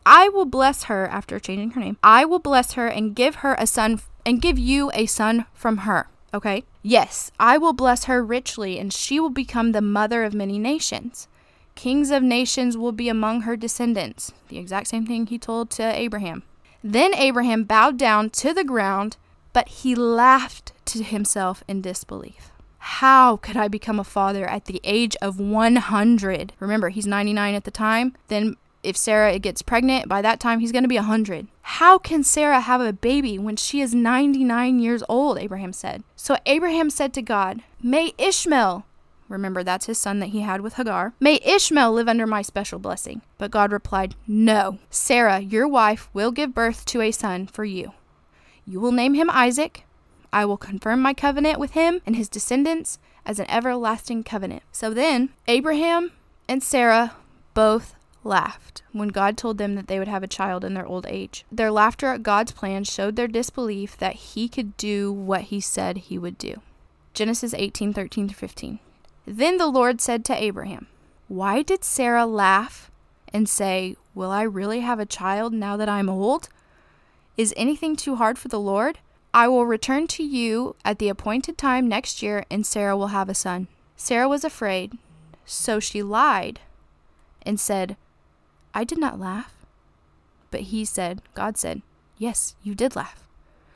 "I 0.06 0.28
will 0.28 0.44
bless 0.44 0.84
her 0.84 1.08
after 1.08 1.38
changing 1.38 1.72
her 1.72 1.80
name. 1.80 1.96
I 2.02 2.24
will 2.24 2.38
bless 2.38 2.72
her 2.74 2.86
and 2.86 3.14
give 3.14 3.36
her 3.36 3.54
a 3.58 3.66
son 3.66 4.00
and 4.24 4.40
give 4.40 4.58
you 4.58 4.90
a 4.94 5.06
son 5.06 5.46
from 5.52 5.78
her." 5.78 6.08
Okay? 6.32 6.64
Yes, 6.82 7.32
I 7.40 7.58
will 7.58 7.72
bless 7.72 8.04
her 8.04 8.24
richly 8.24 8.78
and 8.78 8.92
she 8.92 9.18
will 9.18 9.30
become 9.30 9.72
the 9.72 9.82
mother 9.82 10.22
of 10.22 10.32
many 10.32 10.58
nations. 10.58 11.26
Kings 11.74 12.10
of 12.10 12.22
nations 12.22 12.76
will 12.76 12.92
be 12.92 13.08
among 13.08 13.42
her 13.42 13.56
descendants. 13.56 14.32
The 14.48 14.58
exact 14.58 14.88
same 14.88 15.06
thing 15.06 15.26
he 15.26 15.38
told 15.38 15.70
to 15.70 15.82
Abraham. 15.82 16.44
Then 16.84 17.14
Abraham 17.14 17.64
bowed 17.64 17.96
down 17.96 18.30
to 18.30 18.54
the 18.54 18.64
ground, 18.64 19.16
but 19.52 19.68
he 19.68 19.94
laughed 19.94 20.72
to 20.86 21.02
himself 21.02 21.64
in 21.66 21.80
disbelief. 21.80 22.49
How 22.81 23.37
could 23.37 23.57
I 23.57 23.69
become 23.69 24.01
a 24.01 24.05
father 24.05 24.47
at 24.47 24.64
the 24.64 24.81
age 24.85 25.14
of 25.21 25.38
100? 25.38 26.55
Remember, 26.59 26.88
he's 26.88 27.07
99 27.07 27.55
at 27.55 27.64
the 27.64 27.71
time. 27.71 28.16
Then, 28.29 28.57
if 28.83 28.97
Sarah 28.97 29.38
gets 29.38 29.61
pregnant, 29.61 30.09
by 30.09 30.23
that 30.23 30.40
time 30.40 30.61
he's 30.61 30.73
going 30.73 30.85
to 30.85 30.88
be 30.88 30.97
100. 30.97 31.47
How 31.62 31.99
can 31.99 32.25
Sarah 32.25 32.61
have 32.61 32.81
a 32.81 32.93
baby 32.93 33.38
when 33.38 33.57
she 33.57 33.83
is 33.83 33.95
99 33.95 34.79
years 34.79 35.03
old? 35.09 35.38
Abraham 35.38 35.75
said. 35.75 36.03
So 36.16 36.37
Abraham 36.47 36.88
said 36.88 37.12
to 37.14 37.23
God, 37.23 37.62
May 37.83 38.14
Ishmael, 38.16 38.87
remember 39.29 39.62
that's 39.62 39.87
his 39.87 39.99
son 39.99 40.19
that 40.21 40.31
he 40.31 40.40
had 40.40 40.62
with 40.62 40.75
Hagar, 40.75 41.12
may 41.21 41.38
Ishmael 41.45 41.93
live 41.93 42.09
under 42.09 42.27
my 42.27 42.40
special 42.40 42.79
blessing. 42.79 43.21
But 43.37 43.51
God 43.51 43.73
replied, 43.73 44.14
No, 44.27 44.79
Sarah, 44.88 45.40
your 45.40 45.69
wife, 45.69 46.09
will 46.14 46.33
give 46.33 46.55
birth 46.55 46.87
to 46.87 47.03
a 47.03 47.11
son 47.11 47.47
for 47.47 47.66
you. 47.66 47.93
You 48.66 48.81
will 48.81 48.93
name 48.93 49.14
him 49.14 49.29
Isaac. 49.31 49.85
I 50.33 50.45
will 50.45 50.57
confirm 50.57 51.01
my 51.01 51.14
covenant 51.14 51.59
with 51.59 51.73
him 51.73 52.01
and 52.07 52.16
his 52.16 52.29
descendants 52.29 52.99
as 53.27 53.38
an 53.38 53.51
everlasting 53.51 54.25
covenant. 54.25 54.62
So 54.73 54.93
then, 54.95 55.31
Abraham 55.49 56.12
and 56.49 56.62
Sarah 56.62 57.16
both 57.55 57.95
laughed 58.23 58.83
when 58.93 59.09
God 59.09 59.37
told 59.37 59.59
them 59.59 59.75
that 59.75 59.88
they 59.88 59.99
would 59.99 60.09
have 60.09 60.23
a 60.23 60.29
child 60.29 60.64
in 60.64 60.75
their 60.75 60.87
old 60.87 61.07
age. 61.09 61.45
Their 61.51 61.71
laughter 61.71 62.09
at 62.09 62.23
God's 62.23 62.53
plan 62.53 62.85
showed 62.85 63.16
their 63.16 63.29
disbelief 63.29 63.97
that 63.99 64.14
he 64.14 64.49
could 64.49 64.77
do 64.77 65.12
what 65.12 65.43
he 65.43 65.61
said 65.61 65.97
he 65.99 66.19
would 66.19 66.38
do. 66.38 66.61
Genesis 67.14 67.55
18 67.55 67.93
13 67.93 68.29
15. 68.29 68.79
Then 69.27 69.57
the 69.59 69.66
Lord 69.66 70.01
said 70.01 70.25
to 70.27 70.43
Abraham, 70.43 70.87
Why 71.29 71.62
did 71.62 71.85
Sarah 71.85 72.27
laugh 72.27 72.90
and 73.33 73.49
say, 73.49 73.97
Will 74.14 74.31
I 74.31 74.43
really 74.43 74.81
have 74.81 74.99
a 74.99 75.07
child 75.07 75.53
now 75.53 75.77
that 75.77 75.88
I'm 75.88 76.09
old? 76.09 76.49
Is 77.37 77.55
anything 77.57 77.97
too 77.97 78.16
hard 78.16 78.38
for 78.38 78.49
the 78.49 78.61
Lord? 78.61 78.99
I 79.33 79.47
will 79.47 79.66
return 79.66 80.09
to 80.09 80.25
you 80.25 80.75
at 80.85 80.99
the 80.99 81.09
appointed 81.09 81.57
time 81.57 81.88
next 81.88 82.23
year, 82.23 82.45
and 82.51 82.66
Sarah 82.66 82.97
will 82.97 83.09
have 83.09 83.29
a 83.29 83.35
son. 83.35 83.69
Sarah 83.97 84.29
was 84.29 84.45
afraid, 84.45 84.99
so 85.45 85.79
she 85.79 86.03
lied 86.03 86.61
and 87.43 87.61
said, 87.61 87.97
I 88.75 88.83
did 88.85 88.99
not 88.99 89.21
laugh. 89.21 89.55
But 90.51 90.62
he 90.62 90.85
said, 90.85 91.23
God 91.35 91.57
said, 91.57 91.83
Yes, 92.19 92.57
you 92.62 92.75
did 92.75 92.97
laugh. 92.97 93.25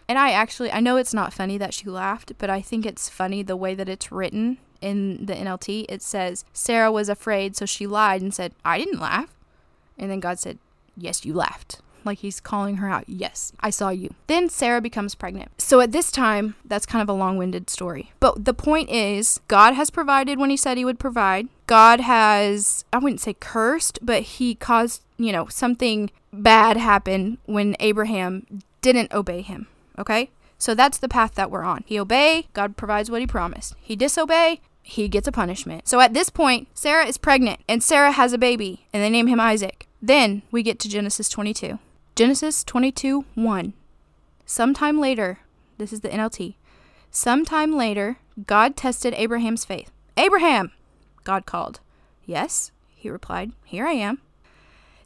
And 0.08 0.18
I 0.18 0.32
actually, 0.32 0.72
I 0.72 0.80
know 0.80 0.96
it's 0.96 1.14
not 1.14 1.32
funny 1.32 1.56
that 1.58 1.72
she 1.72 1.88
laughed, 1.88 2.32
but 2.36 2.50
I 2.50 2.60
think 2.60 2.84
it's 2.84 3.08
funny 3.08 3.42
the 3.42 3.56
way 3.56 3.74
that 3.74 3.88
it's 3.88 4.12
written 4.12 4.58
in 4.80 5.24
the 5.24 5.34
NLT. 5.34 5.86
It 5.88 6.02
says, 6.02 6.44
Sarah 6.52 6.92
was 6.92 7.08
afraid, 7.08 7.56
so 7.56 7.64
she 7.64 7.86
lied 7.86 8.20
and 8.20 8.34
said, 8.34 8.54
I 8.64 8.76
didn't 8.76 9.00
laugh. 9.00 9.34
And 9.96 10.10
then 10.10 10.20
God 10.20 10.40
said, 10.40 10.58
Yes, 10.96 11.24
you 11.24 11.32
laughed 11.32 11.80
like 12.04 12.18
he's 12.18 12.40
calling 12.40 12.76
her 12.76 12.88
out. 12.88 13.08
Yes, 13.08 13.52
I 13.60 13.70
saw 13.70 13.90
you. 13.90 14.14
Then 14.26 14.48
Sarah 14.48 14.80
becomes 14.80 15.14
pregnant. 15.14 15.50
So 15.58 15.80
at 15.80 15.92
this 15.92 16.10
time, 16.10 16.56
that's 16.64 16.86
kind 16.86 17.02
of 17.02 17.08
a 17.08 17.18
long 17.18 17.36
winded 17.36 17.70
story. 17.70 18.12
But 18.20 18.44
the 18.44 18.54
point 18.54 18.90
is, 18.90 19.40
God 19.48 19.74
has 19.74 19.90
provided 19.90 20.38
when 20.38 20.50
he 20.50 20.56
said 20.56 20.76
he 20.76 20.84
would 20.84 20.98
provide. 20.98 21.48
God 21.66 22.00
has, 22.00 22.84
I 22.92 22.98
wouldn't 22.98 23.20
say 23.20 23.34
cursed, 23.34 23.98
but 24.02 24.22
he 24.22 24.54
caused, 24.54 25.02
you 25.16 25.32
know, 25.32 25.46
something 25.46 26.10
bad 26.32 26.76
happen 26.76 27.38
when 27.46 27.76
Abraham 27.80 28.62
didn't 28.80 29.12
obey 29.12 29.42
him. 29.42 29.66
Okay? 29.98 30.30
So 30.58 30.74
that's 30.74 30.98
the 30.98 31.08
path 31.08 31.34
that 31.34 31.50
we're 31.50 31.64
on. 31.64 31.84
He 31.86 31.98
obey, 31.98 32.48
God 32.52 32.76
provides 32.76 33.10
what 33.10 33.20
he 33.20 33.26
promised. 33.26 33.74
He 33.80 33.96
disobey, 33.96 34.60
he 34.82 35.08
gets 35.08 35.26
a 35.26 35.32
punishment. 35.32 35.88
So 35.88 36.00
at 36.00 36.14
this 36.14 36.30
point, 36.30 36.68
Sarah 36.74 37.06
is 37.06 37.18
pregnant 37.18 37.60
and 37.68 37.82
Sarah 37.82 38.12
has 38.12 38.32
a 38.32 38.38
baby 38.38 38.86
and 38.92 39.02
they 39.02 39.10
name 39.10 39.26
him 39.26 39.40
Isaac. 39.40 39.86
Then 40.00 40.42
we 40.50 40.62
get 40.62 40.78
to 40.80 40.88
Genesis 40.88 41.28
22. 41.28 41.78
Genesis 42.16 42.62
22 42.62 43.24
1. 43.34 43.72
Sometime 44.46 45.00
later, 45.00 45.40
this 45.78 45.92
is 45.92 45.98
the 45.98 46.10
NLT. 46.10 46.54
Sometime 47.10 47.76
later, 47.76 48.18
God 48.46 48.76
tested 48.76 49.12
Abraham's 49.14 49.64
faith. 49.64 49.90
Abraham! 50.16 50.70
God 51.24 51.44
called. 51.44 51.80
Yes, 52.24 52.70
he 52.94 53.10
replied. 53.10 53.50
Here 53.64 53.84
I 53.84 53.94
am. 53.94 54.20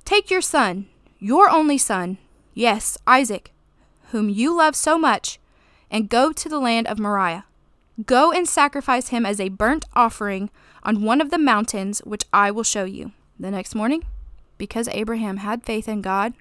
Take 0.05 0.31
your 0.31 0.43
son, 0.43 0.87
your 1.19 1.49
only 1.49 1.79
son, 1.79 2.19
yes, 2.53 2.99
Isaac, 3.07 3.53
whom 4.11 4.29
you 4.29 4.55
love 4.55 4.77
so 4.77 4.99
much, 4.99 5.39
and 5.91 6.11
go 6.11 6.31
to 6.31 6.49
the 6.49 6.61
land 6.61 6.87
of 6.87 6.99
Moriah. 6.99 7.47
Go 8.05 8.33
and 8.33 8.47
sacrifice 8.47 9.09
him 9.09 9.25
as 9.25 9.41
a 9.41 9.49
burnt 9.49 9.87
offering 9.95 10.51
on 10.83 11.03
one 11.03 11.23
of 11.23 11.31
the 11.31 11.39
mountains 11.39 12.01
which 12.01 12.25
I 12.35 12.51
will 12.51 12.65
show 12.65 12.85
you. 12.85 13.13
The 13.41 13.51
next 13.51 13.75
morning, 13.75 14.05
because 14.59 14.89
Abraham 14.89 15.39
had 15.39 15.65
faith 15.65 15.89
in 15.89 16.03
God, 16.03 16.35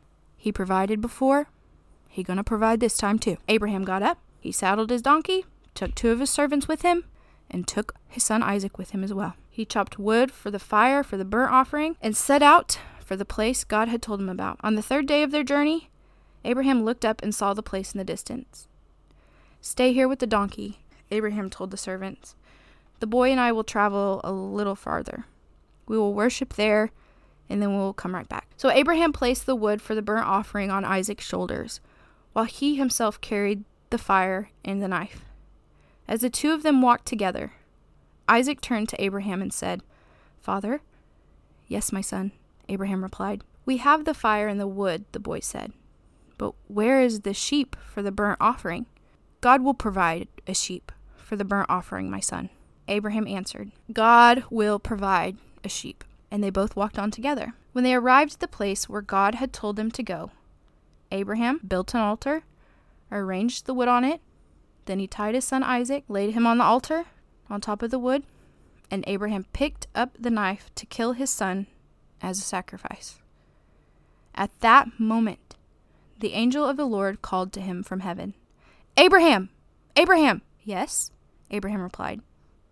he 0.48 0.52
provided 0.54 1.02
before, 1.02 1.50
he 2.08 2.24
to 2.24 2.42
provide 2.42 2.80
this 2.80 2.96
time 2.96 3.20
too. 3.20 3.36
Abraham 3.50 3.84
got 3.84 4.02
up, 4.02 4.18
he 4.40 4.50
saddled 4.50 4.90
his 4.90 5.02
donkey, 5.02 5.44
took 5.76 5.94
two 5.94 6.10
of 6.10 6.22
his 6.22 6.30
servants 6.30 6.70
with 6.70 6.84
him, 6.84 7.04
and 7.52 7.68
took 7.68 7.96
his 8.08 8.24
son 8.24 8.42
Isaac 8.42 8.78
with 8.78 8.92
him 8.92 9.04
as 9.04 9.14
well. 9.14 9.34
He 9.50 9.66
chopped 9.66 10.00
wood 10.00 10.32
for 10.32 10.50
the 10.50 10.58
fire 10.58 11.04
for 11.04 11.18
the 11.18 11.26
burnt 11.26 11.52
offering 11.52 11.98
and 12.02 12.16
set 12.16 12.42
out 12.42 12.80
for 13.04 13.18
the 13.18 13.26
place 13.26 13.66
God 13.66 13.90
had 13.90 14.02
told 14.02 14.22
him 14.22 14.30
about. 14.30 14.58
On 14.62 14.76
the 14.76 14.82
third 14.82 15.06
day 15.06 15.22
of 15.22 15.32
their 15.32 15.44
journey, 15.44 15.90
Abraham 16.46 16.86
looked 16.86 17.04
up 17.04 17.22
and 17.22 17.36
saw 17.36 17.54
the 17.54 17.62
place 17.62 17.94
in 17.94 17.98
the 17.98 18.06
distance. 18.06 18.70
Stay 19.60 19.92
here 19.92 20.08
with 20.08 20.20
the 20.20 20.26
donkey, 20.26 20.80
Abraham 21.12 21.50
told 21.50 21.72
the 21.72 21.78
servants. 21.78 22.36
The 23.02 23.08
boy 23.08 23.32
and 23.32 23.40
I 23.42 23.52
will 23.52 23.66
travel 23.66 24.22
a 24.24 24.32
little 24.32 24.76
farther. 24.76 25.26
We 25.90 25.98
will 25.98 26.14
worship 26.14 26.54
there, 26.54 26.92
and 27.50 27.62
then 27.62 27.72
we 27.72 27.78
will 27.78 27.94
come 27.94 28.16
right 28.16 28.28
back. 28.28 28.48
So 28.58 28.70
Abraham 28.70 29.14
placed 29.14 29.46
the 29.46 29.56
wood 29.56 29.82
for 29.82 29.96
the 29.96 30.02
burnt 30.02 30.26
offering 30.26 30.72
on 30.72 30.86
Isaac's 30.86 31.26
shoulders, 31.26 31.80
while 32.34 32.46
he 32.46 32.76
himself 32.76 33.20
carried 33.22 33.64
the 33.90 33.98
fire 33.98 34.50
and 34.64 34.82
the 34.82 34.88
knife. 34.88 35.22
As 36.08 36.22
the 36.22 36.30
two 36.30 36.52
of 36.54 36.64
them 36.64 36.82
walked 36.82 37.06
together, 37.06 37.54
Isaac 38.28 38.62
turned 38.62 38.90
to 38.90 39.04
Abraham 39.04 39.42
and 39.42 39.54
said, 39.54 39.82
Father? 40.40 40.82
Yes, 41.68 41.92
my 41.92 42.02
son, 42.02 42.32
Abraham 42.70 43.04
replied. 43.04 43.44
We 43.66 43.78
have 43.78 44.06
the 44.06 44.14
fire 44.14 44.48
and 44.48 44.60
the 44.60 44.68
wood, 44.68 45.06
the 45.12 45.20
boy 45.20 45.40
said. 45.42 45.74
But 46.38 46.54
where 46.68 47.02
is 47.02 47.22
the 47.22 47.34
sheep 47.34 47.76
for 47.86 48.02
the 48.02 48.12
burnt 48.12 48.38
offering? 48.40 48.86
God 49.42 49.62
will 49.62 49.74
provide 49.74 50.28
a 50.48 50.54
sheep 50.54 50.92
for 51.18 51.36
the 51.36 51.46
burnt 51.46 51.70
offering, 51.70 52.10
my 52.10 52.20
son. 52.20 52.50
Abraham 52.88 53.28
answered, 53.28 53.72
God 53.92 54.44
will 54.50 54.80
provide 54.80 55.38
a 55.64 55.70
sheep. 55.70 56.04
And 56.30 56.44
they 56.44 56.50
both 56.50 56.76
walked 56.76 57.00
on 57.00 57.12
together. 57.12 57.54
When 57.72 57.84
they 57.84 57.94
arrived 57.94 58.34
at 58.34 58.40
the 58.40 58.48
place 58.48 58.90
where 58.90 59.02
God 59.02 59.36
had 59.36 59.54
told 59.54 59.76
them 59.76 59.92
to 59.92 60.04
go, 60.04 60.32
Abraham 61.12 61.62
built 61.66 61.94
an 61.94 62.02
altar, 62.02 62.44
arranged 63.12 63.66
the 63.66 63.74
wood 63.74 63.88
on 63.88 64.04
it. 64.04 64.22
Then 64.86 65.00
he 65.00 65.08
tied 65.08 65.36
his 65.36 65.46
son 65.46 65.64
Isaac, 65.64 66.04
laid 66.08 66.34
him 66.34 66.48
on 66.48 66.58
the 66.58 66.64
altar, 66.64 67.06
on 67.50 67.62
top 67.62 67.82
of 67.82 67.92
the 67.92 68.00
wood, 68.00 68.24
and 68.90 69.04
Abraham 69.08 69.46
picked 69.54 69.88
up 69.96 70.12
the 70.20 70.30
knife 70.30 70.70
to 70.76 70.86
kill 70.86 71.14
his 71.14 71.30
son 71.30 71.68
as 72.22 72.40
a 72.40 72.42
sacrifice. 72.42 73.20
At 74.36 74.58
that 74.62 75.00
moment, 75.00 75.56
the 76.20 76.34
angel 76.34 76.66
of 76.66 76.78
the 76.78 76.86
Lord 76.86 77.22
called 77.22 77.52
to 77.54 77.62
him 77.62 77.84
from 77.84 78.02
heaven 78.02 78.34
Abraham! 78.98 79.50
Abraham! 79.96 80.42
Yes, 80.64 81.12
Abraham 81.52 81.82
replied. 81.82 82.22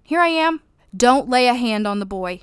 Here 0.03 0.19
I 0.19 0.27
am. 0.27 0.61
Don't 0.95 1.29
lay 1.29 1.47
a 1.47 1.53
hand 1.53 1.87
on 1.87 1.99
the 1.99 2.05
boy, 2.05 2.41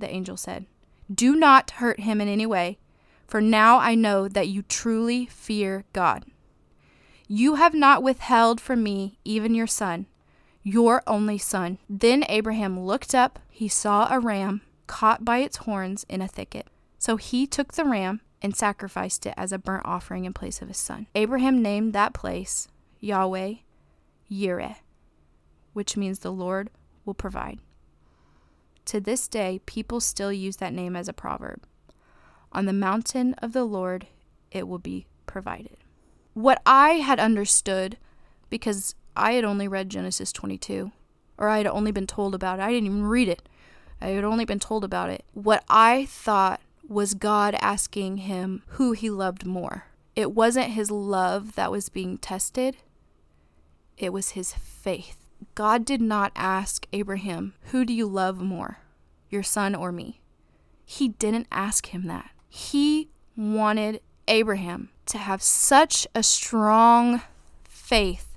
the 0.00 0.10
angel 0.10 0.36
said. 0.36 0.66
Do 1.12 1.34
not 1.34 1.72
hurt 1.72 2.00
him 2.00 2.20
in 2.20 2.28
any 2.28 2.46
way, 2.46 2.78
for 3.26 3.40
now 3.40 3.78
I 3.78 3.94
know 3.94 4.28
that 4.28 4.48
you 4.48 4.62
truly 4.62 5.26
fear 5.26 5.84
God. 5.92 6.24
You 7.26 7.56
have 7.56 7.74
not 7.74 8.02
withheld 8.02 8.60
from 8.60 8.82
me 8.82 9.18
even 9.24 9.54
your 9.54 9.66
son, 9.66 10.06
your 10.62 11.02
only 11.06 11.38
son. 11.38 11.78
Then 11.88 12.24
Abraham 12.28 12.80
looked 12.80 13.14
up. 13.14 13.38
He 13.50 13.68
saw 13.68 14.08
a 14.10 14.18
ram 14.18 14.62
caught 14.86 15.24
by 15.24 15.38
its 15.38 15.58
horns 15.58 16.04
in 16.08 16.22
a 16.22 16.28
thicket. 16.28 16.66
So 16.98 17.16
he 17.16 17.46
took 17.46 17.74
the 17.74 17.84
ram 17.84 18.20
and 18.40 18.56
sacrificed 18.56 19.26
it 19.26 19.34
as 19.36 19.52
a 19.52 19.58
burnt 19.58 19.84
offering 19.84 20.24
in 20.24 20.32
place 20.32 20.62
of 20.62 20.68
his 20.68 20.78
son. 20.78 21.06
Abraham 21.14 21.62
named 21.62 21.92
that 21.92 22.14
place 22.14 22.68
Yahweh 23.00 23.54
Yireh, 24.30 24.76
which 25.72 25.96
means 25.96 26.20
the 26.20 26.32
Lord 26.32 26.70
will 27.04 27.14
provide. 27.14 27.58
To 28.88 29.00
this 29.00 29.28
day, 29.28 29.60
people 29.66 30.00
still 30.00 30.32
use 30.32 30.56
that 30.56 30.72
name 30.72 30.96
as 30.96 31.08
a 31.08 31.12
proverb. 31.12 31.64
On 32.52 32.64
the 32.64 32.72
mountain 32.72 33.34
of 33.34 33.52
the 33.52 33.64
Lord, 33.64 34.06
it 34.50 34.66
will 34.66 34.78
be 34.78 35.06
provided. 35.26 35.76
What 36.32 36.62
I 36.64 36.92
had 36.92 37.20
understood, 37.20 37.98
because 38.48 38.94
I 39.14 39.32
had 39.32 39.44
only 39.44 39.68
read 39.68 39.90
Genesis 39.90 40.32
22, 40.32 40.90
or 41.36 41.50
I 41.50 41.58
had 41.58 41.66
only 41.66 41.92
been 41.92 42.06
told 42.06 42.34
about 42.34 42.60
it, 42.60 42.62
I 42.62 42.72
didn't 42.72 42.86
even 42.86 43.04
read 43.04 43.28
it. 43.28 43.46
I 44.00 44.06
had 44.06 44.24
only 44.24 44.46
been 44.46 44.58
told 44.58 44.84
about 44.84 45.10
it. 45.10 45.22
What 45.34 45.64
I 45.68 46.06
thought 46.06 46.62
was 46.88 47.12
God 47.12 47.56
asking 47.60 48.16
him 48.16 48.62
who 48.68 48.92
he 48.92 49.10
loved 49.10 49.44
more. 49.44 49.84
It 50.16 50.32
wasn't 50.32 50.70
his 50.70 50.90
love 50.90 51.56
that 51.56 51.70
was 51.70 51.90
being 51.90 52.16
tested, 52.16 52.78
it 53.98 54.14
was 54.14 54.30
his 54.30 54.54
faith. 54.54 55.27
God 55.54 55.84
did 55.84 56.00
not 56.00 56.32
ask 56.34 56.86
Abraham, 56.92 57.54
Who 57.70 57.84
do 57.84 57.92
you 57.92 58.06
love 58.06 58.40
more, 58.40 58.78
your 59.28 59.42
son 59.42 59.74
or 59.74 59.92
me? 59.92 60.20
He 60.84 61.08
didn't 61.08 61.48
ask 61.52 61.88
him 61.88 62.06
that. 62.06 62.30
He 62.48 63.08
wanted 63.36 64.00
Abraham 64.26 64.90
to 65.06 65.18
have 65.18 65.42
such 65.42 66.06
a 66.14 66.22
strong 66.22 67.22
faith 67.64 68.28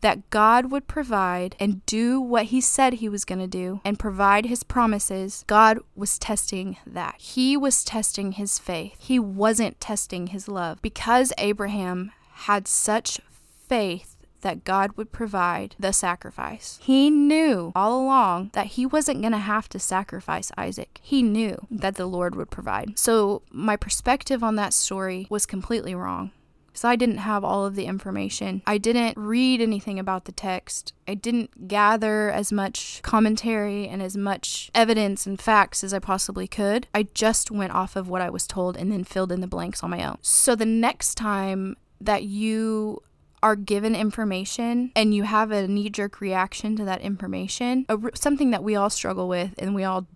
that 0.00 0.28
God 0.30 0.70
would 0.70 0.86
provide 0.86 1.56
and 1.58 1.84
do 1.86 2.20
what 2.20 2.46
he 2.46 2.60
said 2.60 2.94
he 2.94 3.08
was 3.08 3.24
going 3.24 3.38
to 3.38 3.46
do 3.46 3.80
and 3.84 3.98
provide 3.98 4.46
his 4.46 4.62
promises, 4.62 5.44
God 5.46 5.78
was 5.94 6.18
testing 6.18 6.76
that. 6.86 7.16
He 7.18 7.56
was 7.56 7.82
testing 7.82 8.32
his 8.32 8.58
faith. 8.58 8.94
He 8.98 9.18
wasn't 9.18 9.80
testing 9.80 10.28
his 10.28 10.48
love. 10.48 10.80
Because 10.82 11.32
Abraham 11.38 12.12
had 12.32 12.68
such 12.68 13.20
faith 13.68 14.15
that 14.40 14.64
God 14.64 14.92
would 14.96 15.12
provide 15.12 15.74
the 15.78 15.92
sacrifice. 15.92 16.78
He 16.82 17.10
knew 17.10 17.72
all 17.74 18.00
along 18.00 18.50
that 18.52 18.66
he 18.66 18.86
wasn't 18.86 19.20
going 19.20 19.32
to 19.32 19.38
have 19.38 19.68
to 19.70 19.78
sacrifice 19.78 20.52
Isaac. 20.56 21.00
He 21.02 21.22
knew 21.22 21.66
that 21.70 21.96
the 21.96 22.06
Lord 22.06 22.34
would 22.34 22.50
provide. 22.50 22.98
So, 22.98 23.42
my 23.50 23.76
perspective 23.76 24.42
on 24.42 24.56
that 24.56 24.74
story 24.74 25.26
was 25.30 25.46
completely 25.46 25.94
wrong. 25.94 26.32
So 26.76 26.88
I 26.90 26.96
didn't 26.96 27.18
have 27.18 27.42
all 27.42 27.64
of 27.64 27.74
the 27.74 27.86
information. 27.86 28.62
I 28.66 28.76
didn't 28.76 29.16
read 29.16 29.62
anything 29.62 29.98
about 29.98 30.26
the 30.26 30.32
text. 30.32 30.92
I 31.08 31.14
didn't 31.14 31.68
gather 31.68 32.30
as 32.30 32.52
much 32.52 33.00
commentary 33.02 33.88
and 33.88 34.02
as 34.02 34.16
much 34.16 34.70
evidence 34.74 35.26
and 35.26 35.40
facts 35.40 35.82
as 35.82 35.94
I 35.94 36.00
possibly 36.00 36.46
could. 36.46 36.86
I 36.94 37.04
just 37.14 37.50
went 37.50 37.72
off 37.72 37.96
of 37.96 38.08
what 38.08 38.20
I 38.20 38.28
was 38.28 38.46
told 38.46 38.76
and 38.76 38.92
then 38.92 39.04
filled 39.04 39.32
in 39.32 39.40
the 39.40 39.46
blanks 39.46 39.82
on 39.82 39.90
my 39.90 40.04
own. 40.04 40.18
So 40.20 40.54
the 40.54 40.66
next 40.66 41.14
time 41.14 41.76
that 41.98 42.24
you 42.24 43.02
are 43.46 43.54
given 43.54 43.94
information 43.94 44.90
and 44.96 45.14
you 45.14 45.22
have 45.22 45.52
a 45.52 45.68
knee 45.68 45.88
jerk 45.88 46.20
reaction 46.20 46.74
to 46.74 46.84
that 46.84 47.00
information, 47.00 47.86
something 48.12 48.50
that 48.50 48.64
we 48.64 48.74
all 48.74 48.90
struggle 48.90 49.28
with 49.28 49.54
and 49.60 49.72
we 49.72 49.84
all 49.84 50.08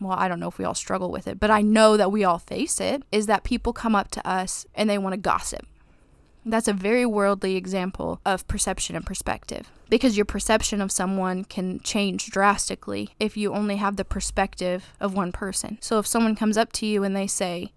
well, 0.00 0.16
I 0.18 0.28
don't 0.28 0.40
know 0.40 0.48
if 0.48 0.56
we 0.56 0.64
all 0.64 0.74
struggle 0.74 1.10
with 1.10 1.28
it, 1.28 1.38
but 1.38 1.50
I 1.50 1.60
know 1.60 1.98
that 1.98 2.10
we 2.10 2.24
all 2.24 2.38
face 2.38 2.80
it, 2.80 3.02
is 3.12 3.26
that 3.26 3.44
people 3.44 3.74
come 3.74 3.94
up 3.94 4.10
to 4.12 4.26
us 4.26 4.64
and 4.74 4.88
they 4.88 4.96
want 4.96 5.12
to 5.12 5.20
gossip. 5.20 5.66
That's 6.46 6.68
a 6.68 6.72
very 6.72 7.04
worldly 7.04 7.54
example 7.56 8.18
of 8.24 8.48
perception 8.48 8.96
and 8.96 9.04
perspective 9.04 9.70
because 9.90 10.16
your 10.16 10.24
perception 10.24 10.80
of 10.80 10.90
someone 10.90 11.44
can 11.44 11.80
change 11.80 12.30
drastically 12.30 13.10
if 13.20 13.36
you 13.36 13.52
only 13.52 13.76
have 13.76 13.96
the 13.96 14.06
perspective 14.06 14.94
of 15.00 15.12
one 15.12 15.32
person. 15.32 15.76
So 15.82 15.98
if 15.98 16.06
someone 16.06 16.34
comes 16.34 16.56
up 16.56 16.72
to 16.72 16.86
you 16.86 17.04
and 17.04 17.14
they 17.14 17.26
say, 17.26 17.74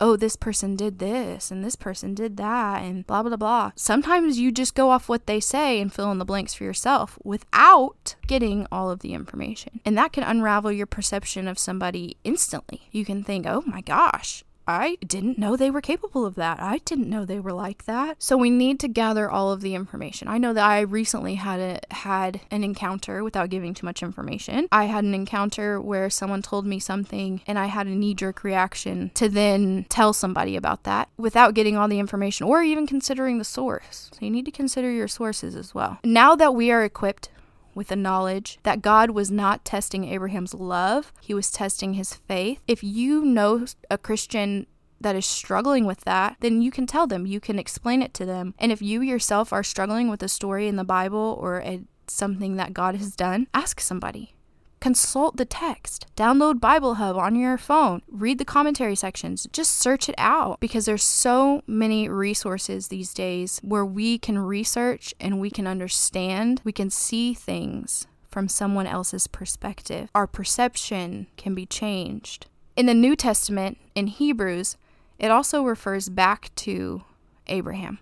oh, 0.00 0.16
this 0.16 0.36
person 0.36 0.76
did 0.76 0.98
this 0.98 1.50
and 1.50 1.64
this 1.64 1.76
person 1.76 2.14
did 2.14 2.36
that 2.36 2.82
and 2.82 3.06
blah, 3.06 3.22
blah, 3.22 3.36
blah. 3.36 3.72
Sometimes 3.76 4.38
you 4.38 4.52
just 4.52 4.74
go 4.74 4.90
off 4.90 5.08
what 5.08 5.26
they 5.26 5.40
say 5.40 5.80
and 5.80 5.92
fill 5.92 6.10
in 6.12 6.18
the 6.18 6.24
blanks 6.24 6.54
for 6.54 6.64
yourself 6.64 7.18
without 7.24 8.14
getting 8.26 8.66
all 8.70 8.90
of 8.90 9.00
the 9.00 9.14
information. 9.14 9.80
And 9.84 9.96
that 9.96 10.12
can 10.12 10.24
unravel 10.24 10.72
your 10.72 10.86
perception 10.86 11.48
of 11.48 11.58
somebody 11.58 12.16
instantly. 12.24 12.88
You 12.90 13.04
can 13.04 13.22
think, 13.24 13.46
oh 13.46 13.62
my 13.66 13.80
gosh, 13.80 14.44
I 14.66 14.98
didn't 15.06 15.38
know 15.38 15.56
they 15.56 15.70
were 15.70 15.80
capable 15.80 16.26
of 16.26 16.34
that. 16.36 16.60
I 16.60 16.78
didn't 16.78 17.08
know 17.08 17.24
they 17.24 17.40
were 17.40 17.52
like 17.52 17.84
that. 17.84 18.22
So 18.22 18.36
we 18.36 18.50
need 18.50 18.80
to 18.80 18.88
gather 18.88 19.30
all 19.30 19.52
of 19.52 19.60
the 19.60 19.74
information. 19.74 20.28
I 20.28 20.38
know 20.38 20.52
that 20.52 20.64
I 20.64 20.80
recently 20.80 21.36
had 21.36 21.60
a 21.60 21.94
had 21.94 22.40
an 22.50 22.64
encounter 22.64 23.22
without 23.22 23.50
giving 23.50 23.74
too 23.74 23.86
much 23.86 24.02
information. 24.02 24.68
I 24.72 24.84
had 24.84 25.04
an 25.04 25.14
encounter 25.14 25.80
where 25.80 26.10
someone 26.10 26.42
told 26.42 26.66
me 26.66 26.78
something 26.78 27.42
and 27.46 27.58
I 27.58 27.66
had 27.66 27.86
a 27.86 27.90
knee-jerk 27.90 28.42
reaction 28.42 29.10
to 29.14 29.28
then 29.28 29.86
tell 29.88 30.12
somebody 30.12 30.56
about 30.56 30.84
that 30.84 31.08
without 31.16 31.54
getting 31.54 31.76
all 31.76 31.88
the 31.88 31.98
information 31.98 32.46
or 32.46 32.62
even 32.62 32.86
considering 32.86 33.38
the 33.38 33.44
source. 33.44 34.10
So 34.12 34.24
you 34.24 34.30
need 34.30 34.46
to 34.46 34.50
consider 34.50 34.90
your 34.90 35.08
sources 35.08 35.54
as 35.54 35.74
well. 35.74 35.98
Now 36.04 36.34
that 36.36 36.54
we 36.54 36.70
are 36.70 36.84
equipped 36.84 37.28
with 37.76 37.88
the 37.88 37.94
knowledge 37.94 38.58
that 38.64 38.82
God 38.82 39.10
was 39.10 39.30
not 39.30 39.64
testing 39.64 40.04
Abraham's 40.04 40.54
love, 40.54 41.12
he 41.20 41.34
was 41.34 41.52
testing 41.52 41.94
his 41.94 42.14
faith. 42.14 42.58
If 42.66 42.82
you 42.82 43.24
know 43.24 43.66
a 43.90 43.98
Christian 43.98 44.66
that 45.00 45.14
is 45.14 45.26
struggling 45.26 45.84
with 45.84 46.00
that, 46.00 46.36
then 46.40 46.62
you 46.62 46.70
can 46.70 46.86
tell 46.86 47.06
them, 47.06 47.26
you 47.26 47.38
can 47.38 47.58
explain 47.58 48.00
it 48.00 48.14
to 48.14 48.24
them. 48.24 48.54
And 48.58 48.72
if 48.72 48.80
you 48.80 49.02
yourself 49.02 49.52
are 49.52 49.62
struggling 49.62 50.08
with 50.08 50.22
a 50.22 50.28
story 50.28 50.66
in 50.66 50.76
the 50.76 50.84
Bible 50.84 51.38
or 51.38 51.60
a, 51.60 51.82
something 52.08 52.56
that 52.56 52.72
God 52.72 52.96
has 52.96 53.14
done, 53.14 53.46
ask 53.52 53.78
somebody. 53.78 54.35
Consult 54.80 55.36
the 55.36 55.44
text. 55.44 56.06
Download 56.16 56.60
Bible 56.60 56.94
Hub 56.94 57.16
on 57.16 57.34
your 57.34 57.58
phone. 57.58 58.02
Read 58.08 58.38
the 58.38 58.44
commentary 58.44 58.94
sections. 58.94 59.46
Just 59.52 59.72
search 59.72 60.08
it 60.08 60.14
out 60.18 60.60
because 60.60 60.84
there's 60.84 61.02
so 61.02 61.62
many 61.66 62.08
resources 62.08 62.88
these 62.88 63.14
days 63.14 63.60
where 63.62 63.84
we 63.84 64.18
can 64.18 64.38
research 64.38 65.14
and 65.20 65.40
we 65.40 65.50
can 65.50 65.66
understand, 65.66 66.60
we 66.64 66.72
can 66.72 66.90
see 66.90 67.34
things 67.34 68.06
from 68.28 68.48
someone 68.48 68.86
else's 68.86 69.26
perspective. 69.26 70.10
Our 70.14 70.26
perception 70.26 71.26
can 71.38 71.54
be 71.54 71.64
changed 71.64 72.48
In 72.76 72.84
the 72.84 72.92
New 72.92 73.16
Testament, 73.16 73.78
in 73.94 74.08
Hebrews, 74.08 74.76
it 75.18 75.30
also 75.30 75.62
refers 75.62 76.10
back 76.10 76.54
to 76.56 77.02
Abraham. 77.46 77.98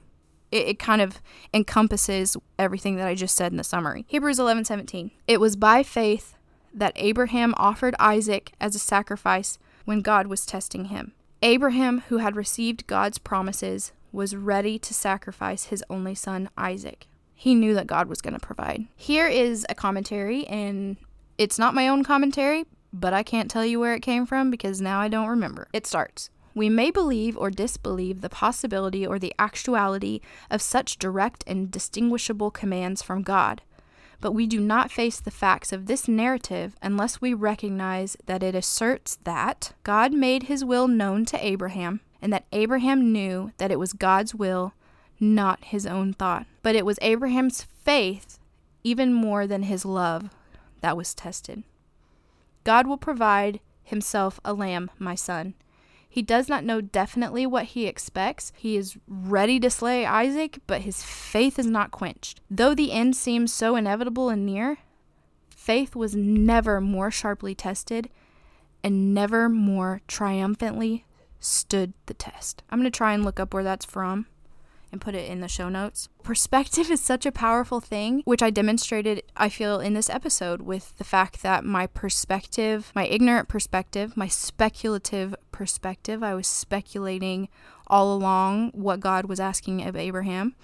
It, 0.50 0.66
it 0.66 0.78
kind 0.80 1.00
of 1.00 1.20
encompasses 1.52 2.36
everything 2.58 2.96
that 2.96 3.06
I 3.06 3.14
just 3.14 3.36
said 3.36 3.52
in 3.52 3.58
the 3.58 3.64
summary. 3.64 4.04
Hebrews 4.08 4.40
11 4.40 4.64
17. 4.64 5.12
It 5.28 5.40
was 5.40 5.54
by 5.54 5.84
faith 5.84 6.36
that 6.74 6.92
Abraham 6.96 7.54
offered 7.56 7.94
Isaac 7.98 8.52
as 8.60 8.74
a 8.74 8.80
sacrifice 8.80 9.58
when 9.84 10.00
God 10.00 10.26
was 10.26 10.44
testing 10.44 10.86
him. 10.86 11.12
Abraham, 11.42 12.02
who 12.08 12.18
had 12.18 12.36
received 12.36 12.86
God's 12.86 13.18
promises, 13.18 13.92
was 14.12 14.36
ready 14.36 14.78
to 14.78 14.94
sacrifice 14.94 15.64
his 15.64 15.84
only 15.90 16.14
son, 16.14 16.48
Isaac. 16.56 17.06
He 17.34 17.54
knew 17.54 17.74
that 17.74 17.86
God 17.86 18.08
was 18.08 18.22
going 18.22 18.34
to 18.34 18.40
provide. 18.40 18.86
Here 18.96 19.26
is 19.26 19.66
a 19.68 19.74
commentary, 19.74 20.46
and 20.46 20.96
it's 21.36 21.58
not 21.58 21.74
my 21.74 21.88
own 21.88 22.04
commentary, 22.04 22.64
but 22.92 23.12
I 23.12 23.22
can't 23.22 23.50
tell 23.50 23.64
you 23.64 23.80
where 23.80 23.94
it 23.94 24.00
came 24.00 24.24
from 24.24 24.50
because 24.50 24.80
now 24.80 25.00
I 25.00 25.08
don't 25.08 25.28
remember. 25.28 25.68
It 25.72 25.86
starts 25.86 26.30
We 26.54 26.68
may 26.68 26.90
believe 26.90 27.36
or 27.36 27.50
disbelieve 27.50 28.20
the 28.20 28.28
possibility 28.28 29.04
or 29.06 29.18
the 29.18 29.34
actuality 29.38 30.20
of 30.50 30.62
such 30.62 30.98
direct 30.98 31.42
and 31.46 31.70
distinguishable 31.70 32.52
commands 32.52 33.02
from 33.02 33.22
God, 33.22 33.62
but 34.24 34.32
we 34.32 34.46
do 34.46 34.58
not 34.58 34.90
face 34.90 35.20
the 35.20 35.30
facts 35.30 35.70
of 35.70 35.84
this 35.84 36.08
narrative 36.08 36.76
unless 36.80 37.20
we 37.20 37.34
recognize 37.34 38.16
that 38.24 38.42
it 38.42 38.54
asserts 38.54 39.18
that 39.24 39.74
God 39.82 40.14
made 40.14 40.44
his 40.44 40.64
will 40.64 40.88
known 40.88 41.26
to 41.26 41.46
Abraham 41.46 42.00
and 42.22 42.32
that 42.32 42.46
Abraham 42.50 43.12
knew 43.12 43.52
that 43.58 43.70
it 43.70 43.78
was 43.78 43.92
God's 43.92 44.34
will, 44.34 44.72
not 45.20 45.62
his 45.66 45.84
own 45.84 46.14
thought. 46.14 46.46
But 46.62 46.74
it 46.74 46.86
was 46.86 46.98
Abraham's 47.02 47.66
faith, 47.84 48.38
even 48.82 49.12
more 49.12 49.46
than 49.46 49.64
his 49.64 49.84
love, 49.84 50.30
that 50.80 50.96
was 50.96 51.12
tested. 51.12 51.62
God 52.64 52.86
will 52.86 52.96
provide 52.96 53.60
himself 53.82 54.40
a 54.42 54.54
lamb, 54.54 54.90
my 54.98 55.14
son. 55.14 55.52
He 56.14 56.22
does 56.22 56.48
not 56.48 56.62
know 56.62 56.80
definitely 56.80 57.44
what 57.44 57.64
he 57.64 57.88
expects. 57.88 58.52
He 58.54 58.76
is 58.76 58.96
ready 59.08 59.58
to 59.58 59.68
slay 59.68 60.06
Isaac, 60.06 60.60
but 60.68 60.82
his 60.82 61.02
faith 61.02 61.58
is 61.58 61.66
not 61.66 61.90
quenched. 61.90 62.40
Though 62.48 62.72
the 62.72 62.92
end 62.92 63.16
seems 63.16 63.52
so 63.52 63.74
inevitable 63.74 64.28
and 64.28 64.46
near, 64.46 64.78
faith 65.50 65.96
was 65.96 66.14
never 66.14 66.80
more 66.80 67.10
sharply 67.10 67.52
tested 67.56 68.10
and 68.84 69.12
never 69.12 69.48
more 69.48 70.02
triumphantly 70.06 71.04
stood 71.40 71.94
the 72.06 72.14
test. 72.14 72.62
I'm 72.70 72.78
going 72.78 72.84
to 72.84 72.96
try 72.96 73.12
and 73.12 73.24
look 73.24 73.40
up 73.40 73.52
where 73.52 73.64
that's 73.64 73.84
from 73.84 74.26
and 74.94 75.00
put 75.00 75.16
it 75.16 75.28
in 75.28 75.40
the 75.40 75.48
show 75.48 75.68
notes. 75.68 76.08
Perspective 76.22 76.88
is 76.90 77.00
such 77.00 77.26
a 77.26 77.32
powerful 77.32 77.80
thing, 77.80 78.22
which 78.24 78.42
I 78.42 78.50
demonstrated, 78.50 79.24
I 79.36 79.48
feel, 79.48 79.80
in 79.80 79.94
this 79.94 80.08
episode 80.08 80.62
with 80.62 80.96
the 80.98 81.04
fact 81.04 81.42
that 81.42 81.64
my 81.64 81.88
perspective, 81.88 82.92
my 82.94 83.06
ignorant 83.06 83.48
perspective, 83.48 84.16
my 84.16 84.28
speculative 84.28 85.34
perspective, 85.50 86.22
I 86.22 86.34
was 86.34 86.46
speculating 86.46 87.48
all 87.88 88.14
along 88.14 88.70
what 88.70 89.00
God 89.00 89.26
was 89.26 89.40
asking 89.40 89.84
of 89.84 89.96
Abraham. 89.96 90.54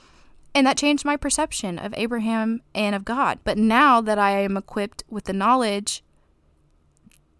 And 0.54 0.66
that 0.66 0.78
changed 0.78 1.04
my 1.04 1.16
perception 1.16 1.78
of 1.78 1.92
Abraham 1.96 2.62
and 2.72 2.94
of 2.94 3.04
God. 3.04 3.40
But 3.42 3.58
now 3.58 4.00
that 4.00 4.18
I 4.18 4.38
am 4.40 4.56
equipped 4.56 5.02
with 5.08 5.24
the 5.24 5.32
knowledge 5.32 6.02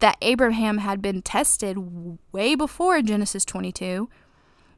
that 0.01 0.17
Abraham 0.23 0.79
had 0.79 1.01
been 1.01 1.23
tested 1.23 1.77
way 2.33 2.55
before 2.55 3.01
Genesis 3.03 3.45
22, 3.45 4.09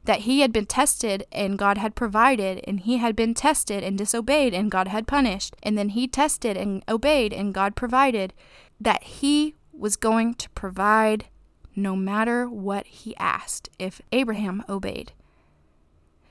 that 0.05 0.21
he 0.21 0.41
had 0.41 0.53
been 0.53 0.67
tested 0.67 1.27
and 1.31 1.59
God 1.59 1.79
had 1.79 1.95
provided, 1.95 2.63
and 2.67 2.81
he 2.81 2.97
had 2.97 3.15
been 3.15 3.35
tested 3.35 3.85
and 3.85 3.97
disobeyed 3.97 4.55
and 4.55 4.71
God 4.71 4.89
had 4.89 5.07
punished, 5.07 5.57
and 5.63 5.79
then 5.79 5.91
he 5.91 6.09
tested 6.09 6.57
and 6.57 6.83
obeyed 6.89 7.33
and 7.33 7.55
God 7.55 7.77
provided, 7.77 8.33
that 8.81 9.03
he 9.05 9.55
was 9.73 9.97
going 9.97 10.35
to 10.35 10.51
provide 10.51 11.27
no 11.75 11.97
matter 11.97 12.49
what 12.49 12.87
he 12.87 13.17
asked 13.17 13.71
if 13.79 14.01
Abraham 14.11 14.65
obeyed. 14.69 15.13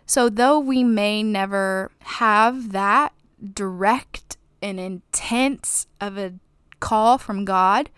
So, 0.06 0.30
though 0.30 0.60
we 0.60 0.84
may 0.84 1.24
never 1.24 1.92
have 2.00 2.74
that 2.74 3.14
direct 3.54 4.38
and 4.62 4.80
intense 4.80 5.88
of 6.00 6.18
a 6.18 6.34
call 6.80 7.18
from 7.18 7.46
God, 7.46 7.90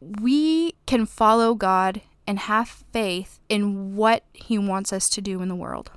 we 0.00 0.74
can 0.86 1.06
follow 1.06 1.54
God 1.54 2.02
and 2.26 2.38
have 2.40 2.84
faith 2.92 3.40
in 3.48 3.96
what 3.96 4.24
He 4.32 4.58
wants 4.58 4.92
us 4.92 5.08
to 5.10 5.20
do 5.20 5.40
in 5.42 5.48
the 5.48 5.54
world. 5.54 5.90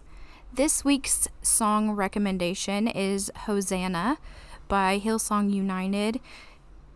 This 0.53 0.83
week's 0.83 1.27
song 1.41 1.91
recommendation 1.91 2.87
is 2.87 3.31
Hosanna 3.45 4.17
by 4.67 4.99
Hillsong 4.99 5.53
United, 5.53 6.19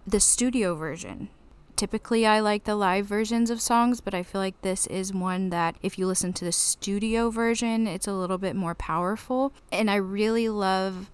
the 0.06 0.20
studio 0.20 0.76
version. 0.76 1.30
Typically, 1.76 2.26
I 2.26 2.40
like 2.40 2.66
the 2.66 2.76
live 2.76 3.08
versions 3.08 3.50
of 3.50 3.60
songs, 3.60 4.00
but 4.00 4.14
I 4.14 4.22
feel 4.22 4.42
like 4.42 4.62
this 4.62 4.86
is 4.88 5.14
one 5.14 5.50
that, 5.50 5.76
if 5.82 5.98
you 5.98 6.06
listen 6.06 6.32
to 6.34 6.46
the 6.46 6.52
studio 6.52 7.30
version, 7.30 7.88
it's 7.88 8.08
a 8.08 8.14
little 8.14 8.38
bit 8.38 8.56
more 8.56 8.76
powerful. 8.76 9.54
And 9.72 9.90
I 9.90 9.96
really 9.96 10.50
love 10.50 11.10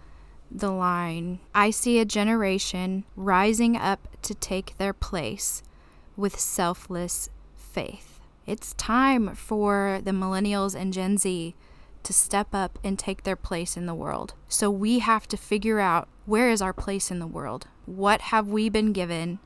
the 0.51 0.71
line 0.71 1.39
I 1.53 1.69
see 1.69 1.99
a 1.99 2.05
generation 2.05 3.05
rising 3.15 3.77
up 3.77 4.07
to 4.23 4.33
take 4.33 4.77
their 4.77 4.93
place 4.93 5.61
with 6.17 6.39
selfless 6.39 7.29
faith. 7.55 8.08
It's 8.49 8.73
time 8.73 9.35
for 9.35 10.01
the 10.03 10.09
millennials 10.09 10.73
and 10.73 10.91
Gen 10.91 11.19
Z 11.19 11.53
to 12.01 12.13
step 12.13 12.47
up 12.51 12.79
and 12.83 12.97
take 12.97 13.21
their 13.21 13.35
place 13.35 13.77
in 13.77 13.85
the 13.85 13.93
world. 13.93 14.33
So 14.47 14.71
we 14.71 14.97
have 14.97 15.27
to 15.27 15.37
figure 15.37 15.79
out 15.79 16.07
where 16.25 16.49
is 16.49 16.59
our 16.59 16.73
place 16.73 17.11
in 17.11 17.19
the 17.19 17.27
world? 17.27 17.67
What 17.85 18.21
have 18.21 18.47
we 18.47 18.67
been 18.67 18.91
given 18.91 19.37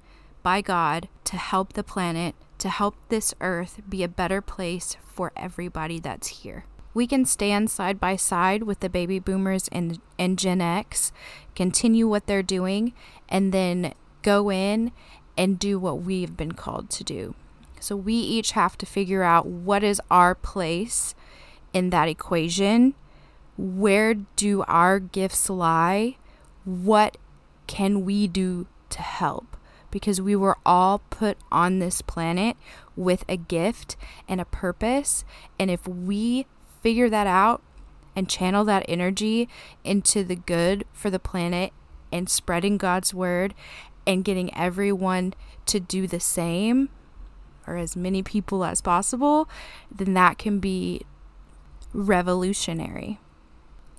by 0.41 0.61
God 0.61 1.09
to 1.25 1.35
help 1.35 1.73
the 1.73 1.83
planet, 1.83 2.33
to 2.59 2.69
help 2.69 2.95
this 3.09 3.33
earth 3.41 3.81
be 3.89 4.03
a 4.03 4.07
better 4.07 4.39
place 4.39 4.95
for 5.03 5.33
everybody 5.35 5.99
that's 5.99 6.29
here? 6.29 6.63
We 6.93 7.05
can 7.05 7.25
stand 7.25 7.69
side 7.69 7.99
by 7.99 8.15
side 8.15 8.63
with 8.63 8.79
the 8.79 8.89
baby 8.89 9.19
boomers 9.19 9.67
and, 9.73 9.99
and 10.17 10.39
Gen 10.39 10.61
X, 10.61 11.11
continue 11.57 12.07
what 12.07 12.25
they're 12.25 12.41
doing, 12.41 12.93
and 13.27 13.51
then 13.51 13.95
go 14.21 14.49
in 14.49 14.93
and 15.37 15.59
do 15.59 15.77
what 15.77 16.03
we've 16.03 16.37
been 16.37 16.53
called 16.53 16.89
to 16.91 17.03
do. 17.03 17.35
So 17.83 17.97
we 17.97 18.13
each 18.13 18.51
have 18.51 18.77
to 18.77 18.85
figure 18.85 19.23
out 19.23 19.45
what 19.45 19.83
is 19.83 19.99
our 20.09 20.35
place 20.35 21.13
in 21.73 21.89
that 21.89 22.07
equation. 22.07 22.93
Where 23.57 24.13
do 24.13 24.63
our 24.69 25.01
gifts 25.01 25.49
lie? 25.49 26.15
What 26.63 27.17
can 27.67 28.05
we 28.05 28.25
do 28.25 28.67
to 28.91 29.01
help? 29.01 29.57
Because 29.91 30.21
we 30.21 30.33
were 30.33 30.57
all 30.65 30.99
put 31.09 31.37
on 31.51 31.79
this 31.79 32.01
planet 32.01 32.55
with 32.95 33.25
a 33.27 33.35
gift 33.35 33.97
and 34.29 34.39
a 34.39 34.45
purpose. 34.45 35.25
And 35.59 35.69
if 35.69 35.85
we 35.85 36.47
figure 36.81 37.09
that 37.09 37.27
out 37.27 37.61
and 38.15 38.29
channel 38.29 38.63
that 38.63 38.85
energy 38.87 39.49
into 39.83 40.23
the 40.23 40.37
good 40.37 40.85
for 40.93 41.09
the 41.09 41.19
planet 41.19 41.73
and 42.13 42.29
spreading 42.29 42.77
God's 42.77 43.13
word 43.13 43.53
and 44.07 44.23
getting 44.23 44.55
everyone 44.55 45.33
to 45.65 45.81
do 45.81 46.07
the 46.07 46.21
same, 46.21 46.87
or 47.67 47.77
as 47.77 47.95
many 47.95 48.23
people 48.23 48.63
as 48.63 48.81
possible, 48.81 49.49
then 49.93 50.13
that 50.13 50.37
can 50.37 50.59
be 50.59 51.01
revolutionary 51.93 53.19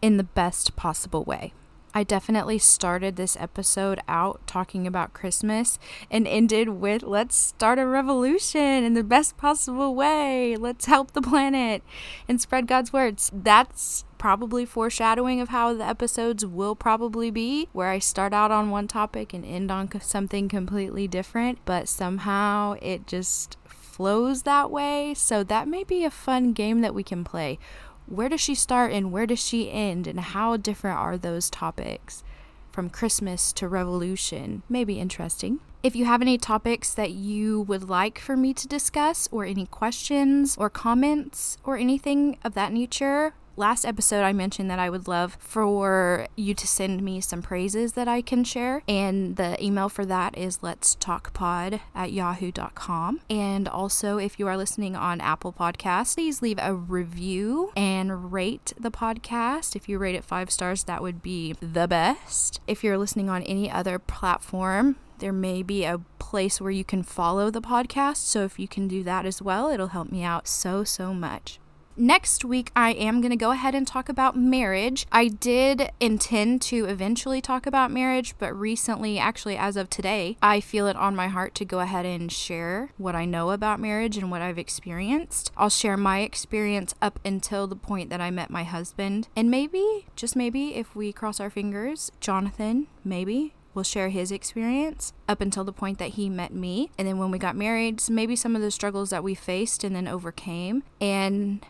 in 0.02 0.16
the 0.16 0.24
best 0.24 0.76
possible 0.76 1.24
way. 1.24 1.52
I 1.96 2.02
definitely 2.02 2.58
started 2.58 3.14
this 3.14 3.36
episode 3.38 4.00
out 4.08 4.44
talking 4.48 4.84
about 4.84 5.12
Christmas 5.14 5.78
and 6.10 6.26
ended 6.26 6.70
with 6.70 7.04
let's 7.04 7.36
start 7.36 7.78
a 7.78 7.86
revolution 7.86 8.82
in 8.82 8.94
the 8.94 9.04
best 9.04 9.36
possible 9.36 9.94
way. 9.94 10.56
Let's 10.56 10.86
help 10.86 11.12
the 11.12 11.22
planet 11.22 11.84
and 12.28 12.40
spread 12.40 12.66
God's 12.66 12.92
words. 12.92 13.30
That's 13.32 14.04
probably 14.18 14.66
foreshadowing 14.66 15.40
of 15.40 15.50
how 15.50 15.72
the 15.72 15.86
episodes 15.86 16.44
will 16.44 16.74
probably 16.74 17.30
be, 17.30 17.68
where 17.72 17.90
I 17.90 18.00
start 18.00 18.32
out 18.32 18.50
on 18.50 18.70
one 18.70 18.88
topic 18.88 19.32
and 19.32 19.44
end 19.44 19.70
on 19.70 19.88
something 20.00 20.48
completely 20.48 21.06
different, 21.06 21.58
but 21.64 21.88
somehow 21.88 22.74
it 22.82 23.06
just 23.06 23.56
flows 23.66 24.42
that 24.42 24.70
way. 24.70 25.14
So 25.14 25.44
that 25.44 25.68
may 25.68 25.84
be 25.84 26.04
a 26.04 26.10
fun 26.10 26.54
game 26.54 26.80
that 26.80 26.94
we 26.94 27.04
can 27.04 27.22
play 27.22 27.60
where 28.06 28.28
does 28.28 28.40
she 28.40 28.54
start 28.54 28.92
and 28.92 29.12
where 29.12 29.26
does 29.26 29.44
she 29.44 29.70
end 29.70 30.06
and 30.06 30.20
how 30.20 30.56
different 30.56 30.98
are 30.98 31.16
those 31.16 31.50
topics 31.50 32.22
from 32.70 32.90
Christmas 32.90 33.52
to 33.52 33.68
Revolution 33.68 34.62
Maybe 34.68 34.98
interesting. 34.98 35.60
If 35.84 35.94
you 35.94 36.06
have 36.06 36.22
any 36.22 36.38
topics 36.38 36.92
that 36.94 37.12
you 37.12 37.60
would 37.62 37.88
like 37.88 38.18
for 38.18 38.36
me 38.36 38.54
to 38.54 38.66
discuss, 38.66 39.28
or 39.30 39.44
any 39.44 39.66
questions 39.66 40.56
or 40.58 40.70
comments, 40.70 41.58
or 41.62 41.76
anything 41.76 42.38
of 42.42 42.54
that 42.54 42.72
nature, 42.72 43.34
last 43.56 43.84
episode 43.84 44.22
I 44.22 44.32
mentioned 44.32 44.70
that 44.70 44.78
I 44.78 44.90
would 44.90 45.08
love 45.08 45.36
for 45.40 46.26
you 46.36 46.54
to 46.54 46.66
send 46.66 47.02
me 47.02 47.20
some 47.20 47.42
praises 47.42 47.92
that 47.92 48.08
I 48.08 48.22
can 48.22 48.44
share. 48.44 48.82
And 48.88 49.36
the 49.36 49.62
email 49.64 49.88
for 49.88 50.04
that 50.06 50.36
is 50.36 50.62
let's 50.62 50.94
talk 50.96 51.32
pod 51.32 51.80
at 51.94 52.12
yahoo.com. 52.12 53.20
And 53.30 53.68
also, 53.68 54.18
if 54.18 54.38
you 54.38 54.46
are 54.46 54.56
listening 54.56 54.96
on 54.96 55.20
Apple 55.20 55.52
Podcasts, 55.52 56.14
please 56.14 56.42
leave 56.42 56.58
a 56.60 56.74
review 56.74 57.72
and 57.76 58.32
rate 58.32 58.72
the 58.78 58.90
podcast. 58.90 59.76
If 59.76 59.88
you 59.88 59.98
rate 59.98 60.14
it 60.14 60.24
five 60.24 60.50
stars, 60.50 60.84
that 60.84 61.02
would 61.02 61.22
be 61.22 61.54
the 61.60 61.88
best. 61.88 62.60
If 62.66 62.82
you're 62.82 62.98
listening 62.98 63.28
on 63.28 63.42
any 63.42 63.70
other 63.70 63.98
platform, 63.98 64.96
there 65.18 65.32
may 65.32 65.62
be 65.62 65.84
a 65.84 66.00
place 66.18 66.60
where 66.60 66.70
you 66.70 66.84
can 66.84 67.02
follow 67.02 67.50
the 67.50 67.62
podcast. 67.62 68.16
So 68.16 68.42
if 68.42 68.58
you 68.58 68.68
can 68.68 68.88
do 68.88 69.02
that 69.04 69.24
as 69.26 69.40
well, 69.40 69.68
it'll 69.68 69.88
help 69.88 70.10
me 70.10 70.24
out 70.24 70.48
so, 70.48 70.84
so 70.84 71.14
much. 71.14 71.60
Next 71.96 72.44
week, 72.44 72.72
I 72.74 72.90
am 72.90 73.20
going 73.20 73.30
to 73.30 73.36
go 73.36 73.52
ahead 73.52 73.74
and 73.74 73.86
talk 73.86 74.08
about 74.08 74.36
marriage. 74.36 75.06
I 75.12 75.28
did 75.28 75.92
intend 76.00 76.60
to 76.62 76.86
eventually 76.86 77.40
talk 77.40 77.66
about 77.66 77.92
marriage, 77.92 78.34
but 78.38 78.52
recently, 78.52 79.16
actually, 79.16 79.56
as 79.56 79.76
of 79.76 79.88
today, 79.90 80.36
I 80.42 80.58
feel 80.58 80.88
it 80.88 80.96
on 80.96 81.14
my 81.14 81.28
heart 81.28 81.54
to 81.56 81.64
go 81.64 81.78
ahead 81.78 82.04
and 82.04 82.32
share 82.32 82.90
what 82.96 83.14
I 83.14 83.26
know 83.26 83.52
about 83.52 83.78
marriage 83.78 84.16
and 84.16 84.28
what 84.28 84.42
I've 84.42 84.58
experienced. 84.58 85.52
I'll 85.56 85.70
share 85.70 85.96
my 85.96 86.20
experience 86.20 86.96
up 87.00 87.20
until 87.24 87.68
the 87.68 87.76
point 87.76 88.10
that 88.10 88.20
I 88.20 88.32
met 88.32 88.50
my 88.50 88.64
husband. 88.64 89.28
And 89.36 89.48
maybe, 89.48 90.06
just 90.16 90.34
maybe, 90.34 90.74
if 90.74 90.96
we 90.96 91.12
cross 91.12 91.38
our 91.38 91.50
fingers, 91.50 92.10
Jonathan, 92.18 92.88
maybe, 93.04 93.54
will 93.72 93.84
share 93.84 94.08
his 94.08 94.32
experience 94.32 95.12
up 95.28 95.40
until 95.40 95.64
the 95.64 95.72
point 95.72 95.98
that 95.98 96.10
he 96.10 96.28
met 96.28 96.52
me. 96.52 96.90
And 96.98 97.06
then 97.06 97.18
when 97.18 97.30
we 97.30 97.38
got 97.38 97.56
married, 97.56 98.02
maybe 98.08 98.34
some 98.36 98.56
of 98.56 98.62
the 98.62 98.70
struggles 98.70 99.10
that 99.10 99.24
we 99.24 99.34
faced 99.34 99.84
and 99.84 99.94
then 99.94 100.08
overcame. 100.08 100.82
And 101.00 101.64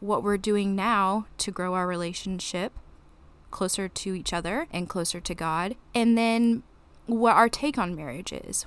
what 0.00 0.22
we're 0.22 0.36
doing 0.36 0.74
now 0.74 1.26
to 1.38 1.50
grow 1.50 1.74
our 1.74 1.86
relationship 1.86 2.72
closer 3.50 3.88
to 3.88 4.14
each 4.14 4.32
other 4.32 4.66
and 4.72 4.88
closer 4.88 5.20
to 5.20 5.34
God. 5.34 5.76
And 5.94 6.16
then 6.16 6.62
what 7.06 7.36
our 7.36 7.48
take 7.48 7.78
on 7.78 7.94
marriage 7.94 8.32
is. 8.32 8.66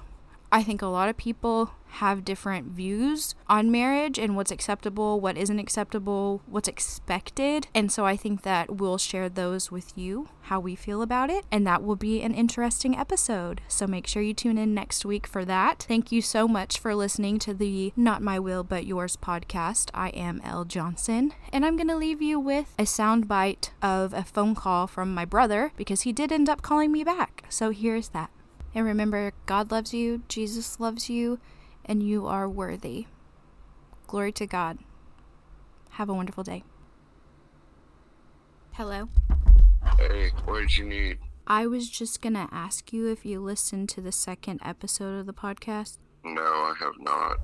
I 0.54 0.62
think 0.62 0.84
a 0.84 0.88
lot 0.88 1.10
of 1.10 1.18
people 1.18 1.72
have 1.94 2.24
different 2.24 2.68
views 2.68 3.34
on 3.48 3.72
marriage 3.72 4.20
and 4.20 4.36
what's 4.36 4.52
acceptable, 4.52 5.20
what 5.20 5.36
isn't 5.36 5.58
acceptable, 5.58 6.44
what's 6.46 6.68
expected. 6.68 7.66
And 7.74 7.92
so 7.92 8.06
I 8.06 8.16
think 8.16 8.44
that 8.44 8.76
we'll 8.76 9.00
share 9.00 9.30
those 9.30 9.72
with 9.72 9.98
you, 9.98 10.30
how 10.42 10.60
we 10.60 10.76
feel 10.76 11.02
about 11.02 11.32
it. 11.32 11.46
And 11.52 11.66
that 11.66 11.84
will 11.84 11.96
be 11.96 12.22
an 12.22 12.36
interesting 12.36 12.96
episode. 12.96 13.62
So 13.68 13.88
make 13.88 14.06
sure 14.06 14.22
you 14.22 14.36
tune 14.36 14.60
in 14.60 14.76
next 14.76 15.06
week 15.06 15.26
for 15.26 15.44
that. 15.44 15.86
Thank 15.88 16.12
you 16.12 16.22
so 16.22 16.48
much 16.48 16.78
for 16.78 16.94
listening 16.94 17.40
to 17.40 17.56
the 17.56 17.92
Not 17.96 18.22
My 18.22 18.38
Will 18.38 18.64
But 18.64 18.86
Yours 18.86 19.18
podcast. 19.18 19.90
I 19.96 20.10
am 20.10 20.40
Elle 20.44 20.66
Johnson. 20.66 21.34
And 21.52 21.66
I'm 21.66 21.78
going 21.78 21.88
to 21.88 21.98
leave 21.98 22.22
you 22.22 22.40
with 22.40 22.76
a 22.78 22.84
soundbite 22.84 23.72
of 23.82 24.14
a 24.14 24.24
phone 24.24 24.54
call 24.54 24.86
from 24.86 25.16
my 25.16 25.26
brother 25.26 25.72
because 25.78 26.02
he 26.02 26.14
did 26.14 26.32
end 26.32 26.48
up 26.48 26.62
calling 26.62 26.92
me 26.92 27.04
back. 27.04 27.44
So 27.50 27.72
here's 27.72 28.10
that. 28.10 28.30
And 28.76 28.86
remember, 28.86 29.34
God 29.46 29.72
loves 29.72 29.94
you, 29.94 30.24
Jesus 30.28 30.80
loves 30.80 31.10
you, 31.10 31.40
and 31.86 32.02
you 32.02 32.28
are 32.28 32.50
worthy. 32.50 33.06
Glory 34.08 34.32
to 34.34 34.48
God. 34.48 34.80
Have 35.92 36.10
a 36.10 36.14
wonderful 36.14 36.44
day. 36.44 36.64
Hello. 38.74 39.10
Hey, 40.00 40.32
what 40.46 40.62
did 40.62 40.78
you 40.78 40.86
need? 40.86 41.20
I 41.46 41.68
was 41.68 41.90
just 41.90 42.22
going 42.22 42.34
to 42.34 42.48
ask 42.52 42.92
you 42.92 43.12
if 43.12 43.26
you 43.26 43.40
listened 43.40 43.90
to 43.90 44.02
the 44.02 44.12
second 44.12 44.62
episode 44.64 45.20
of 45.20 45.26
the 45.26 45.34
podcast. 45.34 45.98
No, 46.24 46.42
I 46.42 46.74
have 46.80 46.94
not. 47.00 47.38